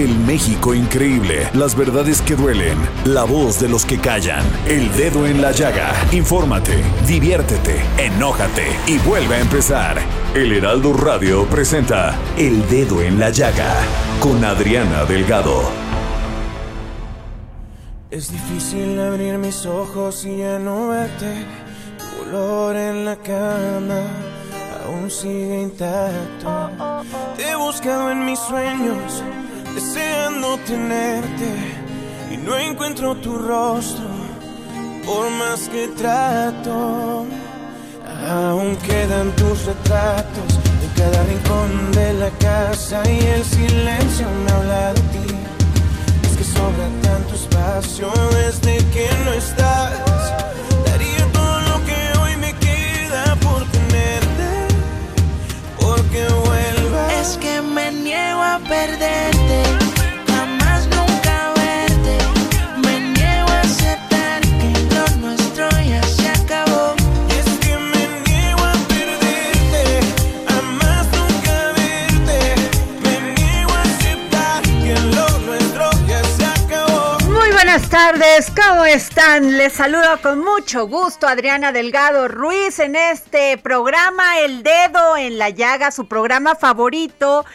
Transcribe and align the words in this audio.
El 0.00 0.18
México 0.20 0.72
increíble, 0.72 1.50
las 1.52 1.76
verdades 1.76 2.22
que 2.22 2.34
duelen, 2.34 2.78
la 3.04 3.24
voz 3.24 3.60
de 3.60 3.68
los 3.68 3.84
que 3.84 3.98
callan, 3.98 4.42
el 4.66 4.90
dedo 4.96 5.26
en 5.26 5.42
la 5.42 5.52
llaga. 5.52 5.92
Infórmate, 6.10 6.82
diviértete, 7.06 7.82
enójate 7.98 8.68
y 8.86 8.96
vuelve 9.00 9.34
a 9.34 9.40
empezar. 9.40 9.98
El 10.34 10.54
Heraldo 10.54 10.94
Radio 10.94 11.44
presenta 11.44 12.18
El 12.38 12.66
Dedo 12.70 13.02
en 13.02 13.20
la 13.20 13.28
Llaga 13.28 13.74
con 14.20 14.42
Adriana 14.42 15.04
Delgado. 15.04 15.64
Es 18.10 18.32
difícil 18.32 18.98
abrir 18.98 19.36
mis 19.36 19.66
ojos 19.66 20.24
y 20.24 20.38
ya 20.38 20.58
no 20.58 20.88
verte. 20.88 21.44
Tu 21.98 22.22
olor 22.22 22.74
en 22.74 23.04
la 23.04 23.16
cama 23.16 24.00
aún 24.86 25.10
sigue 25.10 25.60
intacto. 25.60 26.70
Te 27.36 27.50
he 27.50 27.54
buscado 27.54 28.10
en 28.10 28.24
mis 28.24 28.38
sueños, 28.38 29.22
deseando 29.74 30.58
tenerte. 30.66 31.50
Y 32.30 32.36
no 32.36 32.56
encuentro 32.58 33.16
tu 33.16 33.36
rostro, 33.36 34.06
por 35.04 35.30
más 35.30 35.68
que 35.68 35.88
trato. 35.88 37.26
Aún 38.28 38.76
quedan 38.76 39.34
tus 39.36 39.64
retratos 39.64 40.50
en 40.84 40.90
cada 41.02 41.24
rincón 41.24 41.92
de 41.92 42.12
la 42.14 42.30
casa 42.38 43.02
y 43.10 43.18
el 43.18 43.44
silencio 43.44 44.26
me 44.44 44.50
habla 44.52 44.92
de 44.92 45.00
ti. 45.00 45.34
Es 46.24 46.36
que 46.36 46.44
sobra 46.44 46.86
tanto 47.02 47.34
espacio 47.34 48.12
desde 48.32 48.69
¿cómo 78.54 78.84
están? 78.84 79.56
Les 79.56 79.72
saludo 79.72 80.20
con 80.20 80.40
mucho 80.40 80.86
gusto 80.86 81.26
Adriana 81.26 81.72
Delgado 81.72 82.28
Ruiz 82.28 82.78
en 82.78 82.94
este 82.94 83.56
programa 83.56 84.40
El 84.40 84.62
Dedo 84.62 85.16
en 85.16 85.38
la 85.38 85.48
Llaga, 85.48 85.90
su 85.90 86.06
programa 86.06 86.54
favorito, 86.54 87.46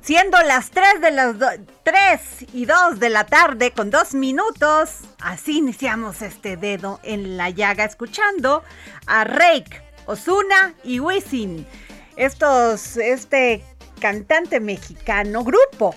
siendo 0.00 0.40
las 0.42 0.70
3 0.70 1.02
de 1.02 1.10
las 1.10 1.36
3 1.82 2.46
y 2.54 2.64
2 2.64 3.00
de 3.00 3.10
la 3.10 3.26
tarde 3.26 3.72
con 3.72 3.90
dos 3.90 4.14
minutos. 4.14 5.00
Así 5.20 5.58
iniciamos 5.58 6.22
este 6.22 6.56
Dedo 6.56 7.00
en 7.02 7.36
la 7.36 7.50
Llaga, 7.50 7.84
escuchando 7.84 8.64
a 9.06 9.24
Rake, 9.24 9.82
Osuna 10.06 10.72
y 10.84 11.00
Wisin. 11.00 11.66
Estos, 12.16 12.96
este 12.96 13.62
cantante 14.00 14.58
mexicano, 14.58 15.44
grupo 15.44 15.94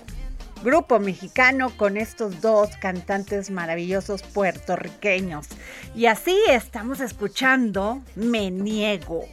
grupo 0.62 0.98
mexicano 0.98 1.70
con 1.76 1.96
estos 1.96 2.40
dos 2.40 2.70
cantantes 2.76 3.50
maravillosos 3.50 4.22
puertorriqueños. 4.22 5.46
Y 5.94 6.06
así 6.06 6.36
estamos 6.48 7.00
escuchando 7.00 8.02
Me 8.14 8.50
Niego. 8.50 9.24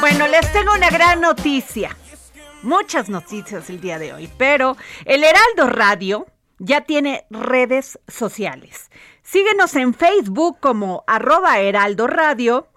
Bueno, 0.00 0.28
les 0.28 0.52
tengo 0.52 0.72
una 0.74 0.90
gran 0.90 1.20
noticia. 1.20 1.96
Muchas 2.62 3.08
noticias 3.08 3.70
el 3.70 3.80
día 3.80 3.98
de 3.98 4.12
hoy, 4.12 4.30
pero 4.36 4.76
el 5.04 5.24
Heraldo 5.24 5.66
Radio 5.66 6.26
ya 6.58 6.82
tiene 6.82 7.24
redes 7.30 7.98
sociales. 8.06 8.90
Síguenos 9.22 9.74
en 9.76 9.94
Facebook 9.94 10.58
como 10.60 11.04
arroba 11.06 11.58
Heraldo 11.60 12.06
Radio 12.06 12.68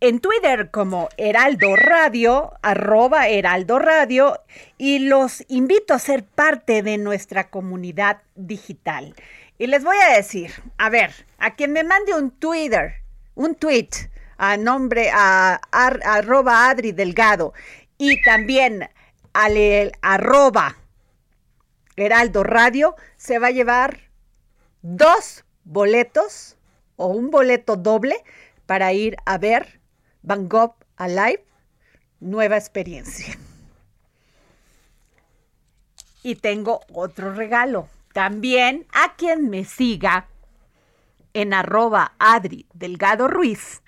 en 0.00 0.20
Twitter 0.20 0.70
como 0.70 1.08
Heraldo 1.16 1.74
Radio, 1.74 2.52
arroba 2.62 3.28
Heraldo 3.28 3.78
Radio, 3.78 4.40
y 4.76 4.98
los 5.00 5.44
invito 5.48 5.94
a 5.94 5.98
ser 5.98 6.24
parte 6.24 6.82
de 6.82 6.98
nuestra 6.98 7.48
comunidad 7.48 8.22
digital. 8.34 9.14
Y 9.58 9.68
les 9.68 9.82
voy 9.84 9.96
a 9.96 10.16
decir, 10.16 10.52
a 10.76 10.90
ver, 10.90 11.12
a 11.38 11.54
quien 11.54 11.72
me 11.72 11.82
mande 11.82 12.14
un 12.14 12.30
Twitter, 12.30 12.96
un 13.34 13.54
tweet 13.54 13.88
a 14.36 14.58
nombre, 14.58 15.10
a, 15.12 15.60
ar- 15.72 16.00
arroba 16.04 16.68
Adri 16.68 16.92
Delgado, 16.92 17.54
y 17.96 18.20
también 18.22 18.90
al 19.32 19.56
el- 19.56 19.92
arroba 20.02 20.76
Heraldo 21.96 22.44
Radio, 22.44 22.94
se 23.16 23.38
va 23.38 23.46
a 23.46 23.52
llevar 23.52 24.00
dos 24.82 25.44
boletos 25.64 26.58
o 26.96 27.06
un 27.06 27.30
boleto 27.30 27.76
doble 27.76 28.22
para 28.66 28.92
ir 28.92 29.16
a 29.24 29.38
ver 29.38 29.80
Van 30.26 30.48
Alive, 30.96 31.44
nueva 32.18 32.56
experiencia. 32.56 33.38
Y 36.24 36.34
tengo 36.34 36.80
otro 36.92 37.32
regalo. 37.32 37.88
También 38.12 38.86
a 38.92 39.14
quien 39.14 39.48
me 39.50 39.64
siga 39.64 40.26
en 41.32 41.54
arroba 41.54 42.14
Adri 42.18 42.66
Delgado 42.74 43.28
Ruiz. 43.28 43.82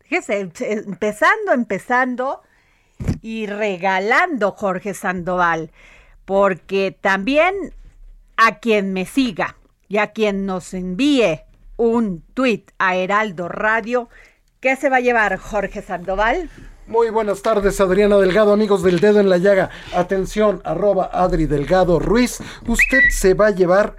Fíjese, 0.00 0.40
em- 0.40 0.52
empezando, 0.60 1.52
empezando 1.52 2.42
y 3.20 3.46
regalando 3.46 4.52
Jorge 4.52 4.94
Sandoval. 4.94 5.72
Porque 6.24 6.96
también 6.98 7.74
a 8.38 8.60
quien 8.60 8.94
me 8.94 9.04
siga 9.04 9.56
y 9.88 9.98
a 9.98 10.12
quien 10.12 10.46
nos 10.46 10.72
envíe 10.72 11.42
un 11.76 12.22
tweet 12.32 12.64
a 12.78 12.96
Heraldo 12.96 13.48
Radio, 13.48 14.08
¿qué 14.60 14.76
se 14.76 14.88
va 14.88 14.96
a 14.96 15.00
llevar 15.00 15.36
Jorge 15.36 15.82
Sandoval? 15.82 16.50
Muy 16.86 17.10
buenas 17.10 17.42
tardes, 17.42 17.80
Adriana 17.80 18.16
Delgado, 18.16 18.52
amigos 18.52 18.82
del 18.82 19.00
dedo 19.00 19.18
en 19.18 19.28
la 19.28 19.38
llaga. 19.38 19.70
Atención, 19.92 20.62
arroba 20.64 21.10
Adri 21.12 21.46
Delgado 21.46 21.98
Ruiz. 21.98 22.38
Usted 22.66 23.00
se 23.10 23.34
va 23.34 23.48
a 23.48 23.50
llevar. 23.50 23.96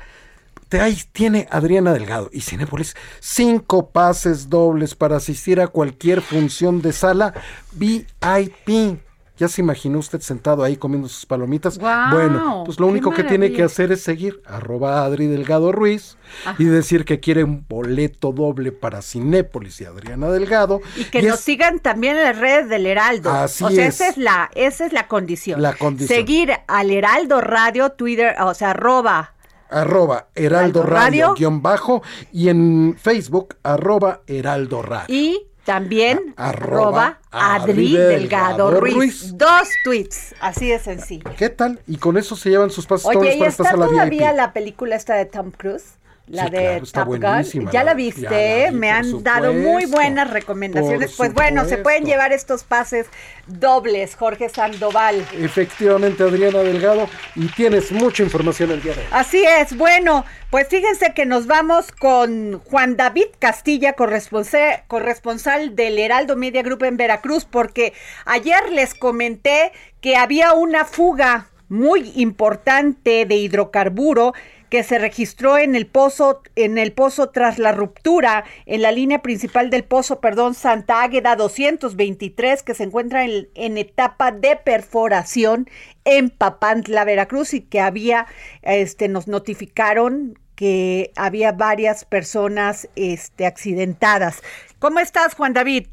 ahí 0.72 0.98
tiene 1.12 1.48
Adriana 1.52 1.92
Delgado 1.92 2.30
y 2.32 2.42
Cinépolis 2.42 2.96
cinco 3.20 3.90
pases 3.90 4.50
dobles 4.50 4.96
para 4.96 5.18
asistir 5.18 5.60
a 5.60 5.68
cualquier 5.68 6.22
función 6.22 6.82
de 6.82 6.94
sala 6.94 7.34
VIP. 7.74 9.00
¿Ya 9.38 9.48
se 9.48 9.62
imaginó 9.62 10.00
usted 10.00 10.20
sentado 10.22 10.64
ahí 10.64 10.78
comiendo 10.78 11.08
sus 11.08 11.26
palomitas? 11.26 11.78
Bueno, 11.78 12.64
pues 12.66 12.80
lo 12.80 12.88
¡Qué 12.88 12.92
único 12.92 13.12
que 13.12 13.24
tiene 13.24 13.52
que 13.54 13.64
hacer 13.64 13.92
es 13.92 14.02
seguir 14.02 14.42
arroba 14.46 15.04
Adri 15.06 15.28
Delgado 15.28 15.72
Ruiz 15.72 16.18
y 16.58 16.64
decir 16.66 17.06
que 17.06 17.20
quiere 17.20 17.44
un 17.44 17.66
boleto 17.68 18.32
doble 18.32 18.72
para 18.72 19.02
Cinépolis 19.02 19.80
y 19.82 19.86
Adriana 19.86 20.30
Delgado. 20.30 20.82
Y 20.96 21.04
que 21.06 21.20
Y 21.20 21.26
nos 21.28 21.36
es- 21.40 21.46
sigan 21.46 21.80
también 21.80 22.18
en 22.18 22.24
las 22.24 22.38
redes 22.40 22.68
del 22.70 22.86
Heraldo. 22.88 23.30
Así 23.32 23.64
o 23.64 23.70
sea, 23.70 23.86
es. 23.88 23.96
esa 23.96 24.10
es 24.10 24.18
la, 24.18 24.50
esa 24.56 24.86
es 24.88 24.94
la 24.94 25.08
condición. 25.08 25.62
La 25.62 25.74
condición. 25.74 26.18
Seguir 26.18 26.52
al 26.68 26.90
Heraldo 26.90 27.40
Radio, 27.42 27.92
Twitter, 27.92 28.36
o 28.42 28.54
sea, 28.54 28.72
arroba 28.72 29.34
arroba 29.70 30.28
Heraldo 30.34 30.80
Heraldo 30.80 30.84
Radio. 30.84 30.98
Radio, 31.28 31.34
guion 31.36 31.62
bajo 31.62 32.02
y 32.32 32.48
en 32.50 32.96
Facebook 32.98 33.56
arroba 33.64 34.22
Heraldo 34.26 34.82
Radio. 34.82 35.14
y 35.14 35.44
también 35.68 36.34
A- 36.38 36.50
arroba 36.50 37.20
Adri 37.30 37.72
Adri 37.72 37.92
Delgado 37.98 38.72
Delgado 38.72 38.72
Ruiz. 38.80 38.96
Ruiz. 38.96 39.38
Dos 39.38 39.68
tweets, 39.84 40.34
así 40.40 40.70
de 40.70 40.80
sencillo. 40.80 41.30
¿Qué 41.38 41.50
tal? 41.50 41.82
Y 41.88 41.98
con 41.98 42.16
eso 42.18 42.38
se 42.38 42.50
llevan 42.50 42.70
sus 42.70 42.88
dobles 42.88 43.06
Oye, 43.06 43.36
¿y 43.36 43.38
para 43.40 43.50
esta 43.50 43.64
está 43.64 43.72
sala 43.76 43.86
todavía 43.88 44.32
la 44.32 44.54
película 44.54 44.96
esta 44.96 45.16
de 45.16 45.26
Tom 45.26 45.52
Cruise? 45.52 45.96
La 46.28 46.46
Sí, 46.46 46.50
de 46.52 46.58
claro, 46.58 46.86
Top 46.92 47.08
Gun. 47.08 47.72
Ya 47.72 47.84
la- 47.84 47.94
viste, 47.94 48.22
ya 48.22 48.30
la 48.32 48.70
vi, 48.72 48.76
me 48.78 48.92
han 48.92 49.24
dado 49.24 49.54
muy 49.54 49.86
buenas 49.86 50.30
recomendaciones. 50.30 51.16
Pues 51.16 51.34
bueno, 51.34 51.66
se 51.66 51.78
pueden 51.78 52.04
llevar 52.06 52.34
estos 52.34 52.64
pases 52.64 53.08
dobles, 53.48 54.16
Jorge 54.16 54.50
Sandoval. 54.50 55.26
Efectivamente, 55.40 56.24
Adriana 56.24 56.60
Delgado, 56.60 57.08
y 57.36 57.48
tienes 57.48 57.92
mucha 57.92 58.24
información 58.24 58.72
el 58.72 58.82
día 58.82 58.94
de 58.94 59.00
hoy. 59.02 59.08
Así 59.12 59.44
es, 59.44 59.78
bueno, 59.78 60.26
pues 60.52 60.68
fíjense 60.68 61.14
que 61.14 61.26
nos 61.26 61.48
vamos 61.48 61.92
con 61.94 62.60
Juan 62.60 62.98
David 62.98 63.28
Castilla, 63.40 63.94
corresponsal, 63.94 64.84
corresponsal 64.88 65.76
del 65.76 65.98
Heraldo 65.98 66.36
Media 66.36 66.62
Group 66.62 66.84
en 66.84 66.98
Veracruz, 66.98 67.46
porque 67.46 67.94
ayer 68.26 68.70
les 68.72 68.94
comenté 68.94 69.72
que 70.02 70.16
había 70.18 70.54
una 70.54 70.84
fuga 70.86 71.48
muy 71.70 72.12
importante 72.16 73.26
de 73.26 73.36
hidrocarburo 73.36 74.34
que 74.70 74.84
se 74.84 75.00
registró 75.00 75.58
en 75.58 75.76
el 75.76 75.88
pozo 75.88 76.42
en 76.56 76.78
el 76.78 76.92
pozo 76.92 77.30
tras 77.30 77.60
la 77.60 77.72
ruptura 77.72 78.46
en 78.66 78.82
la 78.82 78.92
línea 78.92 79.22
principal 79.22 79.70
del 79.70 79.84
pozo, 79.84 80.20
perdón, 80.20 80.54
Santa 80.54 81.04
Águeda 81.04 81.36
223 81.36 82.64
que 82.64 82.74
se 82.74 82.84
encuentra 82.84 83.26
en, 83.26 83.50
en 83.56 83.78
etapa 83.78 84.32
de 84.32 84.56
perforación 84.56 85.70
en 86.06 86.30
Papantla, 86.30 87.06
Veracruz 87.06 87.54
y 87.54 87.62
que 87.62 87.80
había 87.80 88.28
este 88.62 89.08
nos 89.08 89.28
notificaron 89.28 90.38
que 90.56 91.12
había 91.16 91.52
varias 91.52 92.04
personas 92.04 92.90
este 92.96 93.46
accidentadas. 93.46 94.42
¿Cómo 94.80 95.00
estás, 95.00 95.36
Juan 95.36 95.54
David? 95.54 95.88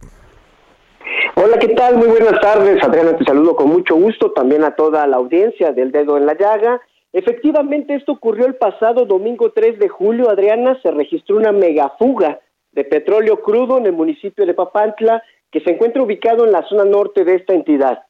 Hola, 1.37 1.59
¿qué 1.59 1.69
tal? 1.69 1.97
Muy 1.97 2.09
buenas 2.09 2.41
tardes. 2.41 2.83
Adriana, 2.83 3.17
te 3.17 3.25
saludo 3.25 3.55
con 3.55 3.69
mucho 3.69 3.95
gusto, 3.95 4.33
también 4.33 4.65
a 4.65 4.75
toda 4.75 5.07
la 5.07 5.17
audiencia 5.17 5.73
del 5.73 5.93
Dedo 5.93 6.17
en 6.17 6.27
la 6.27 6.35
Llaga. 6.35 6.81
Efectivamente, 7.15 7.95
esto 7.95 8.11
ocurrió 8.11 8.45
el 8.45 8.57
pasado 8.57 9.07
domingo 9.07 9.53
3 9.53 9.79
de 9.79 9.89
julio, 9.89 10.31
Adriana, 10.31 10.77
se 10.83 10.91
registró 10.91 11.37
una 11.37 11.53
megafuga 11.53 12.41
de 12.73 12.83
petróleo 12.83 13.41
crudo 13.41 13.79
en 13.79 13.87
el 13.87 13.93
municipio 13.93 14.45
de 14.45 14.53
Papantla, 14.53 15.23
que 15.53 15.61
se 15.61 15.71
encuentra 15.71 16.03
ubicado 16.03 16.45
en 16.45 16.51
la 16.51 16.67
zona 16.69 16.85
norte 16.85 17.25
de 17.25 17.37
esta 17.37 17.55
entidad. 17.55 18.01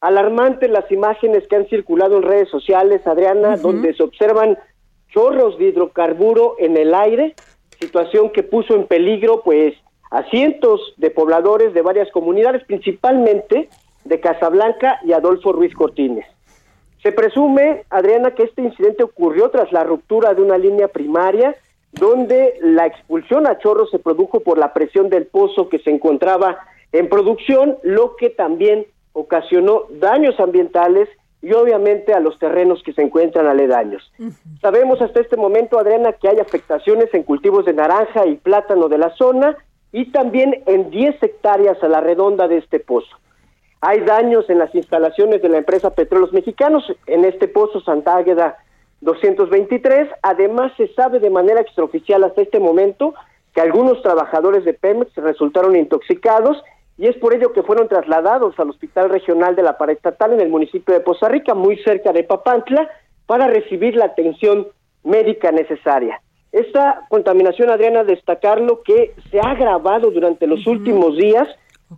Alarmantes 0.00 0.70
las 0.70 0.90
imágenes 0.90 1.46
que 1.46 1.56
han 1.56 1.68
circulado 1.68 2.16
en 2.16 2.22
redes 2.22 2.48
sociales, 2.48 3.06
Adriana, 3.06 3.58
donde 3.58 3.92
se 3.92 4.02
observan 4.02 4.56
chorros 5.08 5.58
de 5.58 5.66
hidrocarburo 5.66 6.54
en 6.58 6.78
el 6.78 6.94
aire, 6.94 7.34
situación 7.78 8.30
que 8.30 8.44
puso 8.44 8.74
en 8.74 8.86
peligro, 8.86 9.42
pues, 9.44 9.74
a 10.10 10.22
cientos 10.30 10.94
de 10.96 11.10
pobladores 11.10 11.74
de 11.74 11.82
varias 11.82 12.10
comunidades, 12.12 12.64
principalmente 12.64 13.68
de 14.04 14.20
Casablanca 14.20 15.00
y 15.04 15.12
Adolfo 15.12 15.52
Ruiz 15.52 15.74
Cortines. 15.74 16.24
Se 17.02 17.12
presume, 17.12 17.84
Adriana, 17.90 18.34
que 18.34 18.44
este 18.44 18.62
incidente 18.62 19.02
ocurrió 19.02 19.50
tras 19.50 19.72
la 19.72 19.84
ruptura 19.84 20.34
de 20.34 20.42
una 20.42 20.58
línea 20.58 20.88
primaria, 20.88 21.54
donde 21.92 22.54
la 22.60 22.86
expulsión 22.86 23.46
a 23.46 23.58
chorro 23.58 23.86
se 23.86 23.98
produjo 23.98 24.40
por 24.40 24.58
la 24.58 24.72
presión 24.72 25.08
del 25.08 25.26
pozo 25.26 25.68
que 25.68 25.78
se 25.78 25.90
encontraba 25.90 26.58
en 26.92 27.08
producción, 27.08 27.78
lo 27.82 28.16
que 28.16 28.30
también 28.30 28.86
ocasionó 29.12 29.84
daños 29.90 30.38
ambientales 30.40 31.08
y 31.40 31.52
obviamente 31.52 32.12
a 32.12 32.20
los 32.20 32.38
terrenos 32.38 32.82
que 32.82 32.92
se 32.92 33.02
encuentran 33.02 33.46
aledaños. 33.46 34.12
Sabemos 34.60 35.00
hasta 35.00 35.20
este 35.20 35.36
momento, 35.36 35.78
Adriana, 35.78 36.12
que 36.12 36.28
hay 36.28 36.38
afectaciones 36.40 37.12
en 37.14 37.22
cultivos 37.22 37.64
de 37.64 37.74
naranja 37.74 38.26
y 38.26 38.36
plátano 38.36 38.88
de 38.88 38.98
la 38.98 39.10
zona 39.10 39.56
y 39.92 40.10
también 40.10 40.62
en 40.66 40.90
10 40.90 41.22
hectáreas 41.22 41.82
a 41.82 41.88
la 41.88 42.00
redonda 42.00 42.48
de 42.48 42.58
este 42.58 42.80
pozo. 42.80 43.16
Hay 43.80 44.00
daños 44.00 44.48
en 44.50 44.58
las 44.58 44.74
instalaciones 44.74 45.40
de 45.40 45.48
la 45.48 45.58
empresa 45.58 45.94
Petróleos 45.94 46.32
Mexicanos 46.32 46.84
en 47.06 47.24
este 47.24 47.46
pozo 47.46 47.80
Santa 47.80 48.16
Águeda 48.16 48.58
223. 49.02 50.08
Además, 50.22 50.72
se 50.76 50.92
sabe 50.94 51.20
de 51.20 51.30
manera 51.30 51.60
extraoficial 51.60 52.24
hasta 52.24 52.42
este 52.42 52.58
momento 52.58 53.14
que 53.54 53.60
algunos 53.60 54.02
trabajadores 54.02 54.64
de 54.64 54.74
Pemex 54.74 55.14
resultaron 55.14 55.76
intoxicados 55.76 56.62
y 56.96 57.06
es 57.06 57.16
por 57.16 57.32
ello 57.32 57.52
que 57.52 57.62
fueron 57.62 57.86
trasladados 57.86 58.58
al 58.58 58.70
Hospital 58.70 59.08
Regional 59.08 59.54
de 59.54 59.62
la 59.62 59.78
Paraestatal 59.78 60.32
en 60.32 60.40
el 60.40 60.48
municipio 60.48 60.92
de 60.92 61.00
Poza 61.00 61.28
Rica, 61.28 61.54
muy 61.54 61.76
cerca 61.84 62.12
de 62.12 62.24
Papantla, 62.24 62.90
para 63.26 63.46
recibir 63.46 63.94
la 63.94 64.06
atención 64.06 64.66
médica 65.04 65.52
necesaria. 65.52 66.20
Esta 66.50 67.02
contaminación, 67.08 67.70
Adriana, 67.70 68.02
destacarlo 68.02 68.82
que 68.82 69.14
se 69.30 69.38
ha 69.38 69.50
agravado 69.50 70.10
durante 70.10 70.48
los 70.48 70.66
últimos 70.66 71.16
días, 71.16 71.46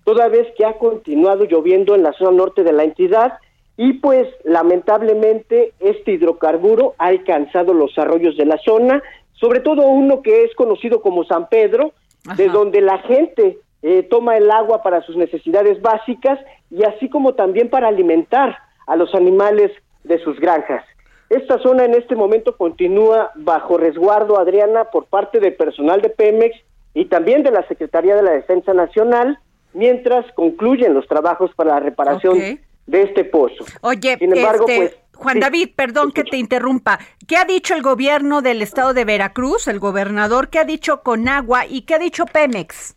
toda 0.04 0.28
vez 0.28 0.46
que 0.56 0.64
ha 0.64 0.78
continuado 0.78 1.44
lloviendo 1.44 1.94
en 1.94 2.02
la 2.02 2.12
zona 2.12 2.32
norte 2.32 2.62
de 2.62 2.72
la 2.72 2.84
entidad 2.84 3.38
y 3.76 3.94
pues 3.94 4.28
lamentablemente 4.44 5.72
este 5.80 6.12
hidrocarburo 6.12 6.94
ha 6.98 7.06
alcanzado 7.06 7.72
los 7.72 7.96
arroyos 7.98 8.36
de 8.36 8.44
la 8.44 8.58
zona, 8.58 9.02
sobre 9.32 9.60
todo 9.60 9.86
uno 9.86 10.22
que 10.22 10.44
es 10.44 10.54
conocido 10.54 11.00
como 11.00 11.24
San 11.24 11.48
Pedro, 11.48 11.92
de 12.36 12.48
donde 12.48 12.82
la 12.82 12.98
gente 12.98 13.58
eh, 13.82 14.02
toma 14.02 14.36
el 14.36 14.50
agua 14.50 14.82
para 14.82 15.00
sus 15.02 15.16
necesidades 15.16 15.80
básicas 15.80 16.38
y 16.70 16.84
así 16.84 17.08
como 17.08 17.34
también 17.34 17.70
para 17.70 17.88
alimentar 17.88 18.58
a 18.86 18.96
los 18.96 19.14
animales 19.14 19.72
de 20.04 20.18
sus 20.18 20.38
granjas. 20.38 20.84
Esta 21.30 21.58
zona 21.60 21.84
en 21.84 21.94
este 21.94 22.16
momento 22.16 22.56
continúa 22.56 23.30
bajo 23.36 23.78
resguardo, 23.78 24.38
Adriana, 24.38 24.86
por 24.86 25.06
parte 25.06 25.40
del 25.40 25.54
personal 25.54 26.02
de 26.02 26.10
Pemex 26.10 26.56
y 26.92 27.06
también 27.06 27.42
de 27.42 27.52
la 27.52 27.66
Secretaría 27.68 28.16
de 28.16 28.22
la 28.22 28.32
Defensa 28.32 28.74
Nacional, 28.74 29.38
mientras 29.72 30.30
concluyen 30.32 30.94
los 30.94 31.06
trabajos 31.06 31.50
para 31.54 31.74
la 31.74 31.80
reparación 31.80 32.60
de 32.86 33.02
este 33.02 33.24
pozo. 33.24 33.64
Oye, 33.82 34.16
Sin 34.18 34.36
embargo, 34.36 34.66
este, 34.68 34.76
pues, 34.76 34.96
Juan 35.14 35.40
David, 35.40 35.70
perdón 35.76 36.12
que 36.12 36.24
te 36.24 36.36
interrumpa. 36.36 36.98
¿Qué 37.26 37.36
ha 37.36 37.44
dicho 37.44 37.74
el 37.74 37.82
gobierno 37.82 38.42
del 38.42 38.62
estado 38.62 38.94
de 38.94 39.04
Veracruz, 39.04 39.68
el 39.68 39.78
gobernador? 39.78 40.48
¿Qué 40.48 40.58
ha 40.58 40.64
dicho 40.64 41.02
Conagua 41.02 41.66
y 41.66 41.82
qué 41.82 41.94
ha 41.94 41.98
dicho 41.98 42.24
Pemex? 42.26 42.96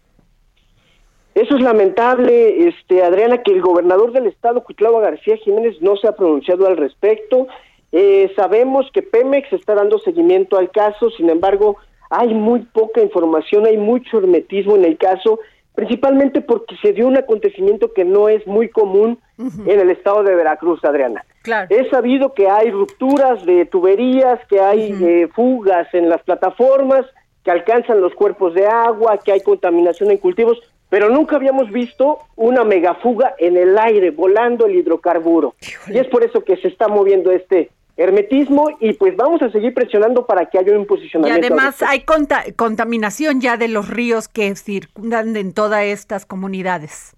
Eso 1.36 1.56
es 1.56 1.62
lamentable, 1.62 2.68
este 2.68 3.04
Adriana, 3.04 3.42
que 3.42 3.52
el 3.52 3.62
gobernador 3.62 4.12
del 4.12 4.28
estado, 4.28 4.64
Cuitlava 4.64 5.02
García 5.02 5.36
Jiménez, 5.38 5.81
no 5.81 5.98
se 5.98 6.08
ha 6.08 6.16
pronunciado 6.16 6.68
al 6.68 6.78
respecto. 6.78 7.48
Eh, 7.92 8.31
sabemos 8.36 8.86
que 8.94 9.02
Pemex 9.02 9.52
está 9.52 9.74
dando 9.74 9.98
seguimiento 10.00 10.58
al 10.58 10.70
caso, 10.72 11.10
sin 11.10 11.30
embargo, 11.30 11.78
hay 12.10 12.34
muy 12.34 12.62
poca 12.62 13.02
información, 13.02 13.66
hay 13.66 13.78
mucho 13.78 14.20
hermetismo 14.20 14.75
en 14.75 14.86
el 14.86 14.98
caso, 14.98 15.40
principalmente 15.75 16.42
porque 16.42 16.75
se 16.81 16.94
dio 16.94 17.08
un 17.08 17.18
acontecimiento 17.18 17.94
que 17.94 18.06
no 18.06 18.30
es 18.30 18.46
muy 18.46 18.70
común 18.70 19.20
en 19.38 19.80
el 19.80 19.90
estado 19.90 20.24
de 20.24 20.36
Veracruz, 20.36 20.84
Adriana. 20.84 21.25
Claro. 21.42 21.68
Es 21.70 21.90
sabido 21.90 22.34
que 22.34 22.48
hay 22.48 22.72
rupturas 22.72 23.46
de 23.46 23.66
tuberías, 23.66 24.40
que 24.48 24.62
hay 24.62 24.94
eh, 25.04 25.28
fugas 25.34 25.92
en 25.94 26.10
las 26.10 26.22
plataformas, 26.24 27.06
que 27.44 27.52
alcanzan 27.52 28.00
los 28.00 28.14
cuerpos 28.14 28.54
de 28.54 28.66
agua, 28.66 29.18
que 29.18 29.34
hay 29.34 29.42
contaminación 29.42 30.12
en 30.12 30.18
cultivos, 30.18 30.62
pero 30.89 31.10
nunca 31.10 31.36
habíamos 31.36 31.72
visto 31.72 32.20
una 32.36 32.63
megafuga 32.63 33.34
en 33.39 33.58
el 33.58 33.77
aire, 33.77 34.12
volando 34.12 34.68
el 34.68 34.75
hidrocarburo. 34.75 35.56
Y 35.88 35.98
es 35.98 36.08
por 36.08 36.24
eso 36.24 36.44
que 36.44 36.56
se 36.58 36.68
está 36.68 36.88
moviendo 36.88 37.32
este 37.32 37.72
hermetismo 37.96 38.70
y 38.80 38.94
pues 38.94 39.16
vamos 39.16 39.42
a 39.44 39.52
seguir 39.52 39.74
presionando 39.74 40.26
para 40.26 40.48
que 40.48 40.58
haya 40.58 40.76
un 40.76 40.82
Y 40.82 40.86
posicionamiento. 40.86 41.46
además 41.48 41.82
adecuado. 41.82 41.92
hay 41.92 42.00
conta- 42.02 42.44
contaminación 42.56 43.40
ya 43.40 43.56
de 43.58 43.68
los 43.68 43.90
ríos 43.90 44.28
que 44.28 44.56
circundan 44.56 45.36
en 45.38 45.54
todas 45.54 45.84
estas 45.84 46.26
comunidades. 46.26 47.16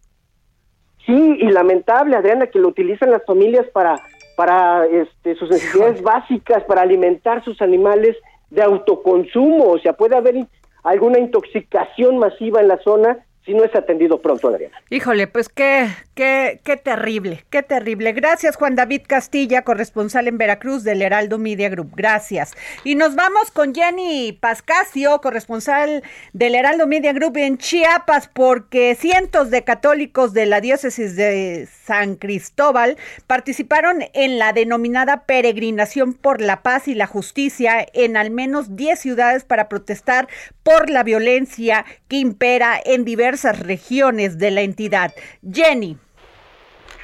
Sí, 1.05 1.37
y 1.39 1.51
lamentable, 1.51 2.15
Adriana, 2.17 2.47
que 2.47 2.59
lo 2.59 2.67
utilizan 2.69 3.11
las 3.11 3.23
familias 3.25 3.65
para, 3.73 4.01
para 4.35 4.85
este, 4.87 5.35
sus 5.35 5.49
necesidades 5.49 6.01
básicas, 6.01 6.63
para 6.63 6.81
alimentar 6.81 7.43
sus 7.45 7.61
animales 7.61 8.17
de 8.49 8.63
autoconsumo. 8.63 9.65
O 9.69 9.79
sea, 9.79 9.93
puede 9.93 10.15
haber 10.17 10.47
alguna 10.83 11.19
intoxicación 11.19 12.17
masiva 12.17 12.59
en 12.59 12.67
la 12.69 12.79
zona 12.79 13.19
si 13.45 13.53
no 13.53 13.63
es 13.63 13.75
atendido 13.75 14.19
pronto, 14.21 14.47
Adriana. 14.47 14.75
Híjole, 14.89 15.27
pues 15.27 15.49
qué, 15.49 15.87
qué, 16.15 16.59
qué 16.63 16.77
terrible, 16.77 17.45
qué 17.51 17.61
terrible. 17.61 18.11
Gracias, 18.13 18.55
Juan 18.55 18.75
David 18.75 19.03
Castilla, 19.07 19.61
corresponsal 19.61 20.27
en 20.27 20.39
Veracruz 20.39 20.83
del 20.83 21.03
Heraldo 21.03 21.37
Media 21.37 21.69
Group. 21.69 21.91
Gracias. 21.95 22.53
Y 22.83 22.95
nos 22.95 23.15
vamos 23.15 23.51
con 23.51 23.75
Jenny 23.75 24.33
Pascasio, 24.33 25.21
corresponsal 25.21 26.03
del 26.33 26.55
Heraldo 26.55 26.87
Media 26.87 27.13
Group 27.13 27.37
en 27.37 27.59
Chiapas, 27.59 28.29
porque 28.33 28.95
cientos 28.95 29.51
de 29.51 29.63
católicos 29.63 30.33
de 30.33 30.47
la 30.47 30.59
diócesis 30.59 31.15
de 31.15 31.67
San 31.85 32.15
Cristóbal 32.15 32.97
participaron 33.27 34.05
en 34.13 34.39
la 34.39 34.53
denominada 34.53 35.25
peregrinación 35.25 36.13
por 36.13 36.41
la 36.41 36.63
paz 36.63 36.87
y 36.87 36.95
la 36.95 37.05
justicia 37.05 37.85
en 37.93 38.17
al 38.17 38.31
menos 38.31 38.75
10 38.75 38.99
ciudades 38.99 39.43
para 39.43 39.69
protestar 39.69 40.27
por 40.63 40.89
la 40.89 41.03
violencia 41.03 41.85
que 42.07 42.17
impera 42.17 42.79
en 42.83 43.05
diversas 43.35 43.59
regiones 43.59 44.37
de 44.37 44.51
la 44.51 44.61
entidad. 44.61 45.11
Jenny. 45.43 45.97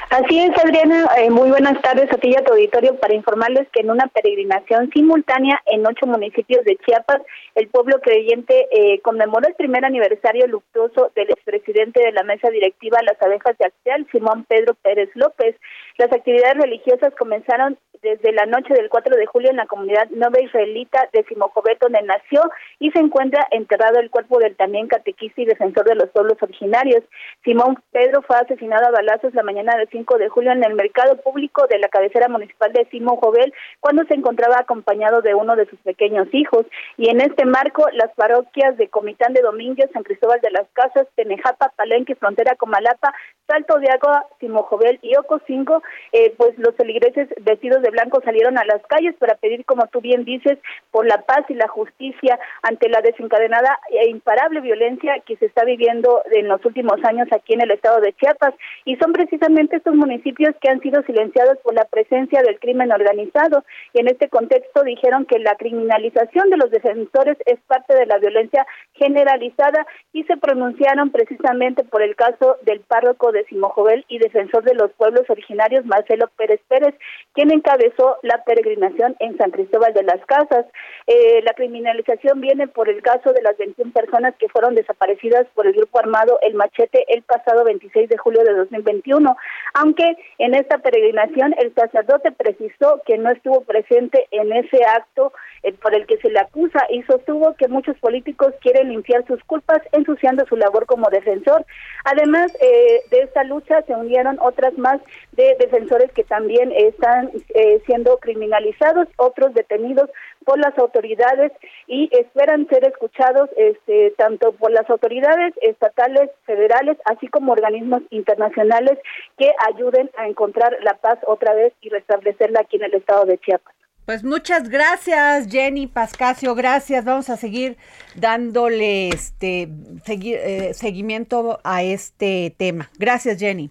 Así 0.09 0.39
es, 0.39 0.51
Adriana. 0.61 1.07
Eh, 1.17 1.29
muy 1.29 1.49
buenas 1.49 1.81
tardes 1.81 2.11
a 2.11 2.17
ti 2.17 2.31
y 2.31 2.35
a 2.35 2.43
tu 2.43 2.51
auditorio 2.51 2.97
para 2.99 3.13
informarles 3.13 3.67
que 3.71 3.79
en 3.79 3.91
una 3.91 4.07
peregrinación 4.07 4.89
simultánea 4.93 5.61
en 5.67 5.87
ocho 5.87 6.05
municipios 6.05 6.65
de 6.65 6.77
Chiapas, 6.85 7.21
el 7.55 7.67
pueblo 7.67 7.99
creyente 8.01 8.67
eh, 8.71 8.99
conmemoró 9.01 9.47
el 9.47 9.55
primer 9.55 9.85
aniversario 9.85 10.47
luctuoso 10.47 11.11
del 11.15 11.29
expresidente 11.29 12.01
de 12.01 12.11
la 12.11 12.23
mesa 12.23 12.49
directiva 12.49 12.99
Las 13.03 13.21
Abejas 13.21 13.57
de 13.57 13.65
Acteal, 13.65 14.07
Simón 14.11 14.45
Pedro 14.49 14.73
Pérez 14.81 15.09
López. 15.15 15.55
Las 15.97 16.11
actividades 16.11 16.57
religiosas 16.57 17.13
comenzaron 17.17 17.77
desde 18.01 18.31
la 18.31 18.45
noche 18.45 18.73
del 18.73 18.89
4 18.89 19.15
de 19.15 19.25
julio 19.25 19.49
en 19.49 19.57
la 19.57 19.67
comunidad 19.67 20.09
nueva 20.09 20.41
israelita 20.41 21.07
de 21.13 21.23
Simojovet, 21.23 21.79
donde 21.79 22.01
nació 22.01 22.41
y 22.79 22.91
se 22.91 22.99
encuentra 22.99 23.47
enterrado 23.51 23.99
el 23.99 24.09
cuerpo 24.09 24.39
del 24.39 24.55
también 24.55 24.87
catequista 24.87 25.41
y 25.41 25.45
defensor 25.45 25.85
de 25.85 25.95
los 25.95 26.09
pueblos 26.09 26.37
originarios. 26.41 27.03
Simón 27.43 27.77
Pedro 27.91 28.21
fue 28.23 28.37
asesinado 28.37 28.87
a 28.87 28.91
balazos 28.91 29.33
la 29.33 29.43
mañana 29.43 29.77
del 29.77 29.87
5 29.89 30.17
de 30.17 30.29
julio 30.29 30.51
en 30.51 30.63
el 30.63 30.73
mercado 30.73 31.17
público 31.17 31.67
de 31.67 31.79
la 31.79 31.89
cabecera 31.89 32.27
municipal 32.27 32.73
de 32.73 32.85
Simojovel 32.85 33.53
cuando 33.79 34.03
se 34.05 34.15
encontraba 34.15 34.59
acompañado 34.59 35.21
de 35.21 35.35
uno 35.35 35.55
de 35.55 35.67
sus 35.67 35.79
pequeños 35.79 36.27
hijos. 36.31 36.65
Y 36.97 37.09
en 37.09 37.21
este 37.21 37.45
marco, 37.45 37.85
las 37.93 38.11
parroquias 38.15 38.77
de 38.77 38.87
Comitán 38.89 39.33
de 39.33 39.41
Domínguez, 39.41 39.89
San 39.93 40.03
Cristóbal 40.03 40.41
de 40.41 40.51
las 40.51 40.67
Casas, 40.73 41.07
Tenejapa, 41.15 41.71
Palenque, 41.75 42.15
Frontera 42.15 42.55
Comalapa, 42.55 43.13
Salto 43.47 43.79
de 43.79 43.89
Agua, 43.91 44.25
Simojovel 44.39 44.97
y 45.01 45.15
Ocosingo, 45.17 45.83
eh, 46.13 46.33
pues 46.37 46.57
los 46.57 46.75
feligreses 46.75 47.27
vestidos 47.41 47.81
de 47.81 47.90
blanco 47.91 48.21
salieron 48.23 48.57
a 48.57 48.65
las 48.65 48.81
calles 48.87 49.15
para 49.19 49.35
pedir, 49.35 49.65
como 49.65 49.87
tú 49.87 50.01
bien 50.01 50.25
dices, 50.25 50.57
por 50.91 51.05
la 51.05 51.21
paz 51.21 51.45
y 51.49 51.53
la 51.53 51.67
justicia 51.67 52.39
ante 52.63 52.89
la 52.89 53.01
desencadenada 53.01 53.79
e 53.89 54.09
imparable 54.09 54.61
violencia 54.61 55.19
que 55.25 55.37
se 55.37 55.45
está 55.45 55.63
viviendo 55.63 56.21
en 56.31 56.47
los 56.47 56.63
últimos 56.65 57.03
años 57.03 57.27
aquí 57.31 57.53
en 57.53 57.61
el 57.61 57.71
estado 57.71 58.01
de 58.01 58.13
Chiapas. 58.13 58.53
Y 58.85 58.95
son 58.97 59.13
precisamente 59.13 59.77
estos 59.77 59.95
municipios 59.95 60.55
que 60.61 60.69
han 60.69 60.81
sido 60.81 61.03
silenciados 61.03 61.57
por 61.63 61.73
la 61.73 61.85
presencia 61.85 62.41
del 62.41 62.59
crimen 62.59 62.91
organizado. 62.91 63.63
Y 63.93 63.99
en 63.99 64.07
este 64.07 64.29
contexto 64.29 64.83
dijeron 64.83 65.25
que 65.25 65.39
la 65.39 65.55
criminalización 65.55 66.49
de 66.49 66.57
los 66.57 66.71
defensores 66.71 67.37
es 67.45 67.59
parte 67.67 67.93
de 67.95 68.05
la 68.05 68.17
violencia 68.17 68.65
generalizada 68.93 69.85
y 70.13 70.23
se 70.23 70.37
pronunciaron 70.37 71.11
precisamente 71.11 71.83
por 71.83 72.01
el 72.01 72.15
caso 72.15 72.57
del 72.63 72.81
párroco 72.81 73.31
de 73.31 73.45
Simojovel 73.45 74.05
y 74.07 74.19
defensor 74.19 74.63
de 74.63 74.75
los 74.75 74.91
pueblos 74.93 75.29
originarios, 75.29 75.85
Marcelo 75.85 76.29
Pérez 76.37 76.61
Pérez, 76.67 76.95
quien 77.33 77.51
encabezó 77.51 77.80
la 78.23 78.43
peregrinación 78.43 79.15
en 79.19 79.37
San 79.37 79.51
Cristóbal 79.51 79.93
de 79.93 80.03
las 80.03 80.23
Casas. 80.25 80.65
Eh, 81.07 81.41
la 81.43 81.53
criminalización 81.53 82.39
viene 82.41 82.67
por 82.67 82.89
el 82.89 83.01
caso 83.01 83.33
de 83.33 83.41
las 83.41 83.57
21 83.57 83.91
personas 83.91 84.35
que 84.37 84.49
fueron 84.49 84.75
desaparecidas 84.75 85.47
por 85.55 85.67
el 85.67 85.73
grupo 85.73 85.99
armado 85.99 86.37
El 86.41 86.53
Machete 86.55 87.05
el 87.07 87.23
pasado 87.23 87.63
26 87.63 88.09
de 88.09 88.17
julio 88.17 88.43
de 88.43 88.53
2021, 88.53 89.35
aunque 89.73 90.15
en 90.37 90.55
esta 90.55 90.77
peregrinación 90.79 91.55
el 91.57 91.73
sacerdote 91.73 92.31
precisó 92.31 93.01
que 93.05 93.17
no 93.17 93.31
estuvo 93.31 93.61
presente 93.61 94.27
en 94.31 94.53
ese 94.53 94.83
acto 94.83 95.33
eh, 95.63 95.73
por 95.73 95.93
el 95.93 96.05
que 96.07 96.17
se 96.17 96.29
le 96.29 96.39
acusa 96.39 96.79
y 96.89 97.03
sostuvo 97.03 97.55
que 97.55 97.67
muchos 97.67 97.97
políticos 97.99 98.53
quieren 98.61 98.89
limpiar 98.89 99.25
sus 99.27 99.43
culpas 99.43 99.79
ensuciando 99.91 100.45
su 100.47 100.55
labor 100.55 100.85
como 100.85 101.09
defensor. 101.09 101.65
Además 102.05 102.51
eh, 102.61 103.01
de 103.11 103.21
esta 103.21 103.43
lucha 103.43 103.81
se 103.83 103.93
unieron 103.93 104.37
otras 104.39 104.77
más 104.77 104.99
de 105.33 105.55
defensores 105.59 106.11
que 106.13 106.23
también 106.23 106.71
están 106.71 107.31
eh, 107.53 107.70
siendo 107.85 108.17
criminalizados, 108.17 109.07
otros 109.17 109.53
detenidos 109.53 110.09
por 110.45 110.59
las 110.59 110.77
autoridades 110.77 111.51
y 111.87 112.09
esperan 112.11 112.67
ser 112.67 112.87
escuchados 112.87 113.49
este, 113.57 114.11
tanto 114.17 114.51
por 114.53 114.71
las 114.71 114.89
autoridades 114.89 115.53
estatales, 115.61 116.29
federales, 116.45 116.97
así 117.05 117.27
como 117.27 117.51
organismos 117.53 118.01
internacionales 118.09 118.97
que 119.37 119.51
ayuden 119.67 120.09
a 120.17 120.27
encontrar 120.27 120.77
la 120.81 120.95
paz 120.95 121.19
otra 121.27 121.53
vez 121.53 121.73
y 121.81 121.89
restablecerla 121.89 122.61
aquí 122.61 122.77
en 122.77 122.83
el 122.83 122.95
estado 122.95 123.25
de 123.25 123.37
Chiapas. 123.37 123.75
Pues 124.05 124.23
muchas 124.23 124.67
gracias, 124.67 125.47
Jenny 125.49 125.85
Pascasio, 125.87 126.55
gracias. 126.55 127.05
Vamos 127.05 127.29
a 127.29 127.37
seguir 127.37 127.77
dándole 128.15 129.09
este 129.09 129.69
eh, 130.07 130.73
seguimiento 130.73 131.59
a 131.63 131.83
este 131.83 132.53
tema. 132.57 132.89
Gracias, 132.97 133.39
Jenny. 133.39 133.69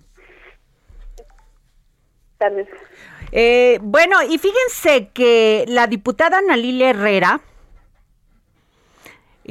Tardes. 2.39 2.69
Eh, 3.33 3.79
bueno, 3.83 4.23
y 4.23 4.39
fíjense 4.39 5.09
que 5.13 5.65
la 5.69 5.87
diputada 5.87 6.39
Ana 6.39 6.57
Herrera 6.57 7.41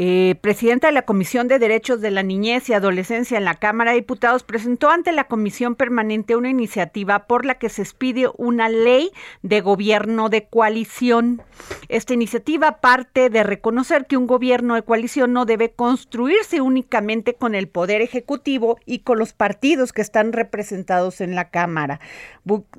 eh, 0.02 0.36
presidenta 0.40 0.88
de 0.88 0.94
la 0.94 1.02
Comisión 1.02 1.50
de 1.50 1.60
Derechos 1.60 2.00
de 2.00 2.10
la 2.10 2.24
Niñez 2.24 2.70
y 2.70 2.74
Adolescencia 2.74 3.38
en 3.38 3.44
la 3.44 3.56
Cámara 3.56 3.92
de 3.92 3.98
Diputados, 3.98 4.44
presentó 4.44 4.90
ante 4.90 5.12
la 5.12 5.26
Comisión 5.26 5.76
Permanente 5.76 6.38
una 6.38 6.50
iniciativa 6.50 7.28
por 7.28 7.44
la 7.44 7.56
que 7.56 7.68
se 7.68 7.82
expide 7.82 8.30
una 8.38 8.70
ley 8.70 9.12
de 9.42 9.60
gobierno 9.60 10.30
de 10.30 10.48
coalición. 10.48 11.42
Esta 11.90 12.14
iniciativa 12.14 12.80
parte 12.80 13.30
de 13.30 13.44
reconocer 13.44 14.06
que 14.06 14.16
un 14.16 14.26
gobierno 14.26 14.76
de 14.76 14.84
coalición 14.84 15.34
no 15.34 15.44
debe 15.44 15.72
construirse 15.72 16.62
únicamente 16.62 17.34
con 17.34 17.54
el 17.54 17.68
Poder 17.68 18.02
Ejecutivo 18.02 18.78
y 18.86 19.00
con 19.00 19.20
los 19.20 19.34
partidos 19.34 19.92
que 19.92 20.02
están 20.02 20.32
representados 20.32 21.20
en 21.20 21.36
la 21.36 21.50
Cámara. 21.50 22.00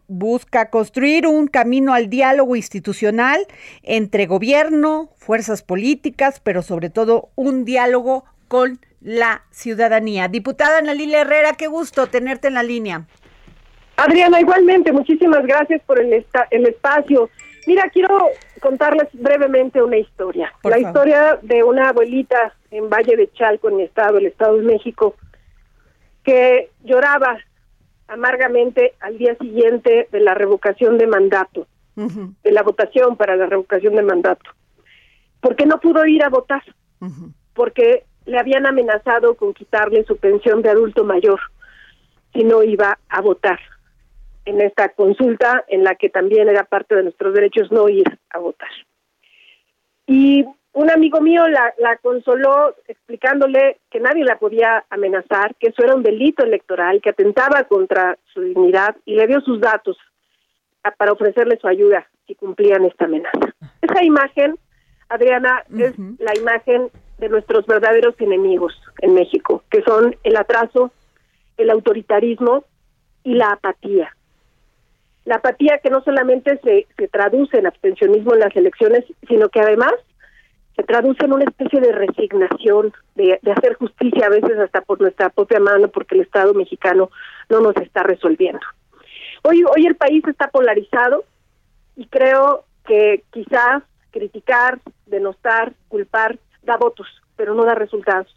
busca 0.08 0.70
construir 0.70 1.26
un 1.26 1.48
camino 1.48 1.92
al 1.92 2.08
diálogo 2.08 2.56
institucional 2.56 3.46
entre 3.82 4.24
gobierno, 4.24 5.10
fuerzas 5.16 5.62
políticas, 5.62 6.40
pero 6.40 6.62
sobre 6.62 6.88
todo 6.88 7.09
un 7.34 7.64
diálogo 7.64 8.24
con 8.48 8.78
la 9.00 9.42
ciudadanía. 9.50 10.28
Diputada 10.28 10.78
Ana 10.78 10.92
Herrera, 10.92 11.52
qué 11.56 11.66
gusto 11.66 12.06
tenerte 12.06 12.48
en 12.48 12.54
la 12.54 12.62
línea. 12.62 13.06
Adriana, 13.96 14.40
igualmente, 14.40 14.92
muchísimas 14.92 15.44
gracias 15.46 15.82
por 15.82 16.00
el, 16.00 16.24
el 16.50 16.66
espacio. 16.66 17.30
Mira, 17.66 17.84
quiero 17.92 18.28
contarles 18.60 19.08
brevemente 19.12 19.82
una 19.82 19.98
historia. 19.98 20.52
la 20.64 20.78
historia 20.78 21.38
de 21.42 21.62
una 21.62 21.90
abuelita 21.90 22.54
en 22.70 22.88
Valle 22.88 23.16
de 23.16 23.30
Chalco, 23.32 23.68
en 23.68 23.76
mi 23.76 23.82
estado, 23.84 24.18
el 24.18 24.26
Estado 24.26 24.56
de 24.56 24.62
México, 24.62 25.16
que 26.24 26.70
lloraba 26.82 27.38
amargamente 28.08 28.94
al 29.00 29.18
día 29.18 29.36
siguiente 29.36 30.08
de 30.10 30.20
la 30.20 30.34
revocación 30.34 30.98
de 30.98 31.06
mandato, 31.06 31.66
de 31.94 32.52
la 32.52 32.62
votación 32.62 33.16
para 33.16 33.36
la 33.36 33.46
revocación 33.46 33.94
de 33.94 34.02
mandato 34.02 34.50
porque 35.40 35.66
no 35.66 35.80
pudo 35.80 36.04
ir 36.06 36.22
a 36.22 36.28
votar, 36.28 36.62
porque 37.54 38.04
le 38.26 38.38
habían 38.38 38.66
amenazado 38.66 39.34
con 39.34 39.54
quitarle 39.54 40.04
su 40.04 40.16
pensión 40.16 40.62
de 40.62 40.70
adulto 40.70 41.04
mayor 41.04 41.40
si 42.32 42.44
no 42.44 42.62
iba 42.62 42.98
a 43.08 43.20
votar 43.20 43.58
en 44.44 44.60
esta 44.60 44.90
consulta 44.90 45.64
en 45.68 45.84
la 45.84 45.94
que 45.94 46.08
también 46.08 46.48
era 46.48 46.64
parte 46.64 46.94
de 46.94 47.02
nuestros 47.04 47.34
derechos 47.34 47.70
no 47.70 47.88
ir 47.88 48.06
a 48.30 48.38
votar. 48.38 48.70
Y 50.06 50.44
un 50.72 50.90
amigo 50.90 51.20
mío 51.20 51.46
la, 51.48 51.74
la 51.78 51.96
consoló 51.96 52.74
explicándole 52.86 53.78
que 53.90 54.00
nadie 54.00 54.24
la 54.24 54.38
podía 54.38 54.84
amenazar, 54.90 55.54
que 55.56 55.68
eso 55.68 55.82
era 55.82 55.94
un 55.94 56.02
delito 56.02 56.44
electoral, 56.44 57.00
que 57.00 57.10
atentaba 57.10 57.64
contra 57.64 58.16
su 58.32 58.40
dignidad 58.40 58.96
y 59.04 59.16
le 59.16 59.26
dio 59.26 59.40
sus 59.40 59.60
datos 59.60 59.96
para 60.96 61.12
ofrecerle 61.12 61.58
su 61.60 61.66
ayuda 61.66 62.08
si 62.26 62.34
cumplían 62.34 62.84
esta 62.84 63.04
amenaza. 63.04 63.54
Esa 63.82 64.04
imagen 64.04 64.58
Adriana, 65.10 65.64
es 65.76 65.98
la 66.18 66.32
imagen 66.36 66.88
de 67.18 67.28
nuestros 67.28 67.66
verdaderos 67.66 68.14
enemigos 68.20 68.80
en 69.00 69.14
México, 69.14 69.62
que 69.70 69.82
son 69.82 70.16
el 70.22 70.36
atraso, 70.36 70.92
el 71.58 71.68
autoritarismo 71.70 72.64
y 73.24 73.34
la 73.34 73.52
apatía. 73.52 74.16
La 75.24 75.36
apatía 75.36 75.78
que 75.78 75.90
no 75.90 76.02
solamente 76.02 76.58
se, 76.64 76.86
se 76.96 77.08
traduce 77.08 77.58
en 77.58 77.66
abstencionismo 77.66 78.34
en 78.34 78.40
las 78.40 78.56
elecciones, 78.56 79.04
sino 79.28 79.48
que 79.48 79.60
además 79.60 79.92
se 80.76 80.84
traduce 80.84 81.24
en 81.24 81.32
una 81.32 81.44
especie 81.44 81.80
de 81.80 81.92
resignación, 81.92 82.92
de, 83.16 83.38
de 83.42 83.52
hacer 83.52 83.74
justicia 83.74 84.26
a 84.26 84.30
veces 84.30 84.58
hasta 84.58 84.80
por 84.80 85.00
nuestra 85.00 85.28
propia 85.28 85.60
mano, 85.60 85.88
porque 85.88 86.14
el 86.14 86.22
Estado 86.22 86.54
mexicano 86.54 87.10
no 87.48 87.60
nos 87.60 87.76
está 87.76 88.02
resolviendo. 88.04 88.60
Hoy, 89.42 89.62
hoy 89.64 89.86
el 89.86 89.96
país 89.96 90.22
está 90.26 90.48
polarizado 90.48 91.24
y 91.96 92.06
creo 92.06 92.64
que 92.86 93.24
quizás 93.30 93.82
criticar, 94.10 94.78
denostar, 95.06 95.72
culpar, 95.88 96.38
da 96.62 96.76
votos, 96.76 97.06
pero 97.36 97.54
no 97.54 97.64
da 97.64 97.74
resultados. 97.74 98.34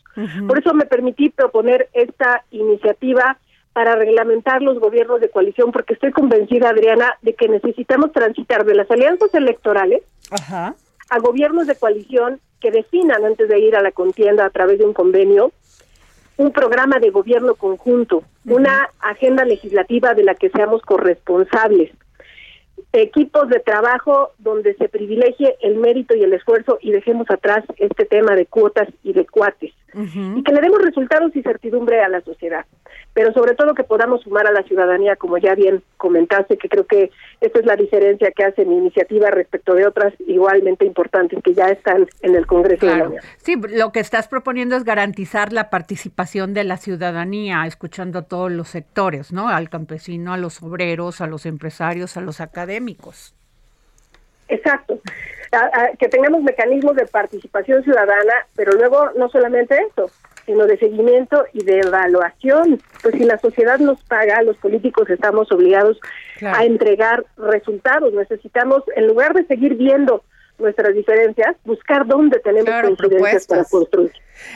Por 0.48 0.60
eso 0.60 0.74
me 0.74 0.86
permití 0.86 1.30
proponer 1.30 1.90
esta 1.94 2.44
iniciativa 2.52 3.38
para 3.74 3.96
reglamentar 3.96 4.62
los 4.62 4.80
gobiernos 4.80 5.20
de 5.20 5.30
coalición, 5.30 5.72
porque 5.72 5.96
estoy 5.96 6.12
convencida, 6.12 6.70
Adriana, 6.70 7.18
de 7.24 7.34
que 7.34 7.50
necesitamos 7.50 8.12
transitar 8.12 8.66
de 8.66 8.76
las 8.76 8.90
alianzas 8.92 9.34
electorales 9.34 10.04
a 10.50 11.20
gobiernos 11.20 11.66
de 11.66 11.76
coalición 11.76 12.40
que 12.60 12.72
definan 12.72 13.26
antes 13.26 13.50
de 13.50 13.60
ir 13.60 13.76
a 13.76 13.82
la 13.82 13.92
contienda 13.92 14.46
a 14.46 14.50
través 14.52 14.78
de 14.78 14.86
un 14.86 14.94
convenio 14.94 15.52
un 16.38 16.52
programa 16.52 17.00
de 17.00 17.10
gobierno 17.10 17.56
conjunto, 17.56 18.24
una 18.46 18.90
agenda 19.00 19.46
legislativa 19.46 20.14
de 20.14 20.24
la 20.24 20.36
que 20.36 20.50
seamos 20.50 20.82
corresponsables, 20.82 21.92
equipos 22.94 23.50
de 23.50 23.60
trabajo 23.60 24.32
donde 24.38 24.76
se 24.76 24.88
privilegie 24.88 25.58
el 25.62 25.78
mérito 25.78 26.16
y 26.16 26.24
el 26.24 26.34
esfuerzo 26.34 26.78
y 26.80 26.92
dejemos 26.92 27.30
atrás 27.30 27.66
este 27.78 28.06
tema 28.06 28.36
de 28.36 28.46
cuotas 28.46 28.88
y 29.04 29.14
de 29.14 29.26
cuates 29.26 29.74
y 29.96 30.44
que 30.44 30.52
le 30.52 30.62
demos 30.62 30.82
resultados 30.82 31.36
y 31.36 31.44
certidumbre 31.44 32.02
a 32.02 32.10
la 32.10 32.22
sociedad, 32.22 32.66
pero 33.14 33.32
sobre 33.34 33.54
todo 33.54 33.76
que 33.76 33.84
podamos 33.84 34.22
sumar 34.22 34.48
a 34.48 34.52
la 34.52 34.64
ciudadanía, 34.64 35.16
como 35.16 35.38
ya 35.38 35.54
bien 35.54 35.84
comentaste, 35.98 36.58
que 36.58 36.68
creo 36.68 36.88
que 36.88 37.12
esta 37.42 37.60
es 37.60 37.66
la 37.66 37.76
diferencia 37.76 38.32
que 38.32 38.44
hace 38.44 38.66
mi 38.66 38.76
iniciativa 38.76 39.30
respecto 39.30 39.76
de 39.76 39.86
otras 39.86 40.14
igualmente 40.26 40.86
importantes 40.86 41.40
que 41.44 41.54
ya 41.54 41.68
están 41.70 42.08
en 42.22 42.36
el 42.36 42.48
Congreso 42.48 42.88
de 42.88 42.98
la 42.98 43.08
Unión. 43.08 43.24
Sí, 43.38 43.56
lo 43.56 43.92
que 43.92 44.00
estás 44.00 44.28
proponiendo 44.28 44.76
es 44.76 44.84
garantizar 44.84 45.54
la 45.54 45.70
participación 45.70 46.54
de 46.54 46.64
la 46.64 46.78
ciudadanía, 46.78 47.64
escuchando 47.68 48.20
a 48.20 48.22
todos 48.24 48.52
los 48.52 48.70
sectores, 48.70 49.32
¿no? 49.32 49.50
Al 49.50 49.70
campesino, 49.70 50.34
a 50.34 50.38
los 50.38 50.64
obreros, 50.64 51.22
a 51.22 51.28
los 51.28 51.46
empresarios, 51.46 52.18
a 52.18 52.22
los 52.22 52.42
académicos. 52.42 52.83
Exacto. 54.50 55.00
que 56.00 56.10
tengamos 56.10 56.42
mecanismos 56.42 56.96
de 56.96 57.06
participación 57.06 57.84
ciudadana, 57.84 58.34
pero 58.56 58.74
luego 58.74 59.12
no 59.16 59.30
solamente 59.30 59.78
eso, 59.90 60.10
sino 60.46 60.66
de 60.66 60.78
seguimiento 60.78 61.46
y 61.54 61.64
de 61.64 61.80
evaluación. 61.80 62.82
Pues 63.02 63.16
si 63.16 63.24
la 63.24 63.38
sociedad 63.38 63.80
nos 63.80 64.02
paga, 64.04 64.42
los 64.42 64.58
políticos 64.58 65.10
estamos 65.10 65.52
obligados 65.52 66.00
a 66.42 66.66
entregar 66.66 67.26
resultados. 67.38 68.14
Necesitamos, 68.14 68.84
en 68.96 69.08
lugar 69.08 69.34
de 69.34 69.46
seguir 69.46 69.76
viendo 69.76 70.24
nuestras 70.60 70.94
diferencias, 70.96 71.56
buscar 71.66 72.06
dónde 72.06 72.40
tenemos 72.40 72.66
claro, 72.66 72.96
para 73.48 73.66
construir. 73.66 74.12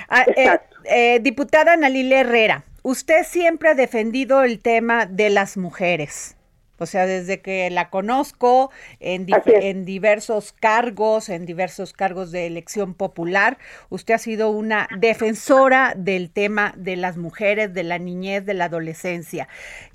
Ah, 0.10 0.26
eh, 0.36 0.60
eh, 0.86 1.20
diputada 1.22 1.74
Analile 1.74 2.22
Herrera, 2.22 2.64
usted 2.84 3.24
siempre 3.24 3.70
ha 3.70 3.76
defendido 3.76 4.44
el 4.44 4.60
tema 4.60 5.06
de 5.06 5.30
las 5.30 5.58
mujeres. 5.58 6.37
O 6.80 6.86
sea, 6.86 7.06
desde 7.06 7.42
que 7.42 7.70
la 7.70 7.90
conozco 7.90 8.72
en, 9.00 9.28
en, 9.46 9.86
diversos 9.86 10.54
cargos, 10.54 11.30
en 11.30 11.46
diversos 11.46 11.94
cargos 11.94 12.32
de 12.32 12.48
elección 12.48 12.94
popular, 12.94 13.58
usted 13.90 14.14
ha 14.14 14.20
sido 14.20 14.52
una 14.52 14.88
defensora 14.98 15.94
del 15.98 16.30
tema 16.30 16.74
de 16.78 16.96
las 16.96 17.18
mujeres, 17.18 17.74
de 17.74 17.84
la 17.84 17.98
niñez, 17.98 18.46
de 18.46 18.54
la 18.54 18.66
adolescencia. 18.66 19.48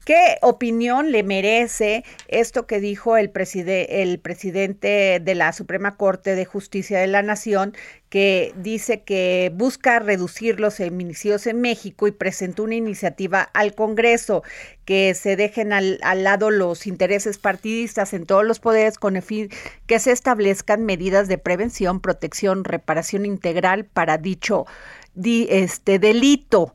¿Qué 0.05 0.39
opinión 0.43 1.13
le 1.13 1.23
merece 1.23 2.05
esto 2.27 2.67
que 2.67 2.81
dijo 2.81 3.17
el, 3.17 3.31
el 3.31 4.19
presidente 4.19 5.21
de 5.23 5.35
la 5.37 5.53
Suprema 5.53 5.97
Corte 5.97 6.35
de 6.35 6.45
Justicia 6.45 6.99
de 6.99 7.07
la 7.07 7.23
Nación, 7.23 7.73
que 8.09 8.53
dice 8.57 9.03
que 9.03 9.53
busca 9.55 10.01
reducir 10.01 10.59
los 10.59 10.75
feminicidios 10.75 11.47
en 11.47 11.61
México 11.61 12.09
y 12.09 12.11
presentó 12.11 12.65
una 12.65 12.75
iniciativa 12.75 13.43
al 13.43 13.77
Congreso 13.77 14.43
que 14.85 15.15
se 15.15 15.37
dejen 15.37 15.73
al, 15.73 16.01
lado 16.25 16.51
los 16.51 16.89
intereses 16.89 17.39
partidistas 17.39 18.13
en 18.13 18.27
todos 18.27 18.45
los 18.45 18.59
poderes 18.59 18.99
con 18.99 19.15
el 19.15 19.23
fin 19.23 19.51
que 19.87 20.01
se 20.01 20.11
establezcan 20.11 20.85
medidas 20.85 21.29
de 21.29 21.39
prevención, 21.39 22.01
protección, 22.01 22.65
reparación 22.65 23.25
integral 23.25 23.85
para 23.85 24.19
dicho 24.19 24.67
este 25.15 26.01
delito 26.01 26.75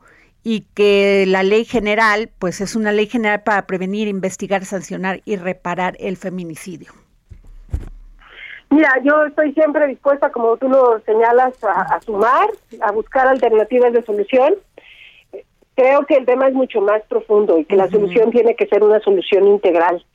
y 0.50 0.62
que 0.75 1.25
la 1.27 1.44
ley 1.44 1.66
general, 1.66 2.30
pues 2.39 2.62
es 2.62 2.77
una 2.77 2.94
ley 2.94 3.08
general 3.08 3.44
para 3.44 3.68
prevenir, 3.68 4.08
investigar, 4.08 4.63
sancionar 4.63 5.20
y 5.25 5.36
reparar 5.36 5.98
el 6.00 6.16
feminicidio. 6.16 6.94
Mira, 8.70 8.94
yo 9.04 9.25
estoy 9.25 9.51
siempre 9.51 9.88
dispuesta, 9.88 10.32
como 10.32 10.56
tú 10.56 10.70
lo 10.70 11.01
señalas, 11.01 11.54
a, 11.66 12.00
sumar, 12.00 12.48
a 12.80 12.94
buscar 12.94 13.27
alternativas 13.27 13.92
de 13.92 14.06
solución. 14.06 14.54
Creo 15.75 16.06
que 16.06 16.16
el 16.16 16.25
tema 16.25 16.48
es 16.48 16.54
mucho 16.54 16.80
más 16.80 17.01
profundo 17.10 17.60
y 17.60 17.66
que 17.66 17.75
la 17.75 17.89
solución 17.89 18.32
tiene 18.32 18.56
que 18.56 18.68
ser 18.68 18.86
una 18.86 19.01
solución 19.01 19.48
integral. 19.48 20.06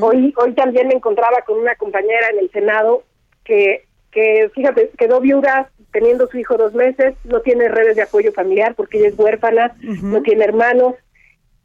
Hoy 0.00 0.34
hoy 0.38 0.54
también 0.54 0.88
me 0.88 0.94
encontraba 0.94 1.42
con 1.46 1.56
una 1.56 1.76
compañera 1.76 2.30
en 2.32 2.40
el 2.40 2.50
Senado 2.50 3.04
que, 3.44 3.84
que 4.10 4.50
fíjate, 4.56 4.90
quedó 4.98 5.20
viuda 5.20 5.70
teniendo 5.92 6.26
su 6.28 6.38
hijo 6.38 6.56
dos 6.56 6.74
meses, 6.74 7.14
no 7.24 7.40
tiene 7.40 7.68
redes 7.68 7.96
de 7.96 8.02
apoyo 8.02 8.32
familiar 8.32 8.74
porque 8.74 8.98
ella 8.98 9.08
es 9.08 9.18
huérfana, 9.18 9.76
no 9.80 10.22
tiene 10.22 10.44
hermanos 10.44 10.94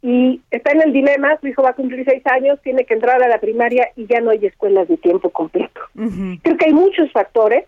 y 0.02 0.42
está 0.50 0.72
en 0.72 0.82
el 0.82 0.92
dilema, 0.92 1.38
su 1.40 1.46
hijo 1.46 1.62
va 1.62 1.70
a 1.70 1.74
cumplir 1.74 2.04
seis 2.04 2.22
años, 2.26 2.60
tiene 2.62 2.84
que 2.84 2.92
entrar 2.92 3.22
a 3.22 3.28
la 3.28 3.38
primaria 3.38 3.88
y 3.96 4.06
ya 4.06 4.20
no 4.20 4.30
hay 4.30 4.44
escuelas 4.44 4.86
de 4.86 4.98
tiempo 4.98 5.30
completo. 5.30 5.80
Creo 6.42 6.56
que 6.58 6.66
hay 6.66 6.74
muchos 6.74 7.10
factores, 7.10 7.64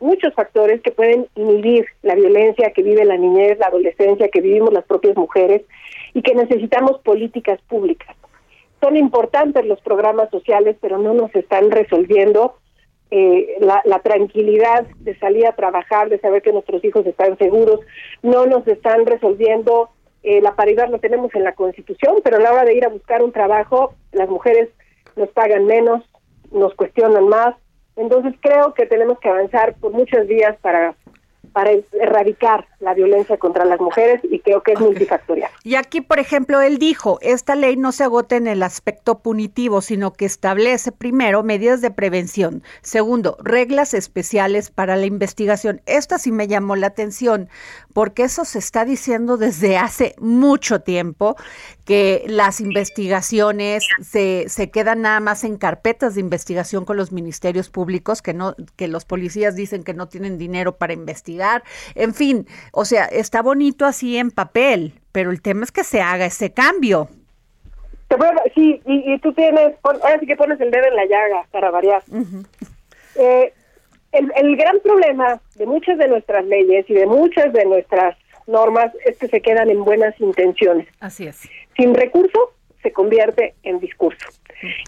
muchos 0.00 0.32
factores 0.32 0.80
que 0.80 0.92
pueden 0.92 1.26
inhibir 1.34 1.86
la 2.02 2.14
violencia 2.14 2.72
que 2.72 2.82
vive 2.82 3.04
la 3.04 3.18
niñez, 3.18 3.58
la 3.58 3.66
adolescencia, 3.66 4.28
que 4.28 4.40
vivimos 4.40 4.72
las 4.72 4.84
propias 4.84 5.14
mujeres 5.14 5.60
y 6.14 6.22
que 6.22 6.34
necesitamos 6.34 7.00
políticas 7.00 7.60
públicas. 7.68 8.16
Son 8.80 8.96
importantes 8.96 9.66
los 9.66 9.80
programas 9.82 10.30
sociales, 10.30 10.76
pero 10.80 10.96
no 10.96 11.12
nos 11.12 11.34
están 11.34 11.70
resolviendo 11.70 12.56
eh, 13.16 13.58
la, 13.60 14.00
tranquilidad 14.00 14.88
de 14.98 15.16
salir 15.20 15.46
a 15.46 15.54
trabajar, 15.54 16.08
de 16.08 16.18
saber 16.18 16.42
que 16.42 16.52
nuestros 16.52 16.84
hijos 16.84 17.06
están 17.06 17.38
seguros, 17.38 17.78
no 18.24 18.44
nos 18.46 18.66
están 18.66 19.06
resolviendo, 19.06 19.90
eh, 20.24 20.40
la 20.40 20.56
paridad 20.56 20.88
lo 20.88 20.98
tenemos 20.98 21.32
en 21.36 21.44
la 21.44 21.54
Constitución, 21.54 22.16
pero 22.24 22.38
a 22.38 22.40
la 22.40 22.52
hora 22.52 22.64
de 22.64 22.74
ir 22.74 22.84
a 22.84 22.88
buscar 22.88 23.22
un 23.22 23.30
trabajo, 23.30 23.94
las 24.10 24.28
mujeres 24.28 24.68
nos 25.14 25.28
pagan 25.28 25.64
menos, 25.64 26.02
nos 26.50 26.74
cuestionan 26.74 27.28
más, 27.28 27.54
entonces 27.94 28.34
creo 28.40 28.74
que 28.74 28.84
tenemos 28.86 29.20
que 29.20 29.28
avanzar 29.28 29.74
por 29.74 29.92
muchos 29.92 30.26
días 30.26 30.56
para 30.60 30.96
para 31.54 31.70
erradicar 31.92 32.66
la 32.80 32.94
violencia 32.94 33.38
contra 33.38 33.64
las 33.64 33.80
mujeres 33.80 34.20
y 34.24 34.40
creo 34.40 34.62
que 34.62 34.72
es 34.72 34.80
multifactorial. 34.80 35.50
Y 35.62 35.76
aquí, 35.76 36.00
por 36.00 36.18
ejemplo, 36.18 36.60
él 36.60 36.78
dijo, 36.78 37.18
esta 37.22 37.54
ley 37.54 37.76
no 37.76 37.92
se 37.92 38.02
agota 38.02 38.34
en 38.34 38.48
el 38.48 38.62
aspecto 38.64 39.20
punitivo, 39.20 39.80
sino 39.80 40.12
que 40.12 40.24
establece 40.26 40.90
primero 40.90 41.44
medidas 41.44 41.80
de 41.80 41.92
prevención, 41.92 42.64
segundo, 42.82 43.36
reglas 43.40 43.94
especiales 43.94 44.70
para 44.70 44.96
la 44.96 45.06
investigación. 45.06 45.80
Esto 45.86 46.18
sí 46.18 46.32
me 46.32 46.48
llamó 46.48 46.74
la 46.74 46.88
atención, 46.88 47.48
porque 47.94 48.24
eso 48.24 48.44
se 48.44 48.58
está 48.58 48.84
diciendo 48.84 49.38
desde 49.38 49.78
hace 49.78 50.14
mucho 50.18 50.80
tiempo, 50.80 51.36
que 51.86 52.24
las 52.26 52.60
investigaciones 52.60 53.86
se, 54.02 54.48
se 54.48 54.70
quedan 54.70 55.02
nada 55.02 55.20
más 55.20 55.44
en 55.44 55.56
carpetas 55.56 56.16
de 56.16 56.20
investigación 56.20 56.84
con 56.84 56.98
los 56.98 57.12
ministerios 57.12 57.70
públicos, 57.70 58.20
que 58.20 58.34
no, 58.34 58.54
que 58.76 58.88
los 58.88 59.06
policías 59.06 59.56
dicen 59.56 59.84
que 59.84 59.94
no 59.94 60.08
tienen 60.08 60.36
dinero 60.36 60.76
para 60.76 60.92
investigar, 60.92 61.62
en 61.94 62.12
fin, 62.12 62.46
o 62.72 62.84
sea, 62.84 63.06
está 63.06 63.40
bonito 63.40 63.86
así 63.86 64.18
en 64.18 64.30
papel, 64.30 65.00
pero 65.12 65.30
el 65.30 65.40
tema 65.40 65.64
es 65.64 65.72
que 65.72 65.84
se 65.84 66.02
haga 66.02 66.26
ese 66.26 66.52
cambio. 66.52 67.08
Sí, 68.54 68.80
y, 68.86 69.18
tú 69.18 69.32
tienes, 69.32 69.74
ahora 69.82 70.20
sí 70.20 70.26
que 70.26 70.36
pones 70.36 70.60
el 70.60 70.70
dedo 70.70 70.86
en 70.86 70.96
la 70.96 71.06
llaga 71.06 71.46
para 71.50 71.70
variar. 71.70 72.02
Eh, 73.16 73.52
el, 74.14 74.32
el 74.36 74.56
gran 74.56 74.80
problema 74.80 75.40
de 75.56 75.66
muchas 75.66 75.98
de 75.98 76.08
nuestras 76.08 76.44
leyes 76.46 76.88
y 76.88 76.94
de 76.94 77.06
muchas 77.06 77.52
de 77.52 77.64
nuestras 77.64 78.16
normas 78.46 78.92
es 79.04 79.16
que 79.18 79.28
se 79.28 79.40
quedan 79.40 79.70
en 79.70 79.84
buenas 79.84 80.18
intenciones. 80.20 80.86
Así 81.00 81.26
es. 81.26 81.48
Sin 81.76 81.94
recursos 81.94 82.50
se 82.82 82.92
convierte 82.92 83.54
en 83.62 83.80
discurso. 83.80 84.26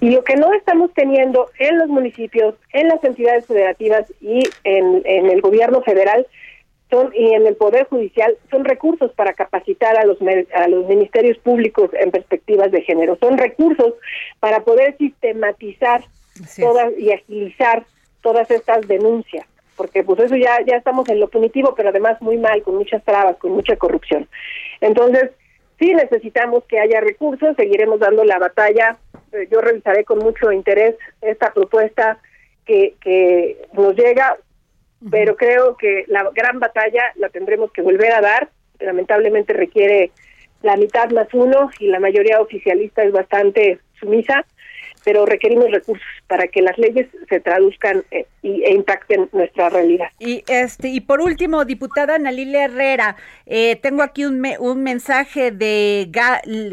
Y 0.00 0.10
lo 0.10 0.22
que 0.22 0.36
no 0.36 0.52
estamos 0.52 0.92
teniendo 0.94 1.50
en 1.58 1.78
los 1.78 1.88
municipios, 1.88 2.54
en 2.72 2.88
las 2.88 3.02
entidades 3.02 3.46
federativas 3.46 4.04
y 4.20 4.42
en, 4.64 5.02
el 5.04 5.40
gobierno 5.40 5.82
federal 5.82 6.26
son 6.88 7.10
y 7.14 7.32
en 7.32 7.46
el 7.46 7.56
poder 7.56 7.86
judicial 7.88 8.36
son 8.50 8.64
recursos 8.64 9.12
para 9.12 9.32
capacitar 9.32 9.96
a 9.96 10.04
los 10.04 10.18
a 10.54 10.68
los 10.68 10.86
ministerios 10.86 11.36
públicos 11.38 11.90
en 11.94 12.12
perspectivas 12.12 12.70
de 12.70 12.82
género, 12.82 13.16
son 13.18 13.36
recursos 13.36 13.94
para 14.38 14.60
poder 14.60 14.96
sistematizar 14.96 16.04
todas 16.56 16.92
y 16.96 17.10
agilizar 17.10 17.84
todas 18.26 18.50
estas 18.50 18.88
denuncias 18.88 19.46
porque 19.76 20.02
pues 20.02 20.18
eso 20.18 20.34
ya 20.36 20.58
ya 20.66 20.76
estamos 20.76 21.08
en 21.08 21.20
lo 21.20 21.28
punitivo, 21.28 21.74
pero 21.76 21.90
además 21.90 22.20
muy 22.20 22.38
mal, 22.38 22.62
con 22.62 22.76
muchas 22.76 23.04
trabas, 23.04 23.36
con 23.36 23.52
mucha 23.52 23.76
corrupción. 23.76 24.26
Entonces, 24.80 25.30
sí 25.78 25.94
necesitamos 25.94 26.64
que 26.64 26.80
haya 26.80 27.00
recursos, 27.00 27.54
seguiremos 27.56 28.00
dando 28.00 28.24
la 28.24 28.38
batalla. 28.38 28.96
Eh, 29.32 29.46
yo 29.50 29.60
revisaré 29.60 30.04
con 30.04 30.18
mucho 30.18 30.50
interés 30.50 30.96
esta 31.20 31.52
propuesta 31.52 32.18
que, 32.64 32.94
que 33.00 33.58
nos 33.74 33.94
llega, 33.94 34.38
pero 35.10 35.36
creo 35.36 35.76
que 35.76 36.04
la 36.08 36.28
gran 36.34 36.58
batalla 36.58 37.12
la 37.16 37.28
tendremos 37.28 37.70
que 37.70 37.82
volver 37.82 38.12
a 38.12 38.22
dar. 38.22 38.48
Lamentablemente 38.80 39.52
requiere 39.52 40.10
la 40.62 40.76
mitad 40.76 41.10
más 41.10 41.28
uno 41.34 41.70
y 41.78 41.88
la 41.88 42.00
mayoría 42.00 42.40
oficialista 42.40 43.02
es 43.02 43.12
bastante 43.12 43.78
sumisa 44.00 44.44
pero 45.06 45.24
requerimos 45.24 45.70
recursos 45.70 46.04
para 46.26 46.48
que 46.48 46.60
las 46.60 46.76
leyes 46.78 47.06
se 47.28 47.38
traduzcan 47.38 48.02
y, 48.42 48.64
e 48.64 48.74
impacten 48.74 49.28
nuestra 49.30 49.68
realidad. 49.68 50.08
Y 50.18 50.42
este 50.48 50.88
y 50.88 51.00
por 51.00 51.20
último, 51.20 51.64
diputada 51.64 52.18
Nalile 52.18 52.64
Herrera, 52.64 53.14
eh, 53.46 53.76
tengo 53.76 54.02
aquí 54.02 54.24
un, 54.24 54.44
un 54.58 54.82
mensaje 54.82 55.52
de 55.52 56.10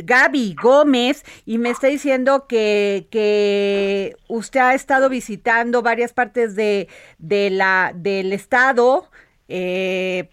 Gaby 0.04 0.56
Gómez 0.60 1.24
y 1.46 1.60
me 1.60 1.70
está 1.70 1.90
diciendo 1.90 2.48
que, 2.48 3.06
que 3.12 4.16
usted 4.28 4.62
ha 4.62 4.74
estado 4.74 5.10
visitando 5.10 5.84
varias 5.84 6.12
partes 6.12 6.56
de, 6.56 6.88
de 7.20 7.52
la 7.52 7.92
del 7.94 8.34
estado 8.34 9.12
eh, 9.48 10.28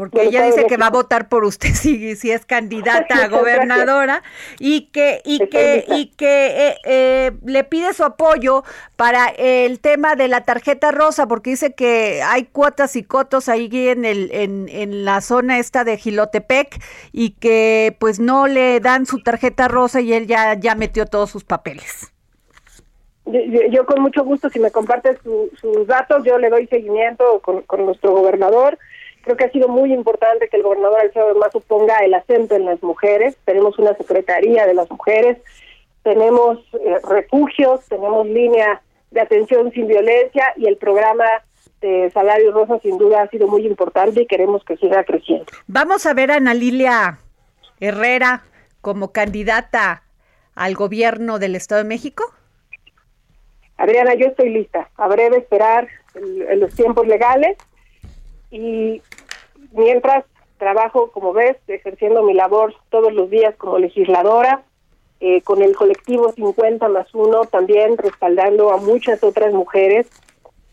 porque 0.00 0.22
ella 0.22 0.46
dice 0.46 0.66
que 0.66 0.78
va 0.78 0.86
a 0.86 0.90
votar 0.90 1.28
por 1.28 1.44
usted 1.44 1.68
si, 1.74 2.16
si 2.16 2.30
es 2.30 2.46
candidata 2.46 3.22
a 3.22 3.28
gobernadora 3.28 4.22
y 4.58 4.86
que 4.86 5.20
y 5.26 5.46
que 5.48 5.84
y 5.88 6.06
que 6.16 6.68
eh, 6.68 6.76
eh, 6.84 7.32
le 7.44 7.64
pide 7.64 7.92
su 7.92 8.02
apoyo 8.02 8.64
para 8.96 9.26
el 9.26 9.78
tema 9.78 10.16
de 10.16 10.28
la 10.28 10.40
tarjeta 10.40 10.90
rosa 10.90 11.28
porque 11.28 11.50
dice 11.50 11.74
que 11.74 12.22
hay 12.22 12.44
cuotas 12.44 12.96
y 12.96 13.02
cotos 13.02 13.50
ahí 13.50 13.68
en 13.72 14.06
el 14.06 14.30
en, 14.32 14.70
en 14.70 15.04
la 15.04 15.20
zona 15.20 15.58
esta 15.58 15.84
de 15.84 15.98
Gilotepec 15.98 16.82
y 17.12 17.32
que 17.32 17.94
pues 17.98 18.20
no 18.20 18.46
le 18.46 18.80
dan 18.80 19.04
su 19.04 19.22
tarjeta 19.22 19.68
rosa 19.68 20.00
y 20.00 20.14
él 20.14 20.26
ya 20.26 20.54
ya 20.54 20.74
metió 20.74 21.04
todos 21.04 21.30
sus 21.30 21.44
papeles. 21.44 22.10
Yo, 23.70 23.86
con 23.86 24.02
mucho 24.02 24.24
gusto, 24.24 24.50
si 24.50 24.58
me 24.58 24.72
compartes 24.72 25.18
sus 25.22 25.86
datos, 25.86 26.24
yo 26.24 26.38
le 26.38 26.50
doy 26.50 26.66
seguimiento 26.66 27.38
con, 27.40 27.62
con 27.62 27.84
nuestro 27.86 28.10
gobernador 28.10 28.76
Creo 29.22 29.36
que 29.36 29.44
ha 29.44 29.50
sido 29.50 29.68
muy 29.68 29.92
importante 29.92 30.48
que 30.48 30.56
el 30.56 30.62
gobernador 30.62 31.00
Alfredo 31.00 31.34
Mazo 31.34 31.60
ponga 31.60 31.98
el 31.98 32.14
acento 32.14 32.54
en 32.54 32.64
las 32.64 32.82
mujeres. 32.82 33.36
Tenemos 33.44 33.78
una 33.78 33.94
secretaría 33.94 34.66
de 34.66 34.74
las 34.74 34.90
mujeres, 34.90 35.38
tenemos 36.02 36.58
eh, 36.74 36.98
refugios, 37.08 37.86
tenemos 37.88 38.26
línea 38.26 38.80
de 39.10 39.20
atención 39.20 39.70
sin 39.72 39.86
violencia 39.88 40.44
y 40.56 40.66
el 40.66 40.76
programa 40.76 41.24
de 41.80 42.10
Salario 42.12 42.52
Rosa 42.52 42.78
sin 42.80 42.98
duda 42.98 43.22
ha 43.22 43.28
sido 43.28 43.48
muy 43.48 43.66
importante 43.66 44.22
y 44.22 44.26
queremos 44.26 44.64
que 44.64 44.76
siga 44.76 45.04
creciendo. 45.04 45.46
Vamos 45.66 46.06
a 46.06 46.14
ver 46.14 46.30
a 46.30 46.36
Ana 46.36 46.54
Lilia 46.54 47.18
Herrera 47.80 48.44
como 48.80 49.12
candidata 49.12 50.02
al 50.54 50.74
gobierno 50.74 51.38
del 51.38 51.56
Estado 51.56 51.82
de 51.82 51.88
México. 51.88 52.24
Adriana, 53.76 54.14
yo 54.14 54.26
estoy 54.26 54.50
lista. 54.50 54.90
Habré 54.96 55.30
de 55.30 55.38
esperar 55.38 55.88
en 56.14 56.60
los 56.60 56.74
tiempos 56.74 57.06
legales 57.06 57.56
y 58.50 59.02
mientras 59.72 60.24
trabajo, 60.58 61.10
como 61.10 61.32
ves, 61.32 61.56
ejerciendo 61.66 62.22
mi 62.22 62.34
labor 62.34 62.74
todos 62.90 63.12
los 63.12 63.30
días 63.30 63.54
como 63.56 63.78
legisladora, 63.78 64.62
eh, 65.20 65.42
con 65.42 65.62
el 65.62 65.74
colectivo 65.74 66.32
50 66.32 66.88
más 66.88 67.14
1, 67.14 67.44
también 67.46 67.98
respaldando 67.98 68.70
a 68.70 68.76
muchas 68.76 69.22
otras 69.22 69.52
mujeres. 69.52 70.06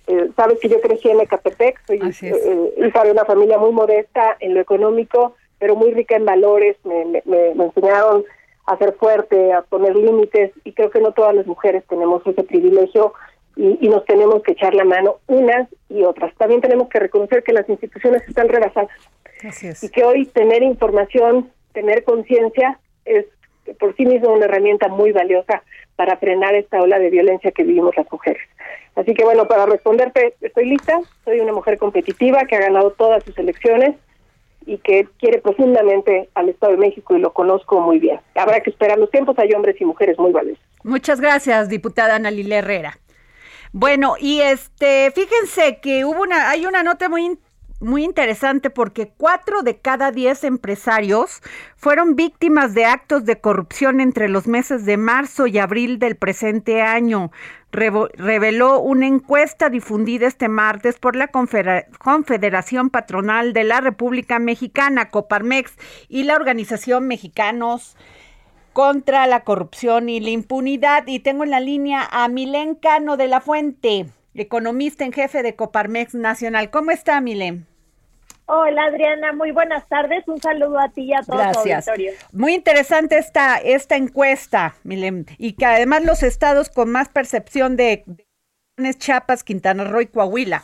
Eh, 0.08 0.30
sabes 0.36 0.60
que 0.60 0.70
yo 0.70 0.80
crecí 0.80 1.10
en 1.10 1.20
Ecatepec, 1.20 1.86
soy 1.86 2.00
eh, 2.22 2.74
hija 2.86 3.04
de 3.04 3.12
una 3.12 3.26
familia 3.26 3.58
muy 3.58 3.72
modesta 3.72 4.38
en 4.40 4.54
lo 4.54 4.62
económico, 4.62 5.36
pero 5.60 5.76
muy 5.76 5.92
rica 5.92 6.16
en 6.16 6.26
valores, 6.26 6.78
me, 6.86 7.04
me, 7.04 7.22
me 7.26 7.66
enseñaron 7.66 8.24
a 8.66 8.78
ser 8.78 8.94
fuerte, 8.94 9.54
a 9.54 9.64
poner 9.64 9.96
límites, 9.96 10.52
y 10.64 10.74
creo 10.74 10.92
que 10.92 11.02
no 11.02 11.12
todas 11.12 11.36
las 11.36 11.48
mujeres 11.48 11.84
tenemos 11.88 12.26
ese 12.26 12.44
privilegio 12.44 13.14
y, 13.58 13.86
y, 13.86 13.90
nos 13.90 14.06
tenemos 14.06 14.44
que 14.44 14.54
echar 14.54 14.74
la 14.76 14.86
mano 14.86 15.18
unas 15.28 15.68
y 15.90 16.04
otras. 16.04 16.34
También 16.36 16.62
tenemos 16.62 16.90
que 16.90 17.00
reconocer 17.00 17.44
que 17.44 17.54
las 17.54 17.68
instituciones 17.68 18.22
están 18.28 18.48
rebasadas 18.48 18.90
y 19.82 19.90
que 19.90 20.04
hoy 20.04 20.26
tener 20.28 20.64
información, 20.64 21.52
tener 21.74 22.04
conciencia 22.04 22.80
es 23.06 23.26
por 23.80 23.96
sí 23.96 24.06
mismo 24.06 24.32
una 24.32 24.46
herramienta 24.46 24.88
muy 24.88 25.12
valiosa 25.12 25.64
para 25.96 26.18
frenar 26.18 26.56
esta 26.56 26.82
ola 26.82 27.00
de 27.00 27.10
violencia 27.10 27.52
que 27.52 27.64
vivimos 27.64 27.96
las 27.98 28.12
mujeres. 28.12 28.42
Así 28.96 29.14
que 29.14 29.24
bueno, 29.24 29.48
para 29.48 29.66
responderte, 29.66 30.36
estoy 30.42 30.66
lista, 30.66 31.00
soy 31.26 31.40
una 31.40 31.54
mujer 31.54 31.78
competitiva 31.78 32.46
que 32.46 32.56
ha 32.56 32.62
ganado 32.62 32.92
todas 32.92 33.24
sus 33.24 33.38
elecciones 33.38 33.96
y 34.66 34.80
que 34.80 35.08
quiere 35.20 35.40
profundamente 35.40 36.30
al 36.34 36.50
Estado 36.50 36.74
de 36.74 36.80
México 36.80 37.16
y 37.16 37.20
lo 37.20 37.32
conozco 37.32 37.80
muy 37.80 38.00
bien. 38.00 38.20
Habrá 38.36 38.62
que 38.62 38.70
esperar 38.70 38.98
los 38.98 39.12
tiempos, 39.12 39.38
hay 39.40 39.54
hombres 39.54 39.80
y 39.80 39.86
mujeres 39.86 40.18
muy 40.18 40.32
valiosos. 40.32 40.64
Muchas 40.84 41.22
gracias, 41.22 41.70
diputada 41.70 42.16
Ana 42.16 42.32
Lila 42.32 42.58
Herrera. 42.58 42.98
Bueno, 43.72 44.16
y 44.20 44.42
este, 44.42 45.12
fíjense 45.12 45.80
que 45.82 46.06
hubo 46.06 46.22
una, 46.22 46.50
hay 46.50 46.66
una 46.66 46.84
nota 46.84 47.10
muy 47.10 47.38
muy 47.80 48.04
interesante 48.04 48.70
porque 48.70 49.14
cuatro 49.18 49.62
de 49.62 49.78
cada 49.78 50.12
diez 50.12 50.44
empresarios 50.44 51.42
fueron 51.76 52.16
víctimas 52.16 52.74
de 52.74 52.86
actos 52.86 53.26
de 53.26 53.40
corrupción 53.40 54.02
entre 54.02 54.30
los 54.30 54.48
meses 54.48 54.86
de 54.86 54.98
marzo 54.98 55.48
y 55.48 55.60
abril 55.60 56.00
del 56.00 56.16
presente 56.16 56.82
año. 56.82 57.32
reveló 57.72 58.80
una 58.80 59.06
encuesta 59.06 59.70
difundida 59.70 60.26
este 60.26 60.48
martes 60.48 60.98
por 60.98 61.16
la 61.16 61.28
Confederación 61.28 62.90
Patronal 62.90 63.54
de 63.54 63.64
la 63.66 63.82
República 63.82 64.40
Mexicana, 64.40 65.10
Coparmex, 65.10 65.74
y 66.10 66.24
la 66.24 66.36
Organización 66.36 67.08
Mexicanos 67.08 67.96
contra 68.78 69.26
la 69.26 69.40
Corrupción 69.40 70.08
y 70.08 70.20
la 70.20 70.30
Impunidad. 70.30 71.08
Y 71.08 71.18
tengo 71.18 71.44
en 71.44 71.50
la 71.50 71.60
línea 71.60 72.08
a 72.12 72.28
Milen 72.28 72.76
Cano 72.76 73.18
de 73.18 73.28
la 73.28 73.42
Fuente 73.42 74.06
economista 74.36 75.04
en 75.04 75.12
jefe 75.12 75.42
de 75.42 75.56
Coparmex 75.56 76.14
Nacional. 76.14 76.70
¿Cómo 76.70 76.92
está, 76.92 77.20
Milen? 77.20 77.66
Hola 78.46 78.84
Adriana, 78.84 79.34
muy 79.34 79.50
buenas 79.50 79.88
tardes. 79.90 80.28
Un 80.28 80.40
saludo 80.40 80.78
a 80.78 80.90
ti 80.90 81.06
y 81.06 81.14
a 81.16 81.22
todo 81.24 81.38
Gracias. 81.38 81.88
auditorio. 81.88 82.12
Muy 82.32 82.54
interesante 82.54 83.18
esta, 83.18 83.58
esta 83.58 83.96
encuesta, 83.96 84.76
Milen, 84.84 85.26
y 85.40 85.54
que 85.54 85.66
además 85.66 86.06
los 86.06 86.22
estados 86.22 86.70
con 86.70 86.92
más 86.92 87.10
percepción 87.10 87.78
de, 87.78 88.06
de 88.78 88.94
Chiapas, 88.94 89.44
Quintana 89.44 89.86
Roo 89.86 90.02
y 90.02 90.06
Coahuila. 90.06 90.64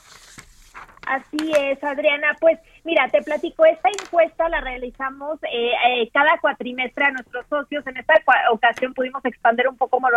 Así 1.06 1.52
es, 1.60 1.84
Adriana. 1.84 2.36
Pues 2.40 2.60
mira, 2.84 3.08
te 3.10 3.22
platico, 3.22 3.66
esta 3.66 3.90
encuesta 3.90 4.48
la 4.50 4.62
realizamos 4.62 5.40
eh, 5.44 5.72
eh, 5.88 6.10
cada 6.14 6.40
cuatrimestre 6.40 7.06
a 7.06 7.12
nuestros 7.12 7.46
socios. 7.48 7.86
En 7.88 7.98
esta 7.98 8.16
ocasión 8.52 8.94
pudimos 8.94 9.24
expandir 9.26 9.68
un 9.68 9.78
poco 9.78 10.00
más 10.00 10.12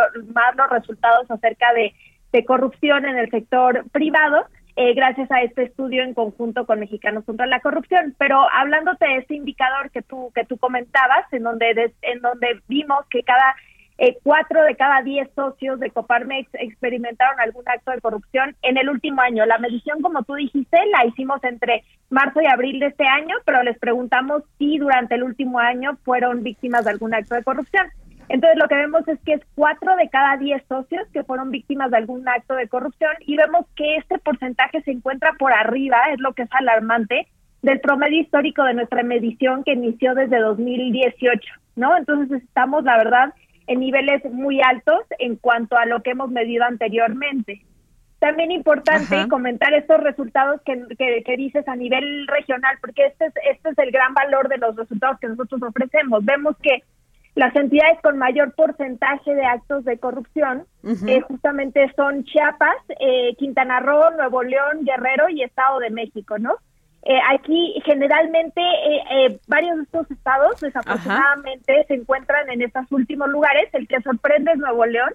los 0.56 0.70
resultados 0.70 1.30
acerca 1.30 1.72
de 1.74 1.92
corrupción 2.44 3.06
en 3.06 3.16
el 3.16 3.30
sector 3.30 3.84
privado. 3.90 4.46
Eh, 4.78 4.92
gracias 4.92 5.30
a 5.30 5.40
este 5.40 5.62
estudio 5.62 6.02
en 6.02 6.12
conjunto 6.12 6.66
con 6.66 6.80
Mexicanos 6.80 7.24
contra 7.24 7.46
la 7.46 7.60
Corrupción. 7.60 8.14
Pero 8.18 8.46
hablándote 8.52 9.06
de 9.06 9.16
este 9.16 9.34
indicador 9.34 9.90
que 9.90 10.02
tú 10.02 10.30
que 10.34 10.44
tú 10.44 10.58
comentabas, 10.58 11.32
en 11.32 11.44
donde 11.44 11.94
en 12.02 12.20
donde 12.20 12.60
vimos 12.68 13.06
que 13.08 13.22
cada 13.22 13.56
eh, 13.98 14.18
cuatro 14.22 14.62
de 14.64 14.76
cada 14.76 15.00
diez 15.02 15.28
socios 15.34 15.80
de 15.80 15.90
Coparmex 15.90 16.50
experimentaron 16.54 17.40
algún 17.40 17.64
acto 17.66 17.92
de 17.92 18.00
corrupción 18.00 18.54
en 18.62 18.76
el 18.76 18.90
último 18.90 19.22
año. 19.22 19.46
La 19.46 19.58
medición, 19.58 20.02
como 20.02 20.22
tú 20.22 20.34
dijiste, 20.34 20.78
la 20.92 21.06
hicimos 21.06 21.42
entre 21.44 21.82
marzo 22.10 22.42
y 22.42 22.46
abril 22.46 22.78
de 22.78 22.86
este 22.86 23.06
año, 23.06 23.36
pero 23.46 23.62
les 23.62 23.78
preguntamos 23.78 24.42
si 24.58 24.76
durante 24.78 25.14
el 25.14 25.22
último 25.22 25.58
año 25.58 25.96
fueron 26.04 26.42
víctimas 26.42 26.84
de 26.84 26.90
algún 26.90 27.14
acto 27.14 27.34
de 27.34 27.44
corrupción. 27.44 27.86
Entonces 28.28 28.58
lo 28.58 28.68
que 28.68 28.74
vemos 28.74 29.06
es 29.08 29.18
que 29.20 29.34
es 29.34 29.40
cuatro 29.54 29.96
de 29.96 30.08
cada 30.10 30.36
diez 30.36 30.62
socios 30.68 31.06
que 31.12 31.24
fueron 31.24 31.50
víctimas 31.50 31.90
de 31.90 31.98
algún 31.98 32.28
acto 32.28 32.54
de 32.54 32.68
corrupción 32.68 33.12
y 33.20 33.36
vemos 33.36 33.66
que 33.76 33.96
este 33.96 34.18
porcentaje 34.18 34.82
se 34.82 34.90
encuentra 34.90 35.32
por 35.38 35.52
arriba, 35.52 35.96
es 36.12 36.20
lo 36.20 36.34
que 36.34 36.42
es 36.42 36.50
alarmante, 36.52 37.28
del 37.62 37.80
promedio 37.80 38.20
histórico 38.20 38.64
de 38.64 38.74
nuestra 38.74 39.02
medición 39.02 39.64
que 39.64 39.72
inició 39.72 40.14
desde 40.14 40.38
2018, 40.38 41.40
¿no? 41.76 41.96
Entonces 41.96 42.42
estamos, 42.42 42.84
la 42.84 42.96
verdad, 42.96 43.34
en 43.66 43.80
niveles 43.80 44.24
muy 44.30 44.60
altos 44.60 45.02
en 45.18 45.36
cuanto 45.36 45.76
a 45.76 45.86
lo 45.86 46.02
que 46.02 46.10
hemos 46.10 46.30
medido 46.30 46.64
anteriormente. 46.64 47.62
También 48.18 48.50
importante 48.50 49.28
comentar 49.28 49.74
estos 49.74 50.00
resultados 50.00 50.60
que, 50.64 50.82
que, 50.96 51.22
que, 51.22 51.36
dices 51.36 51.68
a 51.68 51.76
nivel 51.76 52.26
regional, 52.26 52.76
porque 52.80 53.06
este 53.06 53.26
es, 53.26 53.34
este 53.50 53.70
es 53.70 53.78
el 53.78 53.90
gran 53.90 54.14
valor 54.14 54.48
de 54.48 54.56
los 54.56 54.74
resultados 54.74 55.18
que 55.20 55.28
nosotros 55.28 55.62
ofrecemos. 55.62 56.24
Vemos 56.24 56.56
que 56.62 56.82
las 57.36 57.54
entidades 57.54 58.00
con 58.02 58.16
mayor 58.16 58.54
porcentaje 58.54 59.34
de 59.34 59.44
actos 59.44 59.84
de 59.84 59.98
corrupción 59.98 60.64
eh, 61.06 61.20
justamente 61.20 61.92
son 61.94 62.24
Chiapas, 62.24 62.76
eh, 62.98 63.34
Quintana 63.36 63.80
Roo, 63.80 64.10
Nuevo 64.12 64.42
León, 64.42 64.84
Guerrero 64.84 65.28
y 65.28 65.42
Estado 65.42 65.78
de 65.80 65.90
México, 65.90 66.38
¿no? 66.38 66.56
Eh, 67.08 67.20
aquí 67.30 67.80
generalmente 67.84 68.60
varios 69.46 69.76
de 69.76 69.82
estos 69.84 70.10
estados 70.10 70.60
desafortunadamente 70.60 71.84
se 71.86 71.94
encuentran 71.94 72.50
en 72.50 72.62
estos 72.62 72.90
últimos 72.90 73.28
lugares. 73.28 73.68
El 73.74 73.86
que 73.86 74.00
sorprende 74.02 74.50
es 74.50 74.58
Nuevo 74.58 74.84
León, 74.86 75.14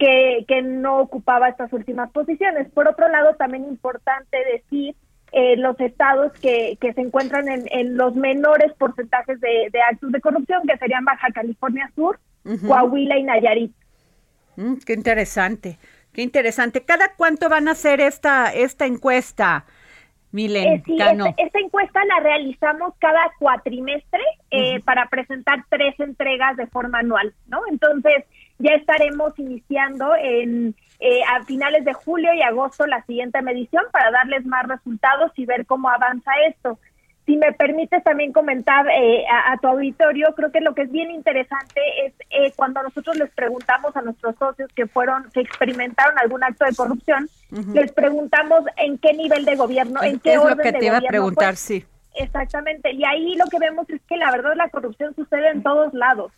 que, 0.00 0.44
que 0.48 0.62
no 0.62 0.98
ocupaba 0.98 1.48
estas 1.48 1.72
últimas 1.72 2.10
posiciones. 2.10 2.68
Por 2.70 2.88
otro 2.88 3.08
lado, 3.08 3.36
también 3.36 3.64
importante 3.64 4.38
decir 4.52 4.96
eh, 5.30 5.56
los 5.56 5.78
estados 5.78 6.32
que, 6.40 6.76
que 6.80 6.92
se 6.94 7.00
encuentran 7.00 7.48
en, 7.48 7.64
en 7.70 7.96
los 7.96 8.16
menores 8.16 8.72
porcentajes 8.72 9.40
de, 9.40 9.70
actos 9.88 10.10
de 10.10 10.20
corrupción, 10.20 10.62
que 10.66 10.76
serían 10.78 11.04
Baja 11.04 11.28
California 11.32 11.88
Sur, 11.94 12.18
Coahuila 12.66 13.16
y 13.16 13.22
Nayarit. 13.22 13.72
Mm, 14.56 14.78
qué 14.84 14.94
interesante, 14.94 15.78
qué 16.12 16.22
interesante. 16.22 16.82
¿Cada 16.82 17.14
cuánto 17.14 17.48
van 17.48 17.68
a 17.68 17.72
hacer 17.72 18.00
esta, 18.00 18.52
esta 18.52 18.86
encuesta? 18.86 19.64
Milen, 20.32 20.74
eh, 20.74 20.82
esta, 21.38 21.58
encuesta 21.58 22.04
la 22.04 22.20
realizamos 22.20 22.94
cada 22.98 23.32
cuatrimestre 23.38 24.22
eh, 24.50 24.80
para 24.84 25.06
presentar 25.06 25.64
tres 25.68 25.98
entregas 25.98 26.56
de 26.56 26.68
forma 26.68 27.00
anual, 27.00 27.34
¿no? 27.48 27.62
Entonces, 27.68 28.24
ya 28.58 28.72
estaremos 28.74 29.36
iniciando 29.38 30.14
en 30.14 30.76
eh, 31.00 31.22
a 31.24 31.42
finales 31.44 31.84
de 31.86 31.94
julio 31.94 32.32
y 32.34 32.42
agosto 32.42 32.86
la 32.86 33.02
siguiente 33.06 33.40
medición 33.40 33.84
para 33.90 34.10
darles 34.10 34.44
más 34.44 34.68
resultados 34.68 35.32
y 35.34 35.46
ver 35.46 35.64
cómo 35.64 35.88
avanza 35.88 36.30
esto. 36.46 36.78
Si 37.30 37.36
me 37.36 37.52
permites 37.52 38.02
también 38.02 38.32
comentar 38.32 38.88
eh, 38.88 39.24
a, 39.30 39.56
tu 39.58 39.68
auditorio, 39.68 40.34
creo 40.34 40.50
que 40.50 40.60
lo 40.60 40.74
que 40.74 40.82
es 40.82 40.90
bien 40.90 41.12
interesante 41.12 41.80
es 42.04 42.12
eh, 42.28 42.52
cuando 42.56 42.82
nosotros 42.82 43.16
les 43.18 43.30
preguntamos 43.30 43.96
a 43.96 44.02
nuestros 44.02 44.34
socios 44.34 44.68
que 44.74 44.88
fueron, 44.88 45.30
que 45.32 45.38
experimentaron 45.38 46.18
algún 46.18 46.42
acto 46.42 46.64
de 46.64 46.74
corrupción, 46.74 47.30
les 47.72 47.92
preguntamos 47.92 48.64
en 48.78 48.98
qué 48.98 49.12
nivel 49.12 49.44
de 49.44 49.54
gobierno, 49.54 50.02
en 50.02 50.18
qué 50.18 50.32
es 50.32 50.38
orden 50.40 50.56
lo 50.56 50.62
que 50.64 50.72
te 50.72 50.86
iba 50.86 50.96
a 50.96 51.02
preguntar, 51.02 51.54
sí. 51.54 51.84
Exactamente, 52.16 52.90
y 52.94 53.04
ahí 53.04 53.36
lo 53.36 53.44
que 53.44 53.60
vemos 53.60 53.88
es 53.90 54.00
que 54.08 54.16
la 54.16 54.32
verdad 54.32 54.54
la 54.56 54.68
corrupción 54.68 55.14
sucede 55.14 55.50
en 55.50 55.62
todos 55.62 55.94
lados. 55.94 56.32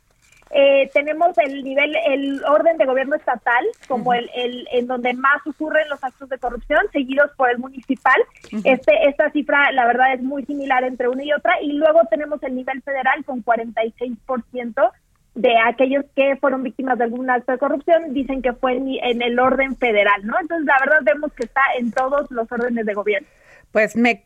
Eh, 0.55 0.91
tenemos 0.93 1.37
el 1.39 1.65
nivel, 1.65 1.97
el 2.07 2.45
orden 2.45 2.77
de 2.77 2.85
gobierno 2.85 3.17
estatal 3.17 3.65
como 3.89 4.13
el, 4.13 4.29
el, 4.35 4.69
en 4.73 4.87
donde 4.87 5.15
más 5.15 5.47
ocurren 5.47 5.89
los 5.89 6.03
actos 6.05 6.29
de 6.29 6.39
corrupción, 6.39 6.81
seguidos 6.93 7.31
por 7.37 7.51
el 7.51 7.59
municipal. 7.59 8.21
Este, 8.65 9.09
esta 9.09 9.31
cifra, 9.31 9.73
la 9.73 9.87
verdad, 9.87 10.13
es 10.13 10.23
muy 10.23 10.45
similar 10.45 10.85
entre 10.85 11.09
una 11.09 11.25
y 11.25 11.33
otra. 11.33 11.61
Y 11.63 11.73
luego 11.73 12.01
tenemos 12.11 12.43
el 12.43 12.55
nivel 12.55 12.83
federal 12.83 13.25
con 13.25 13.43
46% 13.43 14.91
de 15.35 15.59
aquellos 15.67 16.05
que 16.15 16.37
fueron 16.37 16.63
víctimas 16.63 16.99
de 16.99 17.05
algún 17.05 17.31
acto 17.31 17.53
de 17.53 17.59
corrupción, 17.59 18.13
dicen 18.13 18.43
que 18.43 18.53
fue 18.53 18.77
en 18.77 19.23
el 19.23 19.39
orden 19.39 19.77
federal, 19.77 20.27
¿no? 20.27 20.35
Entonces, 20.39 20.67
la 20.67 20.77
verdad, 20.81 20.99
vemos 21.03 21.33
que 21.33 21.45
está 21.45 21.63
en 21.79 21.91
todos 21.91 22.31
los 22.31 22.51
órdenes 22.53 22.85
de 22.85 22.93
gobierno. 22.93 23.27
Pues 23.71 23.97
me 23.97 24.23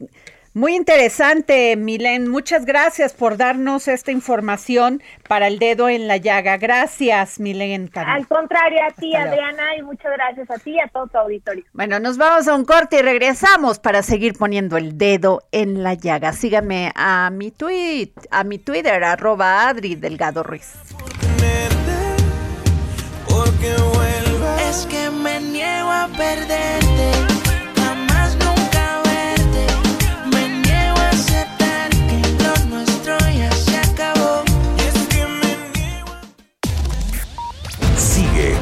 Muy 0.57 0.75
interesante, 0.75 1.77
Milen. 1.77 2.31
Muchas 2.31 2.65
gracias 2.65 3.13
por 3.13 3.37
darnos 3.37 3.89
esta 3.89 4.11
información 4.11 5.03
para 5.29 5.49
el 5.49 5.59
dedo 5.59 5.91
en 5.91 6.09
la 6.09 6.17
llaga. 6.17 6.57
Gracias, 6.57 7.39
Milen. 7.39 7.91
Al 7.95 8.27
contrario, 8.27 8.79
a 8.89 8.91
ti, 8.91 9.15
Adriana, 9.15 9.77
y 9.79 9.83
muchas 9.83 10.13
gracias 10.13 10.51
a 10.51 10.55
ti 10.55 10.71
y 10.71 10.81
a 10.81 10.89
todo 10.89 11.09
tu 11.09 11.19
auditorio. 11.19 11.63
Bueno, 11.75 12.01
nos 12.01 12.17
vamos 12.17 12.49
a 12.49 12.55
un 12.55 12.65
corte 12.65 13.01
y 13.01 13.03
regresamos 13.03 13.79
para 13.79 14.03
seguir 14.03 14.33
poniendo 14.33 14.79
el 14.79 14.97
dedo 14.97 15.43
en 15.53 15.83
la 15.83 15.93
llaga. 15.93 16.33
Síganme 16.33 16.91
a 16.95 17.29
mi 17.29 17.51
tweet, 17.51 18.13
a 18.31 18.43
mi 18.43 18.59
Twitter, 18.59 19.05
arroba 19.05 19.69
Adri 19.69 19.95
Delgado 19.95 20.43
Ruiz. 20.43 20.73
Es 24.71 24.87
que 24.87 25.11
me 25.11 25.39
niego 25.39 25.91
a 25.91 26.09
perderte 26.17 27.46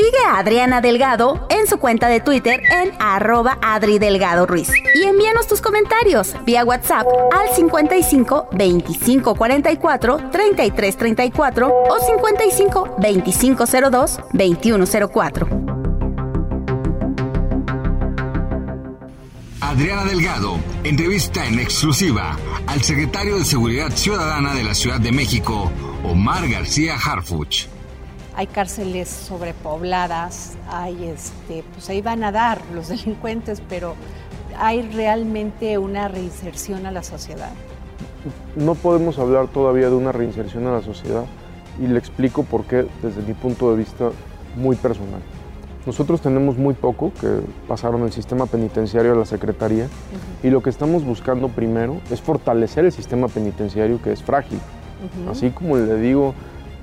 Sigue 0.00 0.24
a 0.26 0.38
Adriana 0.38 0.80
Delgado 0.80 1.46
en 1.50 1.66
su 1.66 1.76
cuenta 1.76 2.08
de 2.08 2.20
Twitter 2.20 2.62
en 2.72 2.90
arroba 3.00 3.58
Adri 3.60 3.98
Delgado 3.98 4.46
Ruiz. 4.46 4.70
Y 4.94 5.02
envíanos 5.02 5.46
tus 5.46 5.60
comentarios 5.60 6.34
vía 6.46 6.64
WhatsApp 6.64 7.06
al 7.30 7.54
55 7.54 8.48
25 8.52 9.34
44 9.34 10.30
33 10.32 10.96
34 10.96 11.68
o 11.68 11.98
55 11.98 12.96
25 12.98 13.64
02 13.66 14.20
21 14.32 14.84
04. 15.12 15.48
Adriana 19.60 20.04
Delgado 20.06 20.58
entrevista 20.82 21.44
en 21.44 21.58
exclusiva 21.58 22.38
al 22.66 22.80
secretario 22.80 23.36
de 23.36 23.44
Seguridad 23.44 23.90
Ciudadana 23.90 24.54
de 24.54 24.64
la 24.64 24.72
Ciudad 24.72 24.98
de 24.98 25.12
México, 25.12 25.70
Omar 26.04 26.48
García 26.48 26.96
Harfuch 26.96 27.68
hay 28.34 28.46
cárceles 28.46 29.08
sobrepobladas, 29.08 30.56
hay 30.68 31.04
este, 31.04 31.64
pues 31.72 31.88
ahí 31.90 32.00
van 32.00 32.24
a 32.24 32.32
dar 32.32 32.60
los 32.74 32.88
delincuentes, 32.88 33.62
pero 33.68 33.94
hay 34.58 34.82
realmente 34.82 35.78
una 35.78 36.08
reinserción 36.08 36.86
a 36.86 36.90
la 36.90 37.02
sociedad. 37.02 37.50
No 38.56 38.74
podemos 38.74 39.18
hablar 39.18 39.48
todavía 39.48 39.88
de 39.88 39.94
una 39.94 40.12
reinserción 40.12 40.66
a 40.66 40.72
la 40.72 40.82
sociedad 40.82 41.24
y 41.80 41.86
le 41.86 41.98
explico 41.98 42.42
por 42.42 42.64
qué 42.64 42.86
desde 43.02 43.22
mi 43.22 43.32
punto 43.32 43.70
de 43.70 43.78
vista 43.78 44.10
muy 44.56 44.76
personal. 44.76 45.20
Nosotros 45.86 46.20
tenemos 46.20 46.58
muy 46.58 46.74
poco 46.74 47.12
que 47.18 47.40
pasaron 47.66 48.02
el 48.02 48.12
sistema 48.12 48.44
penitenciario 48.44 49.12
a 49.12 49.16
la 49.16 49.24
Secretaría 49.24 49.88
y 50.42 50.50
lo 50.50 50.62
que 50.62 50.68
estamos 50.68 51.04
buscando 51.04 51.48
primero 51.48 51.96
es 52.10 52.20
fortalecer 52.20 52.84
el 52.84 52.92
sistema 52.92 53.28
penitenciario 53.28 54.00
que 54.02 54.12
es 54.12 54.22
frágil. 54.22 54.58
Así 55.30 55.48
como 55.50 55.76
le 55.76 55.96
digo 55.96 56.34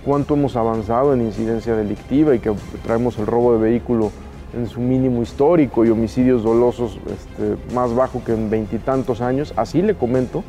cuánto 0.07 0.35
hemos 0.35 0.55
avanzado 0.55 1.13
en 1.13 1.21
incidencia 1.21 1.75
delictiva 1.75 2.33
y 2.33 2.39
que 2.39 2.53
traemos 2.81 3.19
el 3.19 3.25
robo 3.25 3.51
de 3.51 3.59
vehículo 3.59 4.09
en 4.55 4.65
su 4.67 4.79
mínimo 4.79 5.21
histórico 5.21 5.83
y 5.83 5.89
homicidios 5.89 6.43
dolosos 6.43 6.97
este, 7.11 7.57
más 7.75 7.93
bajo 7.93 8.23
que 8.23 8.31
en 8.31 8.49
veintitantos 8.49 9.19
años. 9.19 9.53
Así 9.57 9.81
le 9.81 9.95
comento 9.95 10.45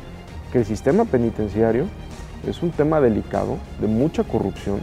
que 0.53 0.59
el 0.59 0.65
sistema 0.65 1.03
penitenciario 1.03 1.87
es 2.47 2.63
un 2.63 2.71
tema 2.71 3.01
delicado, 3.01 3.57
de 3.81 3.87
mucha 3.87 4.23
corrupción, 4.23 4.79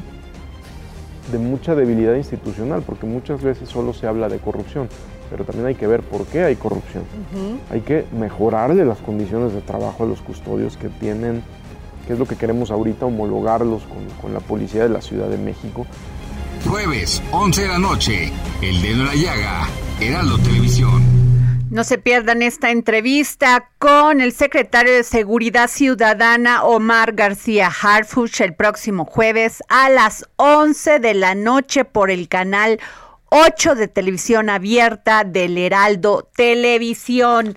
de 1.33 1.39
mucha 1.39 1.75
debilidad 1.75 2.15
institucional, 2.15 2.83
porque 2.83 3.07
muchas 3.07 3.43
veces 3.43 3.71
solo 3.71 3.95
se 3.95 4.07
habla 4.07 4.29
de 4.29 4.39
corrupción, 4.41 4.91
pero 5.31 5.45
también 5.45 5.69
hay 5.69 5.75
que 5.75 5.87
ver 5.87 6.03
por 6.03 6.27
qué 6.27 6.45
hay 6.45 6.57
corrupción. 6.57 7.05
Hay 7.71 7.81
que 7.81 8.05
mejorarle 8.13 8.85
las 8.85 8.99
condiciones 8.99 9.55
de 9.55 9.63
trabajo 9.63 10.05
a 10.05 10.07
los 10.07 10.21
custodios 10.21 10.77
que 10.77 10.91
tienen 10.91 11.43
que 12.07 12.13
es 12.13 12.19
lo 12.19 12.27
que 12.27 12.37
queremos 12.37 12.71
ahorita, 12.71 13.07
homologarlos 13.07 13.83
con, 14.21 14.33
la 14.33 14.41
policía 14.41 14.85
de 14.85 14.89
la 14.89 15.01
Ciudad 15.01 15.29
de 15.29 15.39
México. 15.39 15.87
Jueves, 16.69 17.23
11 17.33 17.63
de 17.63 17.69
la 17.69 17.79
noche, 17.79 18.33
El 18.63 18.81
Dedo 18.83 19.01
en 19.01 19.07
la 19.07 19.15
Llaga, 19.15 19.69
Heraldo 20.01 20.39
Televisión. 20.39 21.03
No 21.71 21.83
se 21.83 21.99
pierdan 21.99 22.43
esta 22.43 22.71
entrevista 22.71 23.71
con 23.79 24.21
el 24.21 24.33
secretario 24.33 24.95
de 24.95 25.03
Seguridad 25.03 25.69
Ciudadana 25.69 26.63
Omar 26.63 27.13
García 27.13 27.69
Harfuch 27.69 28.41
el 28.41 28.55
próximo 28.55 29.05
jueves 29.05 29.63
a 29.69 29.91
las 29.91 30.29
11 30.37 31.01
de 31.01 31.15
la 31.15 31.35
noche 31.35 31.85
por 31.85 32.11
el 32.11 32.29
canal 32.29 32.79
8 33.31 33.75
de 33.75 33.89
televisión 33.89 34.49
abierta 34.49 35.25
del 35.25 35.59
Heraldo 35.59 36.31
Televisión. 36.37 37.57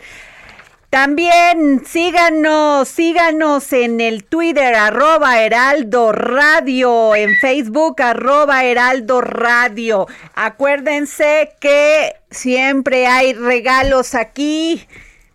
También 0.89 1.85
síganos, 1.85 2.87
síganos 2.87 3.71
en 3.73 4.01
el 4.01 4.23
Twitter 4.23 4.73
arroba 4.73 5.39
Heraldo 5.39 6.11
Radio, 6.11 7.15
en 7.15 7.35
Facebook 7.39 8.01
arroba 8.01 8.65
Heraldo 8.65 9.21
Radio. 9.21 10.07
Acuérdense 10.33 11.51
que 11.59 12.15
siempre 12.31 13.05
hay 13.05 13.33
regalos 13.33 14.15
aquí. 14.15 14.87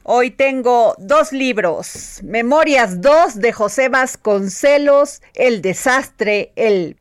Hoy 0.02 0.32
tengo 0.32 0.96
dos 0.98 1.32
libros, 1.32 2.18
Memorias 2.24 3.00
2 3.00 3.36
de 3.36 3.52
José 3.52 3.88
Vasconcelos, 3.88 5.22
El 5.34 5.62
desastre, 5.62 6.50
el 6.56 6.96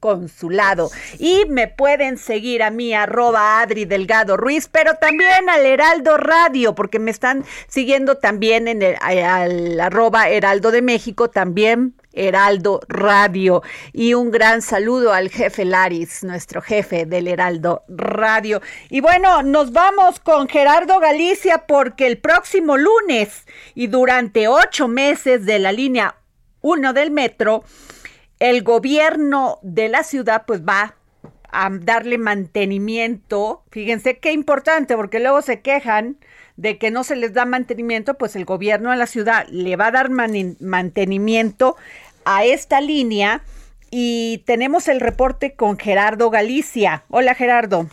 consulado. 0.00 0.90
Y 1.18 1.44
me 1.48 1.68
pueden 1.68 2.18
seguir 2.18 2.62
a 2.62 2.70
mí, 2.70 2.94
arroba 2.94 3.60
Adri 3.60 3.84
Delgado 3.84 4.36
Ruiz, 4.36 4.68
pero 4.70 4.94
también 4.94 5.48
al 5.48 5.64
Heraldo 5.64 6.16
Radio, 6.16 6.74
porque 6.74 6.98
me 6.98 7.10
están 7.10 7.44
siguiendo 7.66 8.16
también 8.16 8.68
en 8.68 8.82
el 8.82 8.96
al 9.00 9.80
arroba 9.80 10.28
Heraldo 10.28 10.70
de 10.70 10.82
México, 10.82 11.30
también 11.30 11.94
Heraldo 12.12 12.80
Radio. 12.88 13.62
Y 13.92 14.14
un 14.14 14.30
gran 14.30 14.62
saludo 14.62 15.12
al 15.12 15.30
jefe 15.30 15.64
Laris, 15.64 16.24
nuestro 16.24 16.60
jefe 16.60 17.06
del 17.06 17.28
Heraldo 17.28 17.84
Radio. 17.88 18.60
Y 18.90 19.00
bueno, 19.00 19.42
nos 19.42 19.72
vamos 19.72 20.20
con 20.20 20.48
Gerardo 20.48 20.98
Galicia 21.00 21.66
porque 21.66 22.06
el 22.06 22.18
próximo 22.18 22.76
lunes 22.76 23.46
y 23.74 23.86
durante 23.86 24.48
ocho 24.48 24.88
meses 24.88 25.44
de 25.46 25.58
la 25.58 25.72
línea 25.72 26.16
1 26.60 26.92
del 26.92 27.10
metro, 27.10 27.64
el 28.40 28.62
gobierno 28.62 29.58
de 29.62 29.88
la 29.88 30.02
ciudad 30.02 30.44
pues 30.46 30.62
va 30.62 30.96
a 31.50 31.70
darle 31.70 32.18
mantenimiento. 32.18 33.62
Fíjense 33.70 34.18
qué 34.18 34.32
importante, 34.32 34.96
porque 34.96 35.20
luego 35.20 35.42
se 35.42 35.60
quejan 35.60 36.18
de 36.56 36.78
que 36.78 36.90
no 36.90 37.04
se 37.04 37.16
les 37.16 37.32
da 37.32 37.44
mantenimiento, 37.44 38.14
pues 38.14 38.36
el 38.36 38.44
gobierno 38.44 38.90
de 38.90 38.96
la 38.96 39.06
ciudad 39.06 39.46
le 39.48 39.76
va 39.76 39.86
a 39.86 39.92
dar 39.92 40.10
mantenimiento 40.10 41.76
a 42.24 42.44
esta 42.44 42.80
línea 42.80 43.42
y 43.90 44.42
tenemos 44.44 44.88
el 44.88 45.00
reporte 45.00 45.54
con 45.54 45.78
Gerardo 45.78 46.30
Galicia. 46.30 47.04
Hola 47.08 47.34
Gerardo. 47.34 47.88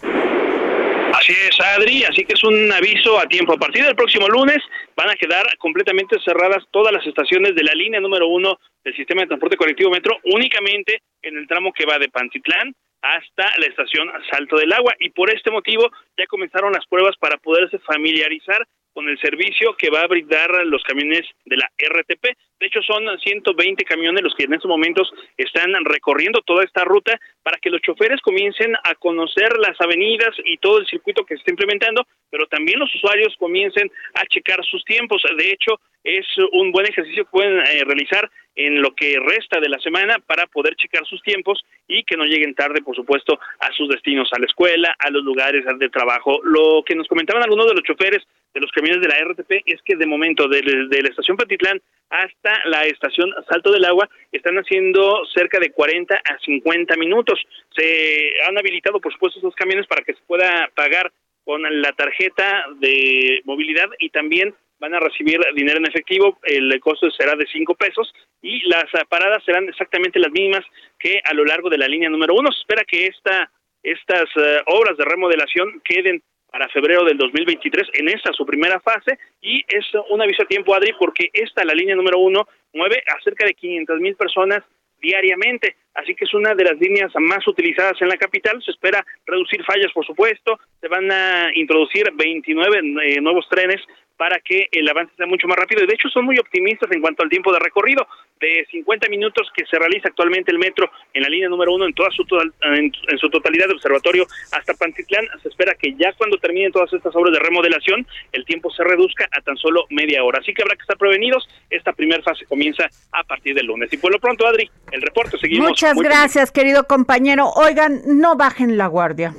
Así 1.26 1.34
es, 1.34 1.60
Adri, 1.60 2.04
así 2.04 2.24
que 2.24 2.34
es 2.34 2.44
un 2.44 2.72
aviso 2.72 3.20
a 3.20 3.26
tiempo. 3.26 3.54
A 3.54 3.58
partir 3.58 3.84
del 3.84 3.96
próximo 3.96 4.28
lunes 4.28 4.60
van 4.96 5.10
a 5.10 5.16
quedar 5.16 5.44
completamente 5.58 6.18
cerradas 6.24 6.64
todas 6.70 6.94
las 6.94 7.04
estaciones 7.04 7.56
de 7.56 7.64
la 7.64 7.74
línea 7.74 8.00
número 8.00 8.28
uno 8.28 8.60
del 8.84 8.96
sistema 8.96 9.22
de 9.22 9.30
transporte 9.30 9.58
colectivo 9.58 9.90
metro, 9.90 10.20
únicamente 10.26 11.02
en 11.24 11.36
el 11.36 11.48
tramo 11.48 11.74
que 11.74 11.88
va 11.88 11.98
de 11.98 12.10
Pantitlán 12.10 12.76
hasta 13.02 13.58
la 13.58 13.66
estación 13.66 14.08
Salto 14.30 14.58
del 14.58 14.72
Agua. 14.72 14.94
Y 15.00 15.10
por 15.10 15.34
este 15.34 15.50
motivo 15.50 15.90
ya 16.16 16.28
comenzaron 16.28 16.74
las 16.74 16.86
pruebas 16.86 17.18
para 17.18 17.38
poderse 17.38 17.80
familiarizar 17.80 18.64
con 18.96 19.10
el 19.10 19.20
servicio 19.20 19.76
que 19.76 19.90
va 19.90 20.04
a 20.04 20.08
brindar 20.08 20.50
los 20.66 20.82
camiones 20.84 21.28
de 21.44 21.58
la 21.58 21.70
RTP. 21.78 22.24
De 22.58 22.66
hecho, 22.66 22.82
son 22.82 23.04
120 23.20 23.84
camiones 23.84 24.24
los 24.24 24.34
que 24.36 24.46
en 24.46 24.54
estos 24.54 24.70
momentos 24.70 25.12
están 25.36 25.74
recorriendo 25.84 26.42
toda 26.42 26.64
esta 26.64 26.86
ruta 26.86 27.20
para 27.44 27.58
que 27.58 27.70
los 27.70 27.82
choferes 27.82 28.22
comiencen 28.22 28.74
a 28.74 28.96
conocer 28.96 29.58
las 29.60 29.80
avenidas 29.82 30.34
y 30.46 30.58
todo 30.60 30.80
el 30.80 30.88
circuito 30.88 31.26
que 31.26 31.36
se 31.36 31.40
está 31.40 31.52
implementando, 31.52 32.08
pero 32.30 32.48
también 32.48 32.80
los 32.80 32.96
usuarios 32.96 33.36
comiencen 33.38 33.92
a 34.14 34.26
checar 34.28 34.64
sus 34.64 34.84
tiempos. 34.86 35.22
De 35.38 35.52
hecho, 35.52 35.82
es 36.06 36.26
un 36.54 36.72
buen 36.72 36.86
ejercicio 36.86 37.26
que 37.26 37.32
pueden 37.32 37.60
eh, 37.60 37.84
realizar 37.84 38.32
en 38.56 38.82
lo 38.82 38.96
que 38.96 39.20
resta 39.20 39.60
de 39.60 39.68
la 39.68 39.80
semana 39.80 40.20
para 40.26 40.48
poder 40.48 40.76
checar 40.78 41.06
sus 41.06 41.22
tiempos 41.22 41.62
y 41.88 42.04
que 42.04 42.16
no 42.16 42.24
lleguen 42.24 42.56
tarde, 42.56 42.82
por 42.82 42.96
supuesto, 42.96 43.38
a 43.60 43.74
sus 43.74 43.90
destinos, 43.90 44.30
a 44.32 44.40
la 44.40 44.46
escuela, 44.46 44.96
a 44.98 45.10
los 45.10 45.24
lugares 45.24 45.66
de 45.78 45.90
trabajo. 45.90 46.40
Lo 46.44 46.84
que 46.86 46.96
nos 46.96 47.08
comentaban 47.08 47.44
algunos 47.44 47.68
de 47.68 47.74
los 47.74 47.84
choferes 47.84 48.24
de 48.56 48.62
los 48.62 48.72
camiones 48.72 49.02
de 49.02 49.10
la 49.10 49.20
RTP 49.20 49.64
es 49.66 49.82
que 49.84 49.98
de 49.98 50.08
momento 50.08 50.48
de, 50.48 50.64
la 50.64 51.10
estación 51.10 51.36
Patitlán 51.36 51.82
hasta 52.10 52.62
la 52.66 52.86
estación 52.86 53.30
Salto 53.50 53.72
del 53.72 53.84
Agua 53.84 54.10
están 54.32 54.56
haciendo 54.56 55.24
cerca 55.36 55.60
de 55.60 55.72
40 55.72 56.16
a 56.16 56.40
50 56.40 56.96
minutos. 56.96 57.38
Se 57.76 58.32
han 58.48 58.58
habilitado, 58.58 59.02
por 59.02 59.12
supuesto, 59.12 59.40
esos 59.40 59.54
camiones 59.56 59.86
para 59.88 60.04
que 60.04 60.14
se 60.14 60.22
pueda 60.26 60.70
pagar 60.74 61.12
con 61.44 61.62
la 61.82 61.92
tarjeta 61.92 62.66
de 62.80 63.42
movilidad 63.44 63.90
y 64.00 64.10
también 64.10 64.56
van 64.80 64.94
a 64.94 65.00
recibir 65.00 65.40
dinero 65.54 65.78
en 65.78 65.88
efectivo, 65.88 66.40
el 66.44 66.80
costo 66.80 67.10
será 67.12 67.36
de 67.36 67.46
5 67.48 67.76
pesos 67.76 68.14
y 68.42 68.68
las 68.68 68.86
paradas 69.10 69.44
serán 69.44 69.68
exactamente 69.68 70.20
las 70.20 70.32
mismas 70.32 70.64
que 71.00 71.22
a 71.24 71.34
lo 71.34 71.46
largo 71.46 71.70
de 71.70 71.78
la 71.78 71.88
línea 71.88 72.10
número 72.10 72.34
uno. 72.34 72.52
Se 72.52 72.60
espera 72.60 72.84
que 72.86 73.08
esta, 73.08 73.52
estas 73.84 74.26
eh, 74.36 74.62
obras 74.68 74.98
de 74.98 75.06
remodelación 75.06 75.82
queden 75.84 76.22
para 76.56 76.70
febrero 76.70 77.04
del 77.04 77.18
2023 77.18 77.90
en 77.96 78.08
esta 78.08 78.32
su 78.32 78.46
primera 78.46 78.80
fase 78.80 79.20
y 79.42 79.62
es 79.68 79.86
un 80.10 80.22
aviso 80.22 80.44
a 80.44 80.46
tiempo 80.46 80.74
Adri 80.74 80.94
porque 80.98 81.30
esta 81.34 81.66
la 81.66 81.74
línea 81.74 81.98
número 81.98 82.18
uno 82.18 82.48
mueve 82.72 83.04
a 83.08 83.22
cerca 83.26 83.46
de 83.46 83.54
500 83.54 84.00
mil 84.00 84.16
personas 84.16 84.64
diariamente, 85.02 85.76
así 85.96 86.16
que 86.16 86.24
es 86.24 86.34
una 86.34 86.56
de 86.56 86.64
las 86.64 86.80
líneas 86.80 87.12
más 87.20 87.46
utilizadas 87.46 88.02
en 88.02 88.08
la 88.08 88.16
capital. 88.16 88.64
Se 88.64 88.72
espera 88.72 89.06
reducir 89.26 89.66
fallas, 89.66 89.92
por 89.94 90.06
supuesto. 90.06 90.58
Se 90.80 90.88
van 90.88 91.12
a 91.12 91.50
introducir 91.56 92.06
29 92.14 92.80
eh, 93.04 93.20
nuevos 93.20 93.50
trenes 93.50 93.82
para 94.18 94.40
que 94.40 94.68
el 94.72 94.88
avance 94.90 95.14
sea 95.16 95.26
mucho 95.26 95.48
más 95.48 95.58
rápido. 95.58 95.84
Y 95.84 95.88
de 95.88 95.94
hecho 95.94 96.10
son 96.10 96.26
muy 96.26 96.38
optimistas 96.38 96.92
en 96.92 97.02
cuanto 97.02 97.24
al 97.24 97.30
tiempo 97.30 97.52
de 97.52 97.60
recorrido. 97.60 98.08
De 98.40 98.66
50 98.70 99.08
minutos 99.10 99.48
que 99.56 99.66
se 99.66 99.80
realiza 99.80 100.10
actualmente 100.10 100.52
el 100.52 100.60
metro 100.60 100.92
en 101.14 101.24
la 101.24 101.30
línea 101.30 101.48
número 101.48 101.74
uno 101.74 101.86
en 101.86 101.94
toda 101.94 102.10
su, 102.12 102.26
en, 102.64 102.92
su 103.18 103.30
totalidad 103.30 103.68
de 103.68 103.74
observatorio 103.74 104.28
hasta 104.52 104.74
Pantitlán, 104.74 105.26
se 105.42 105.48
espera 105.48 105.74
que 105.76 105.94
ya 105.94 106.12
cuando 106.18 106.38
terminen 106.38 106.72
todas 106.72 106.92
estas 106.92 107.16
obras 107.16 107.34
de 107.34 107.40
remodelación, 107.40 108.06
el 108.34 108.44
tiempo 108.46 108.70
se 108.72 108.84
reduzca 108.84 109.28
a 109.32 109.42
tan 109.42 109.56
solo 109.56 109.86
media 109.90 110.24
hora. 110.24 110.40
Así 110.40 110.54
que 110.54 110.64
habrá 110.64 110.76
que 110.76 110.82
estar 110.82 110.98
prevenidos. 110.98 111.48
Esta 111.70 111.94
primera 111.94 112.22
fase 112.24 112.46
comienza 112.46 112.90
a 113.12 113.24
partir 113.24 113.56
del 113.56 113.68
lunes. 113.68 113.92
Y 113.94 113.98
por 113.98 114.12
lo 114.12 114.20
pronto, 114.20 114.46
Adri, 114.46 114.70
el 114.92 115.02
reporte 115.02 115.38
seguimos. 115.38 115.70
Muchas 115.70 115.98
gracias, 115.98 116.52
querido 116.52 116.86
compañero. 116.88 117.50
Oigan, 117.56 118.02
no 118.06 118.36
bajen 118.36 118.78
la 118.78 118.88
guardia 118.88 119.34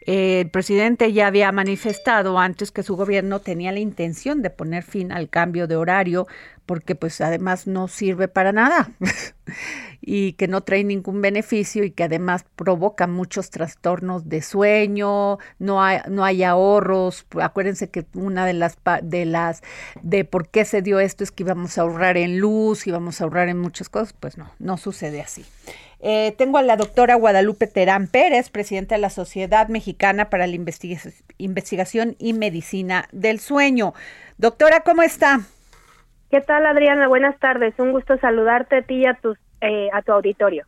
el 0.00 0.48
presidente 0.48 1.12
ya 1.12 1.26
había 1.26 1.52
manifestado 1.52 2.38
antes 2.38 2.72
que 2.72 2.82
su 2.82 2.96
gobierno 2.96 3.40
tenía 3.40 3.70
la 3.72 3.80
intención 3.80 4.40
de 4.40 4.50
poner 4.50 4.82
fin 4.82 5.12
al 5.12 5.28
cambio 5.28 5.66
de 5.66 5.76
horario 5.76 6.26
porque 6.70 6.94
pues 6.94 7.20
además 7.20 7.66
no 7.66 7.88
sirve 7.88 8.28
para 8.28 8.52
nada 8.52 8.92
y 10.00 10.34
que 10.34 10.46
no 10.46 10.60
trae 10.60 10.84
ningún 10.84 11.20
beneficio 11.20 11.82
y 11.82 11.90
que 11.90 12.04
además 12.04 12.44
provoca 12.54 13.08
muchos 13.08 13.50
trastornos 13.50 14.28
de 14.28 14.40
sueño, 14.40 15.40
no 15.58 15.82
hay, 15.82 15.98
no 16.08 16.24
hay 16.24 16.44
ahorros. 16.44 17.26
Acuérdense 17.42 17.90
que 17.90 18.06
una 18.14 18.46
de 18.46 18.52
las 18.52 18.78
de 19.02 19.24
las 19.24 19.64
de 20.00 20.24
por 20.24 20.48
qué 20.48 20.64
se 20.64 20.80
dio 20.80 21.00
esto 21.00 21.24
es 21.24 21.32
que 21.32 21.42
íbamos 21.42 21.76
a 21.76 21.80
ahorrar 21.80 22.16
en 22.16 22.38
luz, 22.38 22.86
íbamos 22.86 23.20
a 23.20 23.24
ahorrar 23.24 23.48
en 23.48 23.58
muchas 23.58 23.88
cosas, 23.88 24.12
pues 24.12 24.38
no, 24.38 24.52
no 24.60 24.76
sucede 24.76 25.22
así. 25.22 25.44
Eh, 25.98 26.36
tengo 26.38 26.58
a 26.58 26.62
la 26.62 26.76
doctora 26.76 27.16
Guadalupe 27.16 27.66
Terán 27.66 28.06
Pérez, 28.06 28.48
presidenta 28.48 28.94
de 28.94 29.00
la 29.00 29.10
Sociedad 29.10 29.66
Mexicana 29.66 30.30
para 30.30 30.46
la 30.46 30.54
Investigación 31.36 32.14
y 32.20 32.32
Medicina 32.32 33.08
del 33.10 33.40
Sueño. 33.40 33.92
Doctora, 34.38 34.82
¿cómo 34.84 35.02
está? 35.02 35.40
¿Qué 36.30 36.40
tal, 36.40 36.64
Adriana? 36.64 37.08
Buenas 37.08 37.36
tardes. 37.40 37.74
Un 37.78 37.90
gusto 37.90 38.16
saludarte 38.18 38.76
a 38.76 38.82
ti 38.82 38.98
y 38.98 39.06
a, 39.06 39.14
tus, 39.14 39.36
eh, 39.60 39.88
a 39.92 40.00
tu 40.02 40.12
auditorio. 40.12 40.64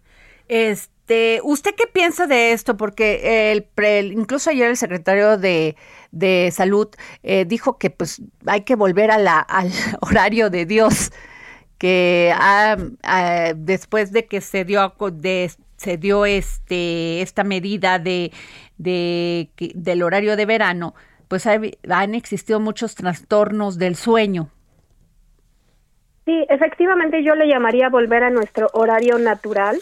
Este, 0.49 1.41
¿usted 1.45 1.71
qué 1.77 1.85
piensa 1.87 2.27
de 2.27 2.53
esto? 2.53 2.77
Porque 2.77 3.53
el, 3.53 4.13
incluso 4.13 4.51
ayer 4.51 4.69
el 4.69 4.77
secretario 4.77 5.39
de, 5.39 5.77
Salud 6.51 6.89
eh, 7.23 7.45
dijo 7.47 7.79
que 7.79 7.91
pues 7.91 8.21
hay 8.45 8.63
que 8.63 8.75
volver 8.75 9.13
a 9.13 9.39
al 9.41 9.71
horario 10.01 10.51
de 10.51 10.67
Dios, 10.67 11.13
que 11.79 12.35
después 13.55 14.11
de 14.11 14.27
que 14.27 14.41
se 14.41 14.65
dio 14.65 14.95
de, 15.13 15.53
se 15.77 15.97
dio 15.97 16.27
este 16.27 17.23
esta 17.23 17.45
medida 17.45 18.01
de, 18.01 18.33
de 18.79 19.49
del 19.75 20.03
horario 20.03 20.37
de 20.37 20.45
verano, 20.45 20.95
pues 21.29 21.47
han 21.47 22.15
existido 22.15 22.59
muchos 22.59 22.97
trastornos 22.97 23.79
del 23.79 23.95
sueño. 23.95 24.51
Sí, 26.25 26.47
efectivamente 26.49 27.25
yo 27.25 27.35
le 27.35 27.49
llamaría 27.49 27.89
volver 27.89 28.23
a 28.23 28.31
nuestro 28.31 28.69
horario 28.75 29.19
natural. 29.19 29.77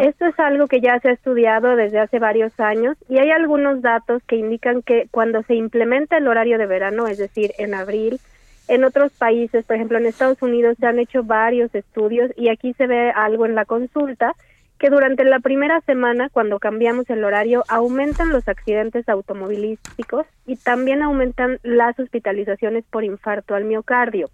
Esto 0.00 0.26
es 0.26 0.38
algo 0.40 0.66
que 0.66 0.80
ya 0.80 0.98
se 1.00 1.10
ha 1.10 1.12
estudiado 1.12 1.76
desde 1.76 1.98
hace 1.98 2.18
varios 2.18 2.58
años 2.58 2.96
y 3.10 3.18
hay 3.18 3.30
algunos 3.30 3.82
datos 3.82 4.22
que 4.26 4.36
indican 4.36 4.80
que 4.80 5.08
cuando 5.10 5.42
se 5.42 5.54
implementa 5.54 6.16
el 6.16 6.28
horario 6.28 6.56
de 6.56 6.66
verano, 6.66 7.08
es 7.08 7.18
decir, 7.18 7.52
en 7.58 7.74
abril, 7.74 8.20
en 8.68 8.84
otros 8.84 9.12
países, 9.12 9.66
por 9.66 9.76
ejemplo 9.76 9.98
en 9.98 10.06
Estados 10.06 10.40
Unidos, 10.40 10.76
se 10.80 10.86
han 10.86 10.98
hecho 10.98 11.24
varios 11.24 11.74
estudios 11.74 12.30
y 12.36 12.48
aquí 12.48 12.72
se 12.74 12.86
ve 12.86 13.10
algo 13.10 13.44
en 13.44 13.54
la 13.54 13.66
consulta 13.66 14.34
que 14.78 14.88
durante 14.88 15.24
la 15.24 15.40
primera 15.40 15.80
semana, 15.82 16.28
cuando 16.28 16.58
cambiamos 16.58 17.08
el 17.10 17.22
horario, 17.22 17.62
aumentan 17.68 18.30
los 18.30 18.48
accidentes 18.48 19.08
automovilísticos 19.08 20.26
y 20.44 20.56
también 20.56 21.02
aumentan 21.02 21.60
las 21.62 21.96
hospitalizaciones 22.00 22.84
por 22.90 23.04
infarto 23.04 23.54
al 23.54 23.64
miocardio. 23.64 24.28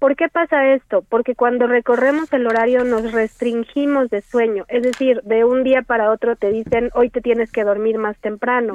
¿Por 0.00 0.16
qué 0.16 0.30
pasa 0.30 0.72
esto? 0.72 1.04
Porque 1.06 1.34
cuando 1.34 1.66
recorremos 1.66 2.32
el 2.32 2.46
horario 2.46 2.84
nos 2.84 3.12
restringimos 3.12 4.08
de 4.08 4.22
sueño, 4.22 4.64
es 4.68 4.82
decir, 4.82 5.20
de 5.24 5.44
un 5.44 5.62
día 5.62 5.82
para 5.82 6.10
otro 6.10 6.36
te 6.36 6.50
dicen 6.50 6.90
hoy 6.94 7.10
te 7.10 7.20
tienes 7.20 7.52
que 7.52 7.64
dormir 7.64 7.98
más 7.98 8.18
temprano. 8.18 8.72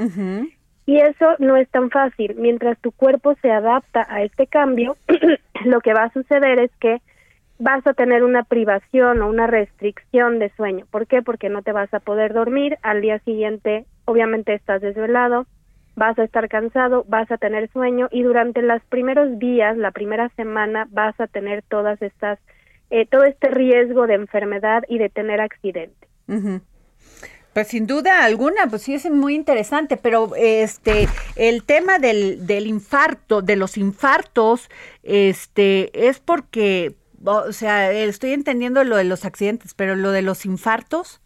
Y 0.86 0.98
eso 1.00 1.36
no 1.40 1.58
es 1.58 1.68
tan 1.70 1.90
fácil. 1.90 2.36
Mientras 2.38 2.78
tu 2.78 2.92
cuerpo 2.92 3.36
se 3.42 3.50
adapta 3.50 4.06
a 4.08 4.22
este 4.22 4.46
cambio, 4.46 4.98
lo 5.66 5.82
que 5.82 5.96
va 5.96 6.04
a 6.04 6.14
suceder 6.14 6.60
es 6.60 6.70
que 6.80 7.02
vas 7.58 7.86
a 7.88 7.94
tener 7.94 8.24
una 8.24 8.44
privación 8.44 9.24
o 9.24 9.28
una 9.28 9.48
restricción 9.48 10.38
de 10.38 10.50
sueño. 10.50 10.86
¿Por 10.92 11.08
qué? 11.08 11.24
Porque 11.24 11.50
no 11.50 11.64
te 11.64 11.72
vas 11.72 11.92
a 11.96 12.02
poder 12.02 12.34
dormir, 12.34 12.78
al 12.84 13.02
día 13.02 13.18
siguiente 13.20 13.86
obviamente 14.06 14.54
estás 14.54 14.82
desvelado, 14.82 15.48
vas 15.96 16.18
a 16.20 16.24
estar 16.24 16.48
cansado, 16.50 17.06
vas 17.08 17.30
a 17.32 17.38
tener 17.38 17.72
sueño 17.72 18.08
y 18.12 18.24
durante 18.24 18.62
los 18.62 18.82
primeros 18.84 19.40
días, 19.40 19.78
la 19.78 19.92
primera 19.92 20.30
semana, 20.36 20.88
vas 20.92 21.20
a 21.20 21.28
tener 21.28 21.64
todas 21.64 22.02
estas, 22.02 22.40
eh, 22.90 23.06
todo 23.06 23.24
este 23.24 23.50
riesgo 23.50 24.08
de 24.08 24.16
enfermedad 24.16 24.84
y 24.88 24.98
de 24.98 25.10
tener 25.10 25.42
accidente. 25.42 26.08
Pues 27.54 27.68
sin 27.70 27.88
duda 27.88 28.26
alguna, 28.26 28.68
pues 28.70 28.82
sí 28.82 28.96
es 28.96 29.10
muy 29.10 29.36
interesante, 29.36 29.96
pero 29.96 30.32
este 30.36 31.08
el 31.38 31.64
tema 31.64 32.00
del, 32.00 32.46
del 32.46 32.68
infarto, 32.68 33.42
de 33.42 33.56
los 33.56 33.78
infartos, 33.78 34.70
este 35.04 36.08
es 36.08 36.20
porque 36.20 36.96
o 37.26 37.52
sea, 37.52 37.92
estoy 37.92 38.34
entendiendo 38.34 38.84
lo 38.84 38.98
de 38.98 39.04
los 39.04 39.26
accidentes, 39.26 39.74
pero 39.74 39.96
lo 39.96 40.12
de 40.12 40.22
los 40.22 40.46
infartos. 40.46 41.22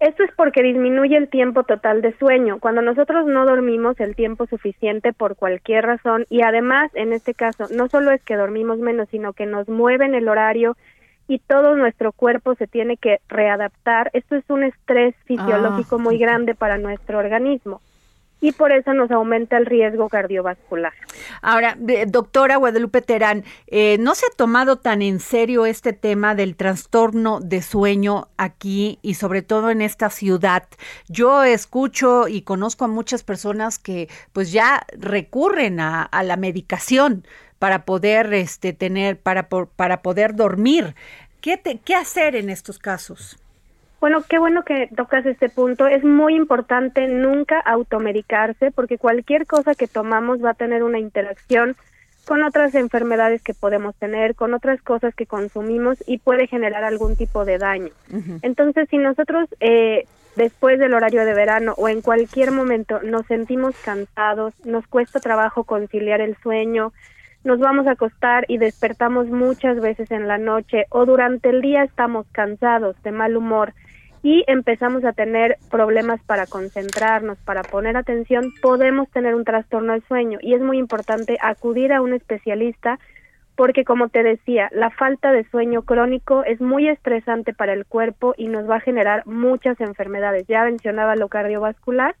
Esto 0.00 0.22
es 0.22 0.30
porque 0.34 0.62
disminuye 0.62 1.16
el 1.16 1.28
tiempo 1.28 1.62
total 1.64 2.00
de 2.00 2.16
sueño. 2.16 2.58
Cuando 2.58 2.80
nosotros 2.80 3.26
no 3.26 3.44
dormimos 3.44 4.00
el 4.00 4.16
tiempo 4.16 4.46
suficiente 4.46 5.12
por 5.12 5.36
cualquier 5.36 5.84
razón 5.84 6.24
y 6.30 6.40
además 6.40 6.90
en 6.94 7.12
este 7.12 7.34
caso 7.34 7.66
no 7.70 7.88
solo 7.88 8.10
es 8.10 8.22
que 8.22 8.36
dormimos 8.36 8.78
menos, 8.78 9.10
sino 9.10 9.34
que 9.34 9.44
nos 9.44 9.68
mueven 9.68 10.14
el 10.14 10.28
horario 10.28 10.76
y 11.28 11.38
todo 11.38 11.76
nuestro 11.76 12.12
cuerpo 12.12 12.54
se 12.54 12.66
tiene 12.66 12.96
que 12.96 13.20
readaptar. 13.28 14.10
Esto 14.14 14.36
es 14.36 14.44
un 14.48 14.64
estrés 14.64 15.14
fisiológico 15.26 15.98
muy 15.98 16.16
ah. 16.16 16.26
grande 16.26 16.54
para 16.54 16.78
nuestro 16.78 17.18
organismo 17.18 17.82
y 18.40 18.52
por 18.52 18.72
eso 18.72 18.94
nos 18.94 19.10
aumenta 19.10 19.56
el 19.56 19.66
riesgo 19.66 20.08
cardiovascular. 20.08 20.92
Ahora, 21.42 21.76
doctora 22.06 22.56
Guadalupe 22.56 23.02
Terán, 23.02 23.44
eh, 23.66 23.98
¿no 23.98 24.14
se 24.14 24.26
ha 24.26 24.36
tomado 24.36 24.76
tan 24.76 25.02
en 25.02 25.20
serio 25.20 25.66
este 25.66 25.92
tema 25.92 26.34
del 26.34 26.56
trastorno 26.56 27.40
de 27.40 27.62
sueño 27.62 28.28
aquí 28.36 28.98
y 29.02 29.14
sobre 29.14 29.42
todo 29.42 29.70
en 29.70 29.82
esta 29.82 30.10
ciudad? 30.10 30.64
Yo 31.08 31.44
escucho 31.44 32.28
y 32.28 32.42
conozco 32.42 32.84
a 32.84 32.88
muchas 32.88 33.22
personas 33.22 33.78
que 33.78 34.08
pues 34.32 34.52
ya 34.52 34.86
recurren 34.98 35.80
a, 35.80 36.08
la 36.22 36.36
medicación 36.36 37.26
para 37.58 37.84
poder 37.84 38.32
este, 38.34 38.72
tener, 38.72 39.18
para, 39.18 39.48
para 39.48 40.02
poder 40.02 40.34
dormir. 40.34 40.94
¿Qué, 41.40 41.60
¿Qué 41.84 41.94
hacer 41.94 42.36
en 42.36 42.50
estos 42.50 42.78
casos? 42.78 43.38
Bueno, 44.00 44.22
qué 44.26 44.38
bueno 44.38 44.64
que 44.64 44.88
tocas 44.96 45.26
este 45.26 45.50
punto. 45.50 45.86
Es 45.86 46.02
muy 46.02 46.34
importante 46.34 47.06
nunca 47.06 47.60
automedicarse 47.60 48.70
porque 48.70 48.96
cualquier 48.96 49.46
cosa 49.46 49.74
que 49.74 49.86
tomamos 49.86 50.42
va 50.42 50.50
a 50.50 50.54
tener 50.54 50.82
una 50.82 50.98
interacción 50.98 51.76
con 52.26 52.42
otras 52.42 52.74
enfermedades 52.74 53.42
que 53.42 53.54
podemos 53.54 53.94
tener, 53.96 54.34
con 54.34 54.54
otras 54.54 54.80
cosas 54.82 55.14
que 55.14 55.26
consumimos 55.26 56.02
y 56.06 56.18
puede 56.18 56.46
generar 56.46 56.84
algún 56.84 57.16
tipo 57.16 57.44
de 57.44 57.58
daño. 57.58 57.90
Entonces, 58.42 58.88
si 58.88 58.98
nosotros 58.98 59.48
eh, 59.60 60.06
después 60.36 60.78
del 60.78 60.94
horario 60.94 61.24
de 61.24 61.34
verano 61.34 61.74
o 61.76 61.88
en 61.88 62.00
cualquier 62.02 62.52
momento 62.52 63.02
nos 63.02 63.26
sentimos 63.26 63.74
cansados, 63.84 64.54
nos 64.64 64.86
cuesta 64.86 65.20
trabajo 65.20 65.64
conciliar 65.64 66.20
el 66.20 66.36
sueño, 66.36 66.92
nos 67.42 67.58
vamos 67.58 67.86
a 67.86 67.92
acostar 67.92 68.44
y 68.48 68.58
despertamos 68.58 69.26
muchas 69.26 69.80
veces 69.80 70.10
en 70.10 70.28
la 70.28 70.38
noche 70.38 70.84
o 70.90 71.06
durante 71.06 71.48
el 71.48 71.62
día 71.62 71.82
estamos 71.84 72.26
cansados, 72.32 72.96
de 73.02 73.12
mal 73.12 73.36
humor, 73.36 73.72
y 74.22 74.44
empezamos 74.46 75.04
a 75.04 75.12
tener 75.12 75.56
problemas 75.70 76.20
para 76.24 76.46
concentrarnos, 76.46 77.38
para 77.38 77.62
poner 77.62 77.96
atención, 77.96 78.52
podemos 78.60 79.08
tener 79.10 79.34
un 79.34 79.44
trastorno 79.44 79.92
del 79.92 80.02
sueño 80.06 80.38
y 80.42 80.54
es 80.54 80.60
muy 80.60 80.78
importante 80.78 81.38
acudir 81.40 81.92
a 81.92 82.02
un 82.02 82.12
especialista 82.12 82.98
porque 83.56 83.84
como 83.84 84.08
te 84.08 84.22
decía, 84.22 84.70
la 84.72 84.88
falta 84.88 85.32
de 85.32 85.44
sueño 85.50 85.82
crónico 85.82 86.44
es 86.44 86.62
muy 86.62 86.88
estresante 86.88 87.52
para 87.52 87.74
el 87.74 87.84
cuerpo 87.84 88.32
y 88.38 88.48
nos 88.48 88.68
va 88.68 88.76
a 88.76 88.80
generar 88.80 89.26
muchas 89.26 89.78
enfermedades. 89.82 90.46
Ya 90.48 90.64
mencionaba 90.64 91.14
lo 91.14 91.28
cardiovascular, 91.28 92.14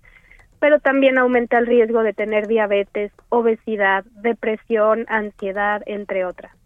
pero 0.58 0.80
también 0.80 1.16
aumenta 1.16 1.56
el 1.56 1.66
riesgo 1.66 2.02
de 2.02 2.12
tener 2.12 2.46
diabetes, 2.46 3.10
obesidad, 3.30 4.04
depresión, 4.16 5.06
ansiedad, 5.08 5.82
entre 5.86 6.26
otras. 6.26 6.59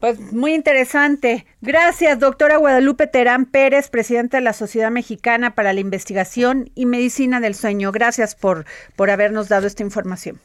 Pues 0.00 0.18
muy 0.32 0.54
interesante. 0.54 1.46
Gracias, 1.60 2.18
doctora 2.18 2.56
Guadalupe 2.56 3.06
Terán 3.06 3.44
Pérez, 3.44 3.90
presidenta 3.90 4.38
de 4.38 4.42
la 4.42 4.54
Sociedad 4.54 4.90
Mexicana 4.90 5.54
para 5.54 5.74
la 5.74 5.80
Investigación 5.80 6.70
y 6.74 6.86
Medicina 6.86 7.38
del 7.38 7.54
Sueño. 7.54 7.92
Gracias 7.92 8.34
por, 8.34 8.64
por 8.96 9.10
habernos 9.10 9.48
dado 9.48 9.66
esta 9.66 9.82
información. 9.82 10.40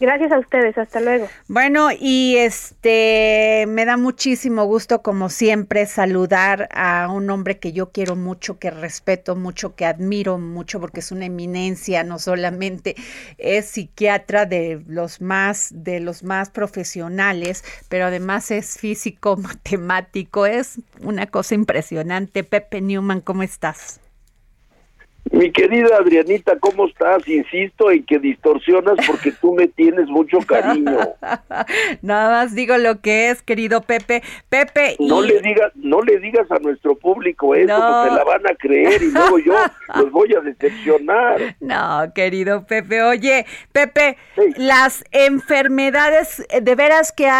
Gracias 0.00 0.32
a 0.32 0.38
ustedes, 0.38 0.78
hasta 0.78 0.98
luego. 0.98 1.28
Bueno, 1.46 1.90
y 1.92 2.36
este 2.38 3.66
me 3.68 3.84
da 3.84 3.98
muchísimo 3.98 4.64
gusto, 4.64 5.02
como 5.02 5.28
siempre, 5.28 5.84
saludar 5.84 6.70
a 6.72 7.08
un 7.12 7.28
hombre 7.28 7.58
que 7.58 7.72
yo 7.72 7.90
quiero 7.92 8.16
mucho, 8.16 8.58
que 8.58 8.70
respeto 8.70 9.36
mucho, 9.36 9.74
que 9.74 9.84
admiro 9.84 10.38
mucho, 10.38 10.80
porque 10.80 11.00
es 11.00 11.12
una 11.12 11.26
eminencia, 11.26 12.02
no 12.02 12.18
solamente 12.18 12.96
es 13.36 13.66
psiquiatra 13.66 14.46
de 14.46 14.82
los 14.86 15.20
más, 15.20 15.68
de 15.70 16.00
los 16.00 16.22
más 16.22 16.48
profesionales, 16.48 17.62
pero 17.90 18.06
además 18.06 18.50
es 18.50 18.78
físico, 18.78 19.36
matemático, 19.36 20.46
es 20.46 20.80
una 21.02 21.26
cosa 21.26 21.54
impresionante. 21.54 22.42
Pepe 22.42 22.80
Newman, 22.80 23.20
¿cómo 23.20 23.42
estás? 23.42 24.00
Mi 25.32 25.52
querida 25.52 25.96
Adrianita, 25.98 26.58
¿cómo 26.58 26.86
estás? 26.86 27.26
Insisto 27.28 27.90
en 27.90 28.04
que 28.04 28.18
distorsionas 28.18 28.96
porque 29.06 29.32
tú 29.32 29.54
me 29.54 29.68
tienes 29.68 30.08
mucho 30.08 30.38
cariño. 30.38 30.98
Nada 32.02 32.30
más 32.30 32.54
digo 32.54 32.76
lo 32.78 33.00
que 33.00 33.30
es, 33.30 33.42
querido 33.42 33.82
Pepe. 33.82 34.22
Pepe. 34.48 34.96
No 34.98 35.22
le 35.22 35.40
digas, 35.40 35.72
no 35.76 36.02
le 36.02 36.18
digas 36.18 36.50
a 36.50 36.58
nuestro 36.58 36.96
público 36.96 37.54
eso, 37.54 37.68
porque 37.68 38.14
la 38.14 38.24
van 38.24 38.46
a 38.46 38.54
creer 38.54 39.02
y 39.02 39.10
luego 39.12 39.38
yo 39.38 39.54
los 39.94 40.10
voy 40.10 40.34
a 40.34 40.40
decepcionar. 40.40 41.56
No, 41.60 42.12
querido 42.14 42.66
Pepe. 42.66 43.02
Oye, 43.02 43.46
Pepe, 43.72 44.16
las 44.56 45.04
enfermedades, 45.12 46.44
de 46.60 46.74
veras 46.74 47.12
que 47.12 47.30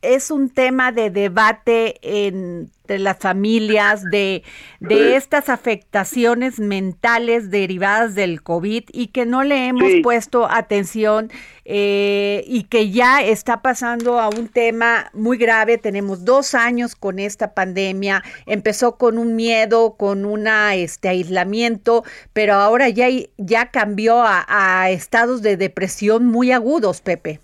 es 0.00 0.30
un 0.30 0.50
tema 0.50 0.92
de 0.92 1.10
debate 1.10 1.96
en 2.02 2.70
las 2.98 3.18
familias, 3.18 4.02
de, 4.04 4.42
de 4.80 5.16
estas 5.16 5.48
afectaciones 5.48 6.58
mentales 6.60 7.50
derivadas 7.50 8.14
del 8.14 8.42
COVID 8.42 8.84
y 8.92 9.08
que 9.08 9.26
no 9.26 9.42
le 9.42 9.66
hemos 9.66 9.90
puesto 10.02 10.50
atención 10.50 11.30
eh, 11.64 12.44
y 12.46 12.64
que 12.64 12.90
ya 12.90 13.22
está 13.22 13.62
pasando 13.62 14.18
a 14.18 14.28
un 14.28 14.48
tema 14.48 15.10
muy 15.12 15.38
grave. 15.38 15.78
Tenemos 15.78 16.24
dos 16.24 16.54
años 16.54 16.96
con 16.96 17.18
esta 17.18 17.54
pandemia, 17.54 18.22
empezó 18.46 18.96
con 18.96 19.18
un 19.18 19.36
miedo, 19.36 19.96
con 19.96 20.24
un 20.24 20.46
este, 20.74 21.08
aislamiento, 21.08 22.04
pero 22.32 22.54
ahora 22.54 22.88
ya, 22.88 23.06
ya 23.38 23.70
cambió 23.70 24.22
a, 24.22 24.44
a 24.48 24.90
estados 24.90 25.42
de 25.42 25.56
depresión 25.56 26.26
muy 26.26 26.52
agudos, 26.52 27.00
Pepe. 27.00 27.40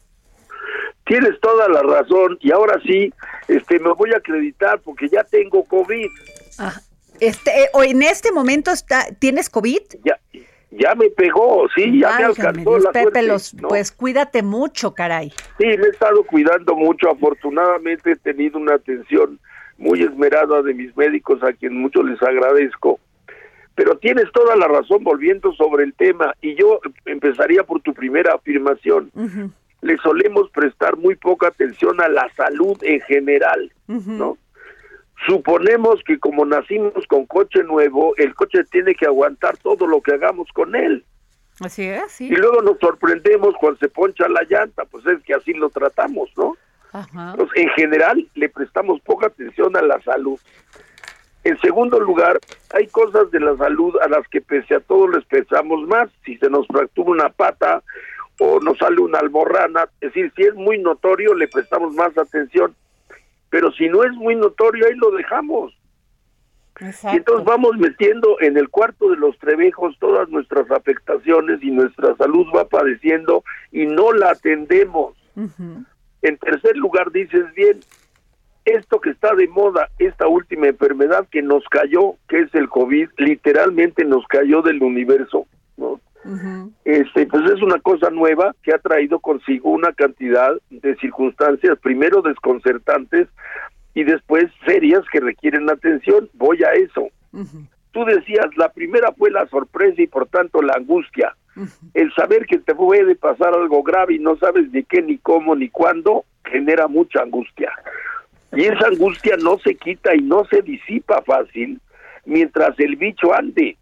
Tienes 1.09 1.40
toda 1.40 1.68
la 1.68 1.82
razón 1.82 2.38
y 2.40 2.52
ahora 2.52 2.78
sí, 2.86 3.12
este, 3.48 3.80
me 3.80 3.92
voy 3.94 4.12
a 4.12 4.18
acreditar 4.18 4.78
porque 4.80 5.09
ya 5.09 5.24
tengo 5.24 5.64
COVID. 5.64 6.06
Ah, 6.59 6.74
Este, 7.18 7.50
eh, 7.50 7.68
o 7.72 7.82
en 7.82 8.02
este 8.02 8.30
momento 8.30 8.70
está, 8.70 9.06
¿tienes 9.18 9.48
COVID? 9.50 9.80
Ya, 10.04 10.16
ya 10.70 10.94
me 10.94 11.09
pegó, 11.11 11.66
sí, 11.74 11.98
ya 11.98 12.16
me 12.18 12.24
alcanzó 12.26 12.78
la 12.78 12.92
Pepe, 12.92 13.02
suerte, 13.02 13.22
los- 13.22 13.54
¿no? 13.54 13.68
pues 13.68 13.90
cuídate 13.90 14.42
mucho, 14.42 14.92
caray. 14.94 15.30
Sí, 15.59 15.64
me 15.66 15.86
he 15.86 15.90
estado 15.90 16.22
cuidando 16.24 16.76
mucho. 16.76 17.11
Afortunadamente 17.11 18.12
he 18.12 18.16
tenido 18.16 18.59
una 18.59 18.74
atención 18.74 19.40
muy 19.78 20.02
esmerada 20.02 20.62
de 20.62 20.74
mis 20.74 20.96
médicos, 20.96 21.42
a 21.42 21.52
quien 21.54 21.74
mucho 21.80 22.02
les 22.02 22.22
agradezco. 22.22 23.00
Pero 23.74 23.96
tienes 23.96 24.26
toda 24.32 24.56
la 24.56 24.68
razón 24.68 25.02
volviendo 25.04 25.52
sobre 25.54 25.84
el 25.84 25.94
tema. 25.94 26.34
Y 26.42 26.54
yo 26.56 26.80
empezaría 27.06 27.62
por 27.64 27.80
tu 27.80 27.94
primera 27.94 28.34
afirmación. 28.34 29.11
Le 29.81 29.97
solemos 29.99 30.51
prestar 30.51 30.97
muy 30.97 31.14
poca 31.14 31.49
atención 31.49 32.01
a 32.01 32.09
la 32.09 32.29
salud 32.35 32.76
en 32.83 33.01
general, 33.03 33.72
¿no? 33.87 34.37
Suponemos 35.26 36.03
que 36.05 36.18
como 36.18 36.45
nacimos 36.45 37.07
con 37.09 37.26
coche 37.26 37.62
nuevo, 37.64 38.14
el 38.16 38.35
coche 38.35 38.64
tiene 38.64 38.95
que 38.95 39.07
aguantar 39.07 39.57
todo 39.59 39.87
lo 39.87 40.01
que 40.01 40.14
hagamos 40.14 40.49
con 40.53 40.76
él. 40.76 41.05
Así 41.61 41.85
es, 41.85 42.12
sí. 42.12 42.26
Y 42.26 42.37
luego 42.37 42.62
nos 42.62 42.79
sorprendemos 42.79 43.55
cuando 43.61 43.79
se 43.81 43.89
poncha 43.89 44.29
la 44.29 44.45
llanta, 44.49 44.85
pues 44.85 45.05
es 45.07 45.22
que 45.24 45.35
así 45.35 45.53
lo 45.55 45.70
tratamos, 45.70 46.31
¿no? 46.37 46.57
Ajá. 46.93 47.33
Entonces, 47.33 47.62
en 47.62 47.68
general, 47.70 48.29
le 48.35 48.49
prestamos 48.49 49.01
poca 49.01 49.26
atención 49.26 49.76
a 49.76 49.83
la 49.83 50.01
salud. 50.03 50.39
En 51.45 51.59
segundo 51.61 51.99
lugar, 51.99 52.39
hay 52.74 52.87
cosas 52.89 53.31
de 53.31 53.41
la 53.41 53.57
salud 53.57 53.95
a 54.03 54.09
las 54.09 54.26
que 54.29 54.41
pese 54.41 54.76
a 54.76 54.81
todo 54.81 55.09
les 55.09 55.24
pensamos 55.24 55.87
más. 55.89 56.09
Si 56.24 56.37
se 56.39 56.49
nos 56.49 56.66
fractura 56.68 57.11
una 57.11 57.29
pata 57.31 57.83
o 58.39 58.61
nos 58.61 58.78
sale 58.78 59.01
una 59.01 59.18
alborrana, 59.18 59.89
es 60.01 60.12
decir, 60.12 60.32
si 60.36 60.43
es 60.43 60.55
muy 60.55 60.78
notorio, 60.78 61.34
le 61.34 61.49
prestamos 61.49 61.95
más 61.95 62.16
atención. 62.16 62.74
Pero 63.51 63.72
si 63.72 63.89
no 63.89 64.05
es 64.05 64.12
muy 64.12 64.36
notorio, 64.36 64.86
ahí 64.86 64.95
lo 64.95 65.11
dejamos. 65.11 65.74
Y 66.80 67.16
entonces 67.16 67.45
vamos 67.45 67.76
metiendo 67.76 68.41
en 68.41 68.57
el 68.57 68.68
cuarto 68.68 69.11
de 69.11 69.16
los 69.16 69.36
trebejos 69.39 69.97
todas 69.99 70.28
nuestras 70.28 70.70
afectaciones 70.70 71.61
y 71.62 71.72
nuestra 71.72 72.14
salud 72.16 72.47
va 72.55 72.68
padeciendo 72.68 73.43
y 73.72 73.86
no 73.86 74.12
la 74.12 74.30
atendemos. 74.30 75.16
En 76.22 76.36
tercer 76.39 76.76
lugar, 76.76 77.11
dices 77.11 77.53
bien, 77.55 77.80
esto 78.64 79.01
que 79.01 79.11
está 79.11 79.34
de 79.34 79.49
moda, 79.49 79.89
esta 79.99 80.28
última 80.28 80.68
enfermedad 80.68 81.26
que 81.30 81.43
nos 81.43 81.64
cayó, 81.64 82.14
que 82.28 82.41
es 82.43 82.55
el 82.55 82.68
COVID, 82.68 83.09
literalmente 83.16 84.05
nos 84.05 84.26
cayó 84.26 84.62
del 84.62 84.82
universo, 84.82 85.47
¿no? 85.76 86.01
Este, 86.84 87.26
pues 87.26 87.50
es 87.50 87.62
una 87.62 87.78
cosa 87.78 88.10
nueva 88.10 88.54
que 88.62 88.74
ha 88.74 88.78
traído 88.78 89.20
consigo 89.20 89.70
una 89.70 89.92
cantidad 89.92 90.52
de 90.70 90.96
circunstancias, 90.96 91.78
primero 91.80 92.22
desconcertantes 92.22 93.28
y 93.94 94.04
después 94.04 94.44
serias 94.66 95.02
que 95.10 95.20
requieren 95.20 95.70
atención. 95.70 96.28
Voy 96.34 96.62
a 96.64 96.72
eso. 96.72 97.08
Tú 97.92 98.04
decías, 98.04 98.46
la 98.56 98.68
primera 98.70 99.12
fue 99.12 99.30
la 99.30 99.46
sorpresa 99.46 100.02
y 100.02 100.06
por 100.06 100.26
tanto 100.28 100.60
la 100.60 100.74
angustia. 100.74 101.34
El 101.94 102.12
saber 102.14 102.46
que 102.46 102.58
te 102.58 102.74
puede 102.74 103.16
pasar 103.16 103.54
algo 103.54 103.82
grave 103.82 104.14
y 104.14 104.18
no 104.18 104.36
sabes 104.36 104.70
ni 104.70 104.84
qué, 104.84 105.02
ni 105.02 105.18
cómo, 105.18 105.56
ni 105.56 105.68
cuándo, 105.68 106.24
genera 106.44 106.86
mucha 106.86 107.22
angustia. 107.22 107.72
Y 108.52 108.64
esa 108.64 108.86
angustia 108.86 109.36
no 109.42 109.58
se 109.58 109.74
quita 109.74 110.14
y 110.14 110.20
no 110.20 110.44
se 110.44 110.62
disipa 110.62 111.22
fácil 111.22 111.80
mientras 112.24 112.78
el 112.78 112.96
bicho 112.96 113.34
ande. 113.34 113.76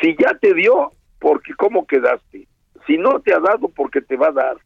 Si 0.00 0.16
ya 0.16 0.34
te 0.40 0.54
dio, 0.54 0.92
porque 1.20 1.54
cómo 1.54 1.86
quedaste. 1.86 2.48
Si 2.86 2.98
no 2.98 3.20
te 3.20 3.32
ha 3.32 3.38
dado, 3.38 3.68
porque 3.68 4.00
te 4.00 4.16
va 4.16 4.28
a 4.28 4.32
dar. 4.32 4.56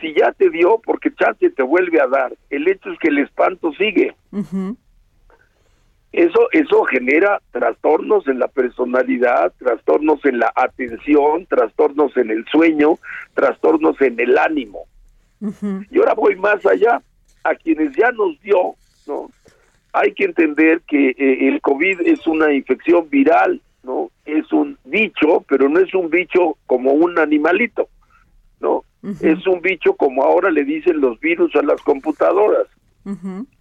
Si 0.00 0.14
ya 0.14 0.32
te 0.32 0.48
dio, 0.48 0.80
porque 0.82 1.12
chance 1.12 1.50
te 1.50 1.62
vuelve 1.62 2.00
a 2.00 2.06
dar. 2.06 2.32
El 2.48 2.66
hecho 2.68 2.90
es 2.90 2.98
que 3.00 3.08
el 3.08 3.18
espanto 3.18 3.72
sigue. 3.72 4.14
Eso, 6.12 6.48
eso 6.52 6.84
genera 6.84 7.42
trastornos 7.50 8.26
en 8.28 8.38
la 8.38 8.48
personalidad, 8.48 9.52
trastornos 9.58 10.24
en 10.24 10.38
la 10.38 10.52
atención, 10.54 11.44
trastornos 11.46 12.16
en 12.16 12.30
el 12.30 12.46
sueño, 12.46 12.98
trastornos 13.34 14.00
en 14.00 14.18
el 14.18 14.38
ánimo. 14.38 14.84
Y 15.90 15.98
ahora 15.98 16.14
voy 16.14 16.36
más 16.36 16.64
allá. 16.64 17.02
A 17.44 17.54
quienes 17.54 17.94
ya 17.96 18.10
nos 18.12 18.38
dio, 18.40 18.74
¿no? 19.06 19.30
Hay 19.92 20.12
que 20.12 20.24
entender 20.24 20.82
que 20.86 21.10
eh, 21.10 21.48
el 21.48 21.60
COVID 21.60 22.00
es 22.04 22.26
una 22.26 22.52
infección 22.52 23.08
viral, 23.08 23.62
¿no? 23.82 24.10
Es 24.24 24.52
un 24.52 24.78
bicho, 24.84 25.44
pero 25.48 25.68
no 25.68 25.80
es 25.80 25.94
un 25.94 26.10
bicho 26.10 26.56
como 26.66 26.92
un 26.92 27.18
animalito, 27.18 27.88
¿no? 28.60 28.84
Es 29.20 29.46
un 29.46 29.60
bicho 29.60 29.94
como 29.94 30.24
ahora 30.24 30.50
le 30.50 30.64
dicen 30.64 31.00
los 31.00 31.18
virus 31.20 31.54
a 31.56 31.62
las 31.62 31.80
computadoras. 31.82 32.66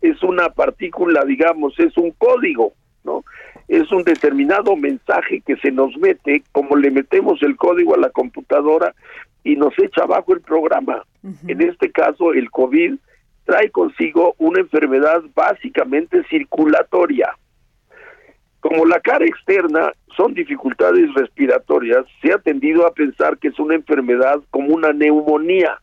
Es 0.02 0.22
una 0.24 0.50
partícula, 0.50 1.24
digamos, 1.24 1.80
es 1.80 1.96
un 1.98 2.12
código, 2.12 2.74
¿no? 3.04 3.24
Es 3.68 3.92
un 3.92 4.04
determinado 4.04 4.76
mensaje 4.76 5.42
que 5.42 5.56
se 5.58 5.72
nos 5.72 5.96
mete, 5.98 6.44
como 6.52 6.76
le 6.76 6.92
metemos 6.92 7.42
el 7.44 7.56
código 7.56 7.96
a 7.96 8.00
la 8.00 8.10
computadora 8.10 8.94
y 9.44 9.56
nos 9.56 9.78
echa 9.80 10.04
abajo 10.04 10.34
el 10.34 10.42
programa. 10.42 11.04
En 11.48 11.62
este 11.62 11.92
caso, 11.92 12.34
el 12.34 12.50
COVID 12.52 12.96
trae 13.46 13.70
consigo 13.72 14.36
una 14.38 14.60
enfermedad 14.60 15.24
básicamente 15.34 16.24
circulatoria. 16.30 17.30
Como 18.68 18.86
la 18.86 19.00
cara 19.00 19.26
externa 19.26 19.94
son 20.18 20.34
dificultades 20.34 21.14
respiratorias, 21.14 22.06
se 22.22 22.34
ha 22.34 22.38
tendido 22.38 22.86
a 22.86 22.92
pensar 22.92 23.38
que 23.38 23.48
es 23.48 23.58
una 23.60 23.76
enfermedad 23.76 24.42
como 24.50 24.76
una 24.76 24.92
neumonía, 24.92 25.80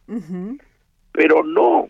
pero 1.13 1.43
no. 1.43 1.89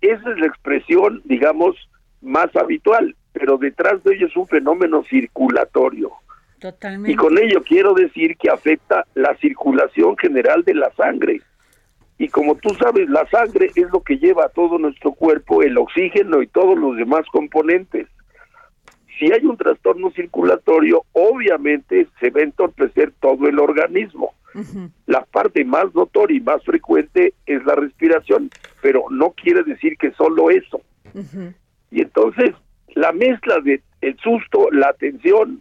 Esa 0.00 0.32
es 0.32 0.40
la 0.40 0.46
expresión, 0.46 1.22
digamos, 1.26 1.76
más 2.22 2.54
habitual, 2.56 3.14
pero 3.32 3.56
detrás 3.56 4.02
de 4.02 4.16
ello 4.16 4.26
es 4.26 4.36
un 4.36 4.48
fenómeno 4.48 5.04
circulatorio. 5.04 6.10
Totalmente. 6.58 7.12
Y 7.12 7.14
con 7.14 7.38
ello 7.38 7.62
quiero 7.62 7.94
decir 7.94 8.36
que 8.36 8.50
afecta 8.50 9.06
la 9.14 9.36
circulación 9.36 10.16
general 10.16 10.64
de 10.64 10.74
la 10.74 10.90
sangre. 10.96 11.40
Y 12.18 12.26
como 12.30 12.56
tú 12.56 12.70
sabes, 12.70 13.08
la 13.08 13.28
sangre 13.30 13.70
es 13.76 13.88
lo 13.92 14.02
que 14.02 14.18
lleva 14.18 14.46
a 14.46 14.48
todo 14.48 14.76
nuestro 14.76 15.12
cuerpo 15.12 15.62
el 15.62 15.78
oxígeno 15.78 16.42
y 16.42 16.48
todos 16.48 16.76
los 16.76 16.96
demás 16.96 17.24
componentes. 17.30 18.08
Si 19.20 19.30
hay 19.30 19.44
un 19.44 19.58
trastorno 19.58 20.10
circulatorio, 20.12 21.04
obviamente 21.12 22.08
se 22.18 22.30
va 22.30 22.40
a 22.40 22.44
entorpecer 22.44 23.12
todo 23.20 23.46
el 23.48 23.58
organismo. 23.58 24.32
La 25.06 25.26
parte 25.26 25.62
más 25.62 25.94
notoria 25.94 26.38
y 26.38 26.40
más 26.40 26.64
frecuente 26.64 27.34
es 27.44 27.62
la 27.66 27.74
respiración, 27.74 28.50
pero 28.80 29.04
no 29.10 29.32
quiere 29.32 29.62
decir 29.62 29.98
que 29.98 30.10
solo 30.12 30.50
eso. 30.50 30.80
Y 31.90 32.00
entonces, 32.00 32.54
la 32.94 33.12
mezcla 33.12 33.60
de 33.60 33.82
el 34.00 34.16
susto, 34.20 34.70
la 34.72 34.94
tensión, 34.94 35.60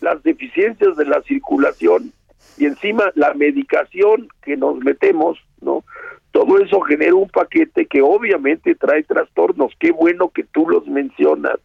las 0.00 0.20
deficiencias 0.24 0.96
de 0.96 1.04
la 1.04 1.22
circulación 1.22 2.12
y 2.58 2.66
encima 2.66 3.12
la 3.14 3.32
medicación 3.34 4.26
que 4.42 4.56
nos 4.56 4.78
metemos, 4.78 5.38
¿no? 5.60 5.84
Todo 6.32 6.58
eso 6.58 6.80
genera 6.80 7.14
un 7.14 7.28
paquete 7.28 7.86
que 7.86 8.02
obviamente 8.02 8.74
trae 8.74 9.04
trastornos. 9.04 9.72
Qué 9.78 9.92
bueno 9.92 10.30
que 10.30 10.42
tú 10.42 10.68
los 10.68 10.88
mencionas. 10.88 11.60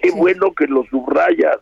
Qué 0.00 0.10
bueno 0.12 0.52
que 0.54 0.66
los 0.66 0.86
subrayas. 0.88 1.58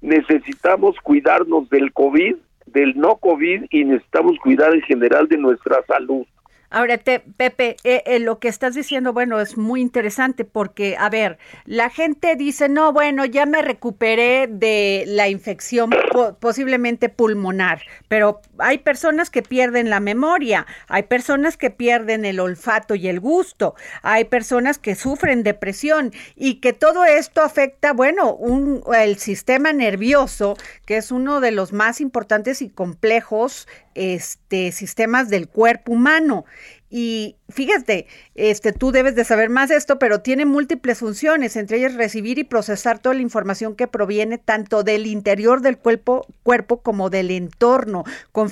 Necesitamos 0.00 0.96
cuidarnos 1.02 1.68
del 1.68 1.92
COVID, 1.92 2.36
del 2.66 2.96
no 2.96 3.16
COVID 3.16 3.64
y 3.70 3.84
necesitamos 3.84 4.36
cuidar 4.42 4.74
en 4.74 4.82
general 4.82 5.28
de 5.28 5.36
nuestra 5.36 5.84
salud. 5.86 6.26
Ahora, 6.72 6.98
te, 6.98 7.18
Pepe, 7.18 7.74
eh, 7.82 8.04
eh, 8.06 8.20
lo 8.20 8.38
que 8.38 8.46
estás 8.46 8.76
diciendo, 8.76 9.12
bueno, 9.12 9.40
es 9.40 9.56
muy 9.58 9.80
interesante 9.80 10.44
porque, 10.44 10.96
a 10.96 11.10
ver, 11.10 11.36
la 11.64 11.90
gente 11.90 12.36
dice, 12.36 12.68
no, 12.68 12.92
bueno, 12.92 13.24
ya 13.24 13.44
me 13.44 13.60
recuperé 13.60 14.46
de 14.48 15.02
la 15.08 15.28
infección 15.28 15.90
po- 16.12 16.34
posiblemente 16.38 17.08
pulmonar, 17.08 17.82
pero 18.06 18.40
hay 18.58 18.78
personas 18.78 19.30
que 19.30 19.42
pierden 19.42 19.90
la 19.90 19.98
memoria, 19.98 20.64
hay 20.86 21.02
personas 21.02 21.56
que 21.56 21.70
pierden 21.70 22.24
el 22.24 22.38
olfato 22.38 22.94
y 22.94 23.08
el 23.08 23.18
gusto, 23.18 23.74
hay 24.02 24.26
personas 24.26 24.78
que 24.78 24.94
sufren 24.94 25.42
depresión 25.42 26.12
y 26.36 26.60
que 26.60 26.72
todo 26.72 27.04
esto 27.04 27.42
afecta, 27.42 27.92
bueno, 27.94 28.32
un, 28.32 28.84
el 28.96 29.18
sistema 29.18 29.72
nervioso, 29.72 30.56
que 30.86 30.98
es 30.98 31.10
uno 31.10 31.40
de 31.40 31.50
los 31.50 31.72
más 31.72 32.00
importantes 32.00 32.62
y 32.62 32.68
complejos 32.70 33.66
este, 33.94 34.72
sistemas 34.72 35.28
del 35.28 35.48
cuerpo 35.48 35.92
humano. 35.92 36.44
Y 36.92 37.36
fíjate, 37.48 38.08
este, 38.34 38.72
tú 38.72 38.90
debes 38.90 39.14
de 39.14 39.24
saber 39.24 39.48
más 39.48 39.70
esto, 39.70 40.00
pero 40.00 40.22
tiene 40.22 40.44
múltiples 40.44 40.98
funciones, 40.98 41.54
entre 41.54 41.76
ellas 41.76 41.94
recibir 41.94 42.40
y 42.40 42.44
procesar 42.44 42.98
toda 42.98 43.14
la 43.14 43.22
información 43.22 43.76
que 43.76 43.86
proviene 43.86 44.38
tanto 44.38 44.82
del 44.82 45.06
interior 45.06 45.60
del 45.60 45.78
cuerpo, 45.78 46.26
cuerpo 46.42 46.82
como 46.82 47.08
del 47.08 47.30
entorno, 47.30 48.02
con, 48.32 48.50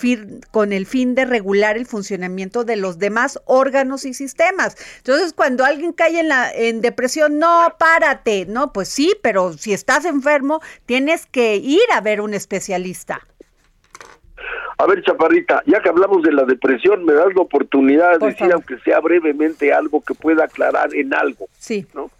con 0.53 0.73
el 0.73 0.87
fin 0.87 1.17
de 1.17 1.25
regular 1.25 1.77
el 1.77 1.87
funcionamiento 1.87 2.63
de 2.63 2.77
los 2.77 3.01
demás 3.01 3.41
órganos 3.45 4.05
y 4.05 4.15
sistemas. 4.15 4.77
Entonces, 4.99 5.33
cuando 5.33 5.65
alguien 5.65 5.93
cae 5.93 6.21
en, 6.21 6.29
la, 6.29 6.53
en 6.53 6.81
depresión, 6.81 7.41
no, 7.41 7.75
párate, 7.77 8.47
no, 8.47 8.73
pues 8.73 8.89
sí, 8.89 9.17
pero 9.21 9.53
si 9.55 9.73
estás 9.73 10.05
enfermo, 10.05 10.61
tienes 10.87 11.27
que 11.27 11.57
ir 11.57 11.83
a 11.93 12.01
ver 12.01 12.21
un 12.21 12.35
especialista. 12.35 13.27
A 14.79 14.87
ver, 14.87 15.03
Chaparrita, 15.03 15.63
ya 15.67 15.81
que 15.81 15.89
hablamos 15.89 16.23
de 16.23 16.33
la 16.33 16.45
depresión, 16.45 17.05
me 17.05 17.13
das 17.13 17.35
la 17.35 17.43
oportunidad 17.43 18.13
de 18.13 18.19
Por 18.21 18.29
decir, 18.29 18.47
favor. 18.49 18.55
aunque 18.55 18.79
sea 18.85 19.01
brevemente, 19.01 19.73
algo 19.73 20.01
que 20.01 20.15
pueda 20.15 20.45
aclarar 20.45 20.95
en 20.95 21.13
algo. 21.13 21.49
Sí. 21.59 21.87
¿no? 21.95 22.11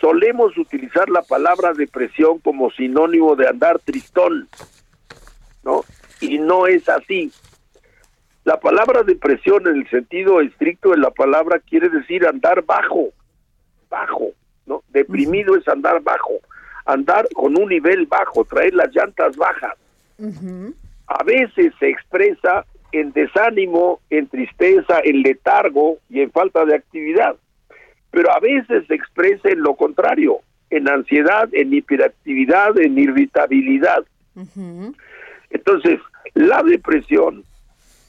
solemos 0.00 0.56
utilizar 0.56 1.08
la 1.08 1.22
palabra 1.22 1.72
depresión 1.72 2.38
como 2.38 2.70
sinónimo 2.70 3.36
de 3.36 3.48
andar 3.48 3.78
tristón, 3.80 4.48
¿no? 5.62 5.84
Y 6.20 6.38
no 6.38 6.66
es 6.66 6.88
así. 6.88 7.32
La 8.44 8.58
palabra 8.60 9.02
depresión 9.02 9.66
en 9.66 9.76
el 9.76 9.90
sentido 9.90 10.40
estricto 10.40 10.90
de 10.90 10.98
la 10.98 11.10
palabra 11.10 11.58
quiere 11.58 11.88
decir 11.88 12.26
andar 12.26 12.62
bajo, 12.62 13.08
bajo, 13.90 14.30
¿no? 14.66 14.82
Deprimido 14.88 15.56
es 15.56 15.66
andar 15.68 16.00
bajo, 16.02 16.34
andar 16.86 17.28
con 17.34 17.58
un 17.58 17.68
nivel 17.68 18.06
bajo, 18.06 18.44
traer 18.44 18.74
las 18.74 18.94
llantas 18.94 19.36
bajas. 19.36 19.74
A 21.08 21.24
veces 21.24 21.72
se 21.80 21.88
expresa 21.88 22.64
en 22.92 23.12
desánimo, 23.12 24.00
en 24.10 24.28
tristeza, 24.28 25.00
en 25.02 25.22
letargo 25.22 25.98
y 26.08 26.20
en 26.20 26.30
falta 26.30 26.64
de 26.64 26.76
actividad 26.76 27.36
pero 28.10 28.32
a 28.32 28.40
veces 28.40 28.86
se 28.86 28.94
expresa 28.94 29.50
en 29.50 29.62
lo 29.62 29.74
contrario, 29.74 30.40
en 30.70 30.88
ansiedad, 30.88 31.48
en 31.52 31.72
hiperactividad, 31.72 32.78
en 32.78 32.98
irritabilidad. 32.98 34.04
Entonces, 35.50 36.00
la 36.34 36.62
depresión 36.62 37.44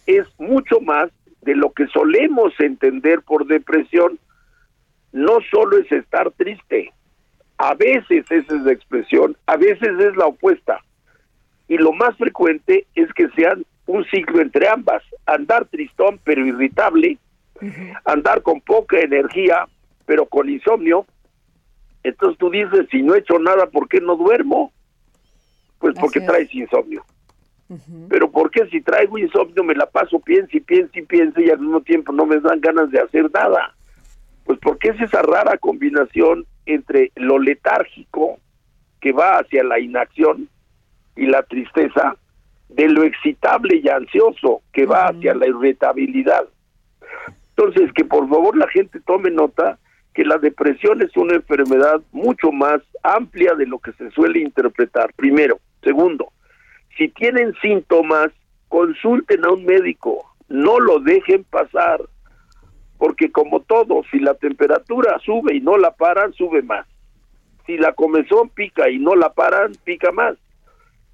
es 0.05 0.25
mucho 0.37 0.79
más 0.81 1.09
de 1.41 1.55
lo 1.55 1.71
que 1.71 1.87
solemos 1.87 2.53
entender 2.59 3.21
por 3.21 3.45
depresión. 3.47 4.19
No 5.11 5.39
solo 5.51 5.77
es 5.77 5.91
estar 5.91 6.31
triste, 6.31 6.93
a 7.57 7.73
veces 7.73 8.25
esa 8.29 8.55
es 8.55 8.61
la 8.61 8.71
expresión, 8.71 9.35
a 9.47 9.57
veces 9.57 9.89
es 9.99 10.15
la 10.15 10.27
opuesta. 10.27 10.83
Y 11.69 11.77
lo 11.77 11.93
más 11.93 12.17
frecuente 12.17 12.87
es 12.95 13.13
que 13.13 13.29
sean 13.29 13.63
un 13.85 14.03
ciclo 14.05 14.41
entre 14.41 14.67
ambas, 14.67 15.03
andar 15.25 15.65
tristón 15.65 16.19
pero 16.23 16.45
irritable, 16.45 17.17
andar 18.05 18.41
con 18.41 18.59
poca 18.59 18.99
energía, 18.99 19.67
pero 20.05 20.25
con 20.25 20.49
insomnio. 20.49 21.05
Entonces 22.03 22.39
tú 22.39 22.49
dices, 22.49 22.87
si 22.89 23.03
no 23.03 23.13
he 23.13 23.19
hecho 23.19 23.37
nada, 23.37 23.67
¿por 23.67 23.87
qué 23.87 24.01
no 24.01 24.15
duermo? 24.15 24.73
Pues 25.77 25.95
porque 25.99 26.21
traes 26.21 26.53
insomnio. 26.53 27.05
Pero 28.09 28.31
¿por 28.31 28.49
qué 28.49 28.65
si 28.69 28.81
traigo 28.81 29.19
insomnio 29.19 29.63
me 29.63 29.75
la 29.75 29.85
paso 29.85 30.19
piense 30.19 30.57
y 30.57 30.61
piense 30.61 30.99
y 30.99 31.03
piense 31.03 31.43
y 31.43 31.51
al 31.51 31.59
mismo 31.59 31.81
tiempo 31.81 32.11
no 32.11 32.25
me 32.25 32.39
dan 32.39 32.59
ganas 32.61 32.89
de 32.89 32.99
hacer 32.99 33.29
nada? 33.31 33.75
Pues 34.43 34.57
porque 34.59 34.89
es 34.89 34.99
esa 35.01 35.21
rara 35.21 35.55
combinación 35.59 36.47
entre 36.65 37.11
lo 37.15 37.37
letárgico 37.37 38.39
que 38.99 39.11
va 39.11 39.37
hacia 39.37 39.63
la 39.63 39.79
inacción 39.79 40.49
y 41.15 41.25
la 41.25 41.43
tristeza, 41.43 42.15
de 42.69 42.87
lo 42.87 43.03
excitable 43.03 43.81
y 43.83 43.89
ansioso 43.89 44.61
que 44.71 44.85
va 44.85 45.07
hacia 45.07 45.33
la 45.33 45.47
irritabilidad. 45.47 46.47
Entonces, 47.49 47.91
que 47.93 48.05
por 48.05 48.29
favor 48.29 48.55
la 48.55 48.67
gente 48.69 48.99
tome 49.01 49.31
nota 49.31 49.79
que 50.13 50.23
la 50.23 50.37
depresión 50.37 51.01
es 51.01 51.15
una 51.17 51.35
enfermedad 51.35 52.01
mucho 52.11 52.51
más 52.51 52.81
amplia 53.03 53.53
de 53.55 53.65
lo 53.65 53.79
que 53.79 53.91
se 53.93 54.11
suele 54.11 54.39
interpretar, 54.39 55.13
primero. 55.15 55.59
Segundo, 55.83 56.31
si 56.97 57.09
tienen 57.09 57.53
síntomas, 57.61 58.29
consulten 58.67 59.45
a 59.45 59.51
un 59.51 59.65
médico, 59.65 60.35
no 60.47 60.79
lo 60.79 60.99
dejen 60.99 61.43
pasar, 61.45 62.01
porque 62.97 63.31
como 63.31 63.61
todo, 63.61 64.03
si 64.11 64.19
la 64.19 64.33
temperatura 64.33 65.17
sube 65.25 65.55
y 65.55 65.61
no 65.61 65.77
la 65.77 65.91
paran, 65.91 66.33
sube 66.33 66.61
más. 66.61 66.85
Si 67.65 67.77
la 67.77 67.93
comezón 67.93 68.49
pica 68.49 68.89
y 68.89 68.99
no 68.99 69.15
la 69.15 69.31
paran, 69.31 69.71
pica 69.83 70.11
más. 70.11 70.35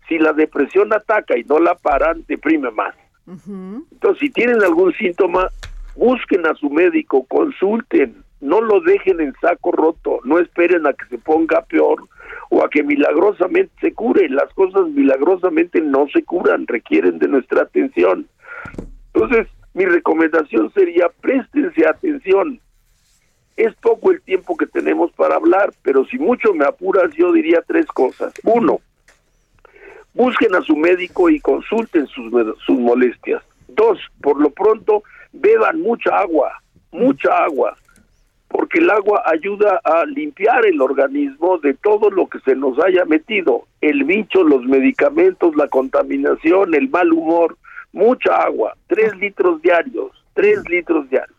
Si 0.07 0.19
la 0.19 0.33
depresión 0.33 0.93
ataca 0.93 1.37
y 1.37 1.43
no 1.43 1.59
la 1.59 1.75
paran, 1.75 2.23
deprime 2.27 2.71
más. 2.71 2.95
Entonces, 3.27 4.19
si 4.19 4.29
tienen 4.29 4.61
algún 4.63 4.93
síntoma, 4.93 5.49
busquen 5.95 6.45
a 6.45 6.53
su 6.53 6.69
médico, 6.69 7.25
consulten, 7.25 8.23
no 8.41 8.61
lo 8.61 8.81
dejen 8.81 9.19
en 9.19 9.33
saco 9.41 9.71
roto, 9.71 10.19
no 10.23 10.39
esperen 10.39 10.85
a 10.85 10.93
que 10.93 11.05
se 11.09 11.17
ponga 11.17 11.61
peor 11.63 12.03
o 12.49 12.63
a 12.63 12.69
que 12.69 12.83
milagrosamente 12.83 13.73
se 13.81 13.93
cure. 13.93 14.29
Las 14.29 14.53
cosas 14.53 14.87
milagrosamente 14.89 15.81
no 15.81 16.07
se 16.13 16.23
curan, 16.23 16.67
requieren 16.67 17.17
de 17.17 17.27
nuestra 17.27 17.63
atención. 17.63 18.27
Entonces, 19.13 19.47
mi 19.73 19.85
recomendación 19.85 20.71
sería, 20.73 21.09
préstense 21.21 21.87
atención. 21.87 22.59
Es 23.57 23.73
poco 23.75 24.11
el 24.11 24.21
tiempo 24.21 24.55
que 24.57 24.67
tenemos 24.67 25.11
para 25.13 25.35
hablar, 25.35 25.71
pero 25.81 26.05
si 26.05 26.17
mucho 26.19 26.53
me 26.53 26.65
apuras, 26.65 27.13
yo 27.15 27.31
diría 27.31 27.63
tres 27.65 27.85
cosas. 27.87 28.33
Uno, 28.43 28.81
busquen 30.15 30.55
a 30.55 30.61
su 30.61 30.75
médico 30.75 31.29
y 31.29 31.39
consulten 31.39 32.07
sus, 32.07 32.33
sus 32.65 32.79
molestias. 32.79 33.43
Dos, 33.67 33.99
por 34.21 34.41
lo 34.41 34.49
pronto, 34.49 35.03
beban 35.31 35.81
mucha 35.81 36.17
agua, 36.17 36.51
mucha 36.91 37.29
agua 37.43 37.77
porque 38.55 38.79
el 38.79 38.89
agua 38.89 39.21
ayuda 39.25 39.81
a 39.83 40.05
limpiar 40.05 40.65
el 40.65 40.81
organismo 40.81 41.57
de 41.57 41.73
todo 41.73 42.09
lo 42.09 42.27
que 42.27 42.39
se 42.39 42.55
nos 42.55 42.79
haya 42.79 43.03
metido, 43.03 43.67
el 43.81 44.05
bicho, 44.05 44.45
los 44.45 44.63
medicamentos, 44.63 45.53
la 45.57 45.67
contaminación, 45.67 46.73
el 46.73 46.87
mal 46.87 47.11
humor, 47.11 47.57
mucha 47.91 48.33
agua, 48.33 48.77
tres 48.87 49.13
litros 49.17 49.61
diarios, 49.61 50.11
tres 50.33 50.59
litros 50.69 51.09
diarios. 51.09 51.35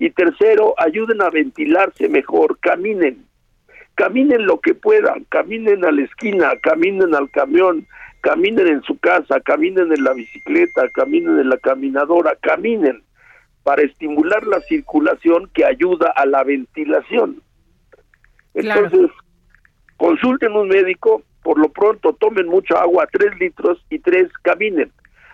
Y 0.00 0.10
tercero, 0.10 0.74
ayuden 0.78 1.22
a 1.22 1.30
ventilarse 1.30 2.08
mejor, 2.08 2.58
caminen, 2.58 3.24
caminen 4.00 4.46
lo 4.46 4.58
que 4.60 4.74
puedan, 4.74 5.24
caminen 5.24 5.84
a 5.84 5.92
la 5.92 6.02
esquina, 6.02 6.52
caminen 6.62 7.14
al 7.14 7.30
camión, 7.30 7.86
caminen 8.22 8.66
en 8.66 8.82
su 8.84 8.98
casa, 8.98 9.40
caminen 9.40 9.92
en 9.92 10.02
la 10.02 10.14
bicicleta, 10.14 10.88
caminen 10.94 11.38
en 11.38 11.50
la 11.50 11.58
caminadora, 11.58 12.34
caminen 12.40 13.02
para 13.62 13.82
estimular 13.82 14.46
la 14.46 14.62
circulación 14.62 15.50
que 15.52 15.66
ayuda 15.66 16.14
a 16.16 16.24
la 16.24 16.42
ventilación. 16.44 17.42
Entonces, 18.54 19.10
consulten 19.98 20.52
un 20.52 20.68
médico, 20.68 21.22
por 21.42 21.58
lo 21.58 21.68
pronto 21.68 22.14
tomen 22.14 22.46
mucha 22.46 22.80
agua, 22.80 23.06
tres 23.12 23.38
litros 23.38 23.84
y 23.90 23.98
tres, 23.98 24.32
caminen. 24.40 24.90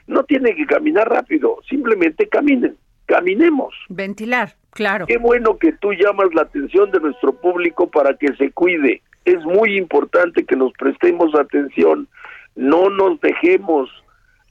No 0.08 0.24
tienen 0.24 0.56
que 0.56 0.66
caminar 0.66 1.08
rápido, 1.08 1.58
simplemente 1.68 2.28
caminen, 2.28 2.76
caminemos. 3.06 3.76
Ventilar, 3.88 4.56
claro. 4.76 5.06
Qué 5.06 5.18
bueno 5.18 5.58
que 5.58 5.72
tú 5.72 5.92
llamas 5.92 6.28
la 6.34 6.42
atención 6.42 6.90
de 6.90 7.00
nuestro 7.00 7.32
público 7.32 7.88
para 7.90 8.14
que 8.16 8.34
se 8.36 8.50
cuide. 8.52 9.02
Es 9.24 9.44
muy 9.44 9.76
importante 9.76 10.44
que 10.44 10.56
nos 10.56 10.72
prestemos 10.74 11.34
atención, 11.34 12.06
no 12.54 12.90
nos 12.90 13.20
dejemos 13.20 13.90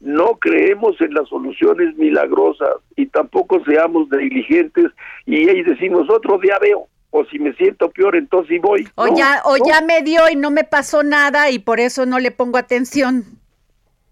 no 0.01 0.37
creemos 0.39 0.99
en 1.01 1.13
las 1.13 1.27
soluciones 1.29 1.97
milagrosas 1.97 2.69
y 2.95 3.07
tampoco 3.07 3.63
seamos 3.63 4.07
negligentes 4.09 4.91
y 5.25 5.49
ahí 5.49 5.63
decimos 5.63 6.09
otro 6.09 6.37
día 6.37 6.59
veo 6.59 6.87
o 7.09 7.25
si 7.25 7.39
me 7.39 7.53
siento 7.53 7.89
peor 7.89 8.15
entonces 8.15 8.61
voy. 8.61 8.87
O 8.95 9.15
ya 9.15 9.41
o 9.45 9.55
ya 9.65 9.81
me 9.81 10.01
dio 10.01 10.29
y 10.29 10.35
no 10.35 10.51
me 10.51 10.63
pasó 10.63 11.01
nada 11.01 11.49
y 11.49 11.59
por 11.59 11.79
eso 11.79 12.05
no 12.05 12.19
le 12.19 12.31
pongo 12.31 12.57
atención. 12.57 13.23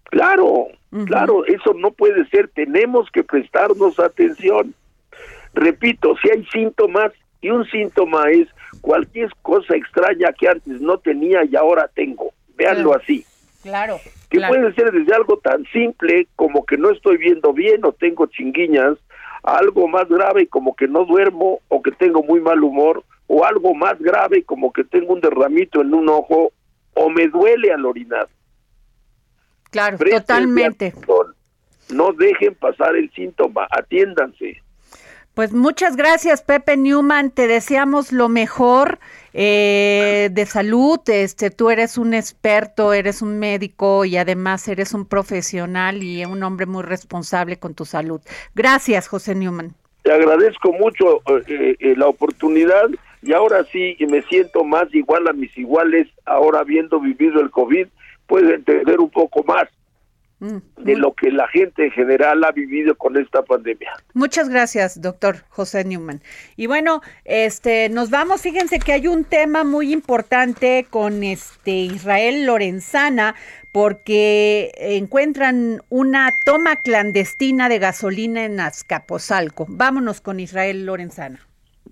Claro, 0.04 0.68
claro, 1.06 1.44
eso 1.44 1.74
no 1.74 1.90
puede 1.90 2.26
ser, 2.28 2.48
tenemos 2.48 3.10
que 3.10 3.22
prestarnos 3.22 3.98
atención. 3.98 4.74
Repito, 5.54 6.14
si 6.22 6.30
hay 6.30 6.44
síntomas 6.46 7.12
y 7.40 7.50
un 7.50 7.64
síntoma 7.66 8.30
es 8.30 8.48
cualquier 8.80 9.30
cosa 9.42 9.76
extraña 9.76 10.32
que 10.32 10.48
antes 10.48 10.80
no 10.80 10.98
tenía 10.98 11.44
y 11.44 11.56
ahora 11.56 11.90
tengo. 11.94 12.32
Véanlo 12.56 12.94
así. 12.94 13.24
Claro. 13.62 13.98
Que 14.28 14.40
puede 14.40 14.74
ser 14.74 14.92
desde 14.92 15.14
algo 15.14 15.38
tan 15.38 15.64
simple 15.66 16.26
como 16.36 16.66
que 16.66 16.76
no 16.76 16.90
estoy 16.90 17.16
viendo 17.16 17.52
bien 17.52 17.84
o 17.84 17.92
tengo 17.92 18.26
chinguiñas, 18.26 18.98
a 19.42 19.58
algo 19.58 19.88
más 19.88 20.08
grave 20.08 20.46
como 20.48 20.74
que 20.74 20.88
no 20.88 21.04
duermo 21.04 21.60
o 21.68 21.82
que 21.82 21.92
tengo 21.92 22.22
muy 22.22 22.40
mal 22.40 22.62
humor, 22.62 23.04
o 23.26 23.44
algo 23.44 23.74
más 23.74 23.98
grave 23.98 24.42
como 24.42 24.72
que 24.72 24.84
tengo 24.84 25.14
un 25.14 25.20
derramito 25.20 25.80
en 25.80 25.94
un 25.94 26.08
ojo 26.08 26.52
o 26.94 27.10
me 27.10 27.28
duele 27.28 27.72
al 27.72 27.84
orinar. 27.84 28.28
Claro, 29.70 29.98
totalmente. 29.98 30.94
No 31.92 32.12
dejen 32.12 32.54
pasar 32.54 32.96
el 32.96 33.10
síntoma, 33.12 33.66
atiéndanse. 33.70 34.62
Pues 35.34 35.52
muchas 35.52 35.96
gracias, 35.96 36.42
Pepe 36.42 36.76
Newman. 36.76 37.32
Te 37.32 37.48
deseamos 37.48 38.12
lo 38.12 38.28
mejor 38.28 39.00
eh, 39.32 40.28
de 40.30 40.46
salud. 40.46 41.00
Este, 41.06 41.50
tú 41.50 41.70
eres 41.70 41.98
un 41.98 42.14
experto, 42.14 42.92
eres 42.92 43.20
un 43.20 43.40
médico 43.40 44.04
y 44.04 44.16
además 44.16 44.68
eres 44.68 44.94
un 44.94 45.06
profesional 45.06 46.04
y 46.04 46.24
un 46.24 46.40
hombre 46.44 46.66
muy 46.66 46.84
responsable 46.84 47.58
con 47.58 47.74
tu 47.74 47.84
salud. 47.84 48.20
Gracias, 48.54 49.08
José 49.08 49.34
Newman. 49.34 49.74
Te 50.02 50.12
agradezco 50.12 50.72
mucho 50.72 51.20
eh, 51.48 51.74
eh, 51.80 51.94
la 51.96 52.06
oportunidad 52.06 52.88
y 53.20 53.32
ahora 53.32 53.64
sí 53.72 53.96
me 54.08 54.22
siento 54.22 54.62
más 54.62 54.94
igual 54.94 55.26
a 55.26 55.32
mis 55.32 55.56
iguales. 55.58 56.06
Ahora 56.26 56.60
habiendo 56.60 57.00
vivido 57.00 57.40
el 57.40 57.50
COVID, 57.50 57.88
puedo 58.28 58.50
entender 58.50 59.00
un 59.00 59.10
poco 59.10 59.42
más 59.42 59.64
de 60.76 60.96
lo 60.96 61.14
que 61.14 61.30
la 61.30 61.48
gente 61.48 61.86
en 61.86 61.90
general 61.90 62.44
ha 62.44 62.52
vivido 62.52 62.94
con 62.96 63.16
esta 63.16 63.42
pandemia. 63.42 63.92
Muchas 64.14 64.48
gracias, 64.48 65.00
doctor 65.00 65.44
José 65.48 65.84
Newman. 65.84 66.20
Y 66.56 66.66
bueno, 66.66 67.00
este, 67.24 67.88
nos 67.88 68.10
vamos. 68.10 68.42
Fíjense 68.42 68.78
que 68.78 68.92
hay 68.92 69.06
un 69.06 69.24
tema 69.24 69.64
muy 69.64 69.92
importante 69.92 70.86
con 70.90 71.22
este 71.24 71.72
Israel 71.72 72.46
Lorenzana, 72.46 73.34
porque 73.72 74.70
encuentran 74.78 75.80
una 75.88 76.30
toma 76.44 76.76
clandestina 76.76 77.68
de 77.68 77.78
gasolina 77.78 78.44
en 78.44 78.60
Azcapotzalco. 78.60 79.66
Vámonos 79.68 80.20
con 80.20 80.38
Israel 80.38 80.86
Lorenzana. 80.86 81.40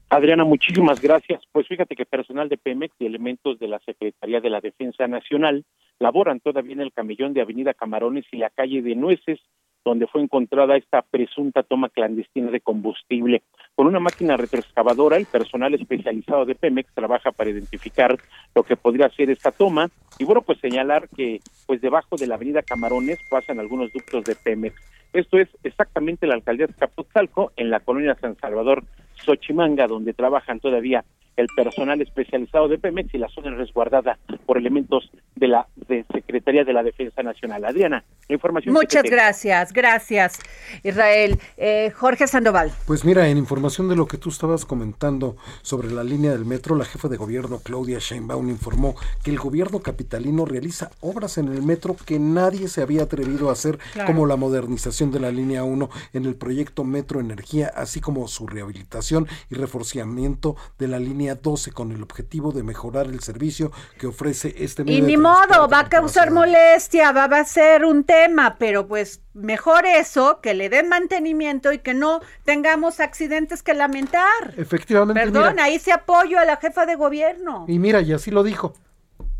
Adriana, 0.08 0.44
muchísimas 0.44 1.00
gracias. 1.00 1.42
Pues 1.52 1.66
fíjate 1.66 1.96
que 1.96 2.04
personal 2.04 2.48
de 2.50 2.58
Pemex 2.58 2.94
y 2.98 3.06
elementos 3.06 3.58
de 3.58 3.66
la 3.66 3.78
Secretaría 3.80 4.40
de 4.40 4.50
la 4.50 4.60
Defensa 4.60 5.08
Nacional 5.08 5.64
laboran 5.98 6.40
todavía 6.40 6.72
en 6.72 6.80
el 6.80 6.92
camellón 6.92 7.32
de 7.32 7.42
Avenida 7.42 7.74
Camarones 7.74 8.24
y 8.32 8.38
la 8.38 8.50
calle 8.50 8.82
de 8.82 8.94
Nueces, 8.94 9.40
donde 9.84 10.06
fue 10.06 10.22
encontrada 10.22 10.76
esta 10.76 11.02
presunta 11.02 11.62
toma 11.62 11.88
clandestina 11.88 12.50
de 12.50 12.60
combustible. 12.60 13.42
Con 13.74 13.86
una 13.86 14.00
máquina 14.00 14.36
retroexcavadora, 14.36 15.16
el 15.16 15.26
personal 15.26 15.74
especializado 15.74 16.44
de 16.44 16.54
Pemex 16.54 16.92
trabaja 16.94 17.32
para 17.32 17.50
identificar 17.50 18.16
lo 18.54 18.62
que 18.62 18.76
podría 18.76 19.08
ser 19.10 19.30
esta 19.30 19.50
toma 19.50 19.88
y 20.18 20.24
bueno, 20.24 20.42
pues 20.42 20.58
señalar 20.60 21.08
que 21.08 21.40
pues 21.66 21.80
debajo 21.80 22.16
de 22.16 22.26
la 22.26 22.36
avenida 22.36 22.62
Camarones 22.62 23.18
pasan 23.30 23.58
algunos 23.58 23.92
ductos 23.92 24.24
de 24.24 24.36
Pemex. 24.36 24.74
Esto 25.12 25.38
es 25.38 25.48
exactamente 25.62 26.26
la 26.26 26.34
alcaldía 26.34 26.66
de 26.66 26.74
Capotzalco, 26.74 27.52
en 27.56 27.70
la 27.70 27.80
colonia 27.80 28.16
San 28.20 28.36
Salvador, 28.36 28.84
Xochimanga, 29.14 29.86
donde 29.86 30.14
trabajan 30.14 30.58
todavía 30.58 31.04
el 31.36 31.46
personal 31.56 32.00
especializado 32.00 32.68
de 32.68 32.78
Pemex 32.78 33.14
y 33.14 33.18
la 33.18 33.28
zona 33.28 33.50
resguardada 33.50 34.18
por 34.46 34.58
elementos 34.58 35.10
de 35.36 35.48
la 35.48 35.66
de 35.88 36.04
Secretaría 36.12 36.64
de 36.64 36.72
la 36.72 36.82
Defensa 36.82 37.22
Nacional. 37.22 37.64
Adriana, 37.64 38.04
la 38.28 38.34
información. 38.34 38.74
Muchas 38.74 39.02
gracias, 39.04 39.72
gracias, 39.72 40.38
Israel. 40.82 41.38
Eh, 41.56 41.90
Jorge 41.94 42.26
Sandoval. 42.26 42.70
Pues 42.86 43.04
mira, 43.04 43.28
en 43.28 43.38
información 43.38 43.88
de 43.88 43.96
lo 43.96 44.06
que 44.06 44.18
tú 44.18 44.28
estabas 44.28 44.64
comentando 44.64 45.36
sobre 45.62 45.90
la 45.90 46.04
línea 46.04 46.32
del 46.32 46.44
metro, 46.44 46.76
la 46.76 46.84
jefa 46.84 47.08
de 47.08 47.16
gobierno 47.16 47.60
Claudia 47.62 47.98
Sheinbaum 47.98 48.48
informó 48.48 48.94
que 49.24 49.30
el 49.30 49.38
gobierno 49.38 49.80
capitalino 49.80 50.44
realiza 50.44 50.90
obras 51.00 51.38
en 51.38 51.48
el 51.48 51.62
metro 51.62 51.96
que 52.04 52.18
nadie 52.18 52.68
se 52.68 52.82
había 52.82 53.04
atrevido 53.04 53.48
a 53.48 53.52
hacer, 53.52 53.78
como 54.06 54.26
la 54.26 54.36
modernización 54.36 55.10
de 55.10 55.20
la 55.20 55.30
línea 55.30 55.64
1 55.64 55.88
en 56.12 56.24
el 56.24 56.34
proyecto 56.34 56.84
Metro 56.84 57.20
Energía, 57.20 57.70
así 57.74 58.00
como 58.00 58.28
su 58.28 58.46
rehabilitación 58.46 59.26
y 59.50 59.54
reforzamiento 59.54 60.56
de 60.78 60.88
la 60.88 60.98
línea 60.98 61.21
12 61.30 61.72
con 61.72 61.92
el 61.92 62.02
objetivo 62.02 62.52
de 62.52 62.62
mejorar 62.62 63.06
el 63.06 63.20
servicio 63.20 63.72
que 63.98 64.06
ofrece 64.06 64.54
este 64.58 64.84
medio. 64.84 64.98
Y 64.98 65.02
ni 65.02 65.16
modo, 65.16 65.68
va 65.68 65.80
a 65.80 65.88
causar 65.88 66.30
molestia, 66.30 67.12
va, 67.12 67.24
a 67.24 67.44
ser 67.44 67.84
un 67.84 68.04
tema, 68.04 68.56
pero 68.58 68.86
pues 68.86 69.20
mejor 69.34 69.86
eso, 69.86 70.40
que 70.40 70.54
le 70.54 70.68
den 70.68 70.88
mantenimiento 70.88 71.72
y 71.72 71.78
que 71.78 71.94
no 71.94 72.20
tengamos 72.44 73.00
accidentes 73.00 73.62
que 73.62 73.74
lamentar. 73.74 74.54
Efectivamente. 74.56 75.20
Perdón, 75.20 75.58
ahí 75.60 75.78
se 75.78 75.92
apoyo 75.92 76.38
a 76.38 76.44
la 76.44 76.56
jefa 76.56 76.86
de 76.86 76.96
gobierno. 76.96 77.64
Y 77.68 77.78
mira, 77.78 78.00
y 78.00 78.12
así 78.12 78.30
lo 78.30 78.42
dijo. 78.42 78.74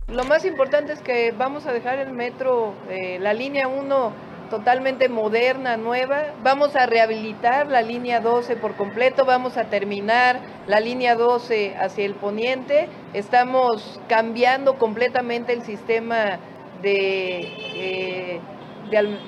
Lo 0.09 0.25
más 0.25 0.45
importante 0.45 0.93
es 0.93 1.01
que 1.01 1.33
vamos 1.33 1.67
a 1.67 1.73
dejar 1.73 1.99
el 1.99 2.13
metro, 2.13 2.75
eh, 2.91 3.19
la 3.21 3.33
línea 3.33 3.69
1 3.69 4.32
totalmente 4.53 5.09
moderna, 5.09 5.79
nueva. 5.79 6.35
Vamos 6.43 6.77
a 6.77 6.85
rehabilitar 6.85 7.69
la 7.69 7.81
línea 7.81 8.21
12 8.21 8.57
por 8.57 8.75
completo, 8.75 9.25
vamos 9.25 9.57
a 9.57 9.65
terminar 9.65 10.41
la 10.67 10.79
línea 10.79 11.15
12 11.15 11.75
hacia 11.81 12.05
el 12.05 12.15
poniente. 12.15 12.91
Estamos 13.15 13.99
cambiando 14.11 14.75
completamente 14.75 15.55
el 15.55 15.63
sistema 15.63 16.39
de, 16.83 17.49
eh, 17.77 18.41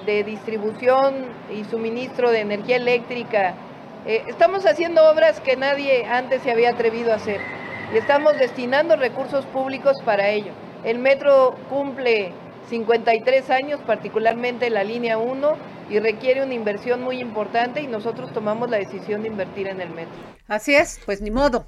de, 0.04 0.24
distribución 0.24 1.28
y 1.50 1.64
suministro 1.64 2.30
de 2.30 2.40
energía 2.40 2.76
eléctrica. 2.76 3.54
Eh, 4.04 4.24
estamos 4.28 4.66
haciendo 4.66 5.10
obras 5.10 5.40
que 5.40 5.56
nadie 5.56 6.04
antes 6.04 6.42
se 6.42 6.50
había 6.50 6.68
atrevido 6.68 7.12
a 7.12 7.16
hacer 7.16 7.40
y 7.94 7.96
estamos 7.96 8.36
destinando 8.36 8.94
recursos 8.96 9.46
públicos 9.46 9.96
para 10.04 10.28
ello. 10.28 10.52
El 10.84 10.98
metro 10.98 11.54
cumple 11.70 12.34
53 12.68 13.50
años, 13.50 13.80
particularmente 13.86 14.70
la 14.70 14.84
línea 14.84 15.18
1, 15.18 15.56
y 15.90 15.98
requiere 15.98 16.42
una 16.42 16.54
inversión 16.54 17.02
muy 17.02 17.20
importante 17.20 17.80
y 17.82 17.86
nosotros 17.86 18.32
tomamos 18.32 18.70
la 18.70 18.78
decisión 18.78 19.22
de 19.22 19.28
invertir 19.28 19.68
en 19.68 19.80
el 19.80 19.90
metro. 19.90 20.14
Así 20.48 20.74
es, 20.74 21.00
pues 21.04 21.20
ni 21.20 21.30
modo. 21.30 21.66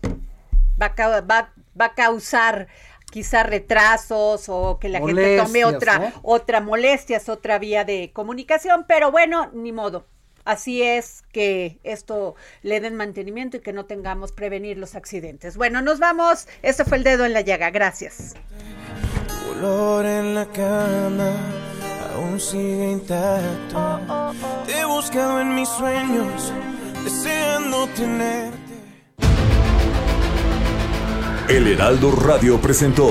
Va 0.81 0.95
a, 0.97 1.21
va, 1.21 1.53
a 1.79 1.95
causar 1.95 2.69
quizá 3.11 3.43
retrasos 3.43 4.49
o 4.49 4.79
que 4.79 4.89
la 4.89 5.01
gente 5.01 5.39
tome 5.39 5.65
otra, 5.65 6.13
otra 6.23 6.61
molestias, 6.61 7.29
otra 7.29 7.59
vía 7.59 7.85
de 7.85 8.11
comunicación, 8.13 8.85
pero 8.87 9.11
bueno, 9.11 9.51
ni 9.53 9.73
modo. 9.73 10.07
Así 10.45 10.83
es 10.83 11.25
que 11.33 11.81
esto 11.83 12.37
le 12.63 12.81
den 12.81 12.95
mantenimiento 12.95 13.57
y 13.57 13.61
que 13.61 13.73
no 13.73 13.87
tengamos 13.87 14.31
prevenir 14.31 14.79
los 14.79 14.95
accidentes. 14.95 15.57
Bueno, 15.57 15.83
nos 15.83 15.99
vamos. 15.99 16.47
Este 16.63 16.85
fue 16.85 16.99
el 16.99 17.05
dedo 17.05 17.25
en 17.25 17.33
la 17.33 17.41
llaga. 17.41 17.71
Gracias 17.71 18.35
en 20.05 20.35
la 20.35 20.47
cama 20.47 21.31
aún 22.15 22.41
sigue 22.41 22.93
intacto. 22.93 24.01
Te 24.67 24.81
he 24.81 24.85
buscado 24.85 25.41
en 25.41 25.55
mis 25.55 25.69
sueños, 25.69 26.53
deseando 27.05 27.87
tenerte. 27.89 28.57
El 31.49 31.69
Heraldo 31.69 32.11
Radio 32.11 32.61
presentó 32.61 33.09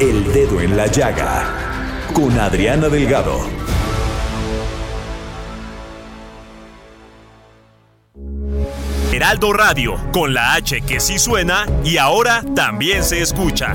El 0.00 0.32
Dedo 0.32 0.60
en 0.60 0.76
la 0.76 0.86
Llaga 0.86 1.44
con 2.14 2.38
Adriana 2.38 2.88
Delgado. 2.88 3.38
Heraldo 9.12 9.52
Radio, 9.52 9.96
con 10.12 10.32
la 10.32 10.54
H 10.54 10.80
que 10.82 11.00
sí 11.00 11.18
suena 11.18 11.66
y 11.84 11.96
ahora 11.98 12.42
también 12.54 13.02
se 13.02 13.20
escucha. 13.20 13.74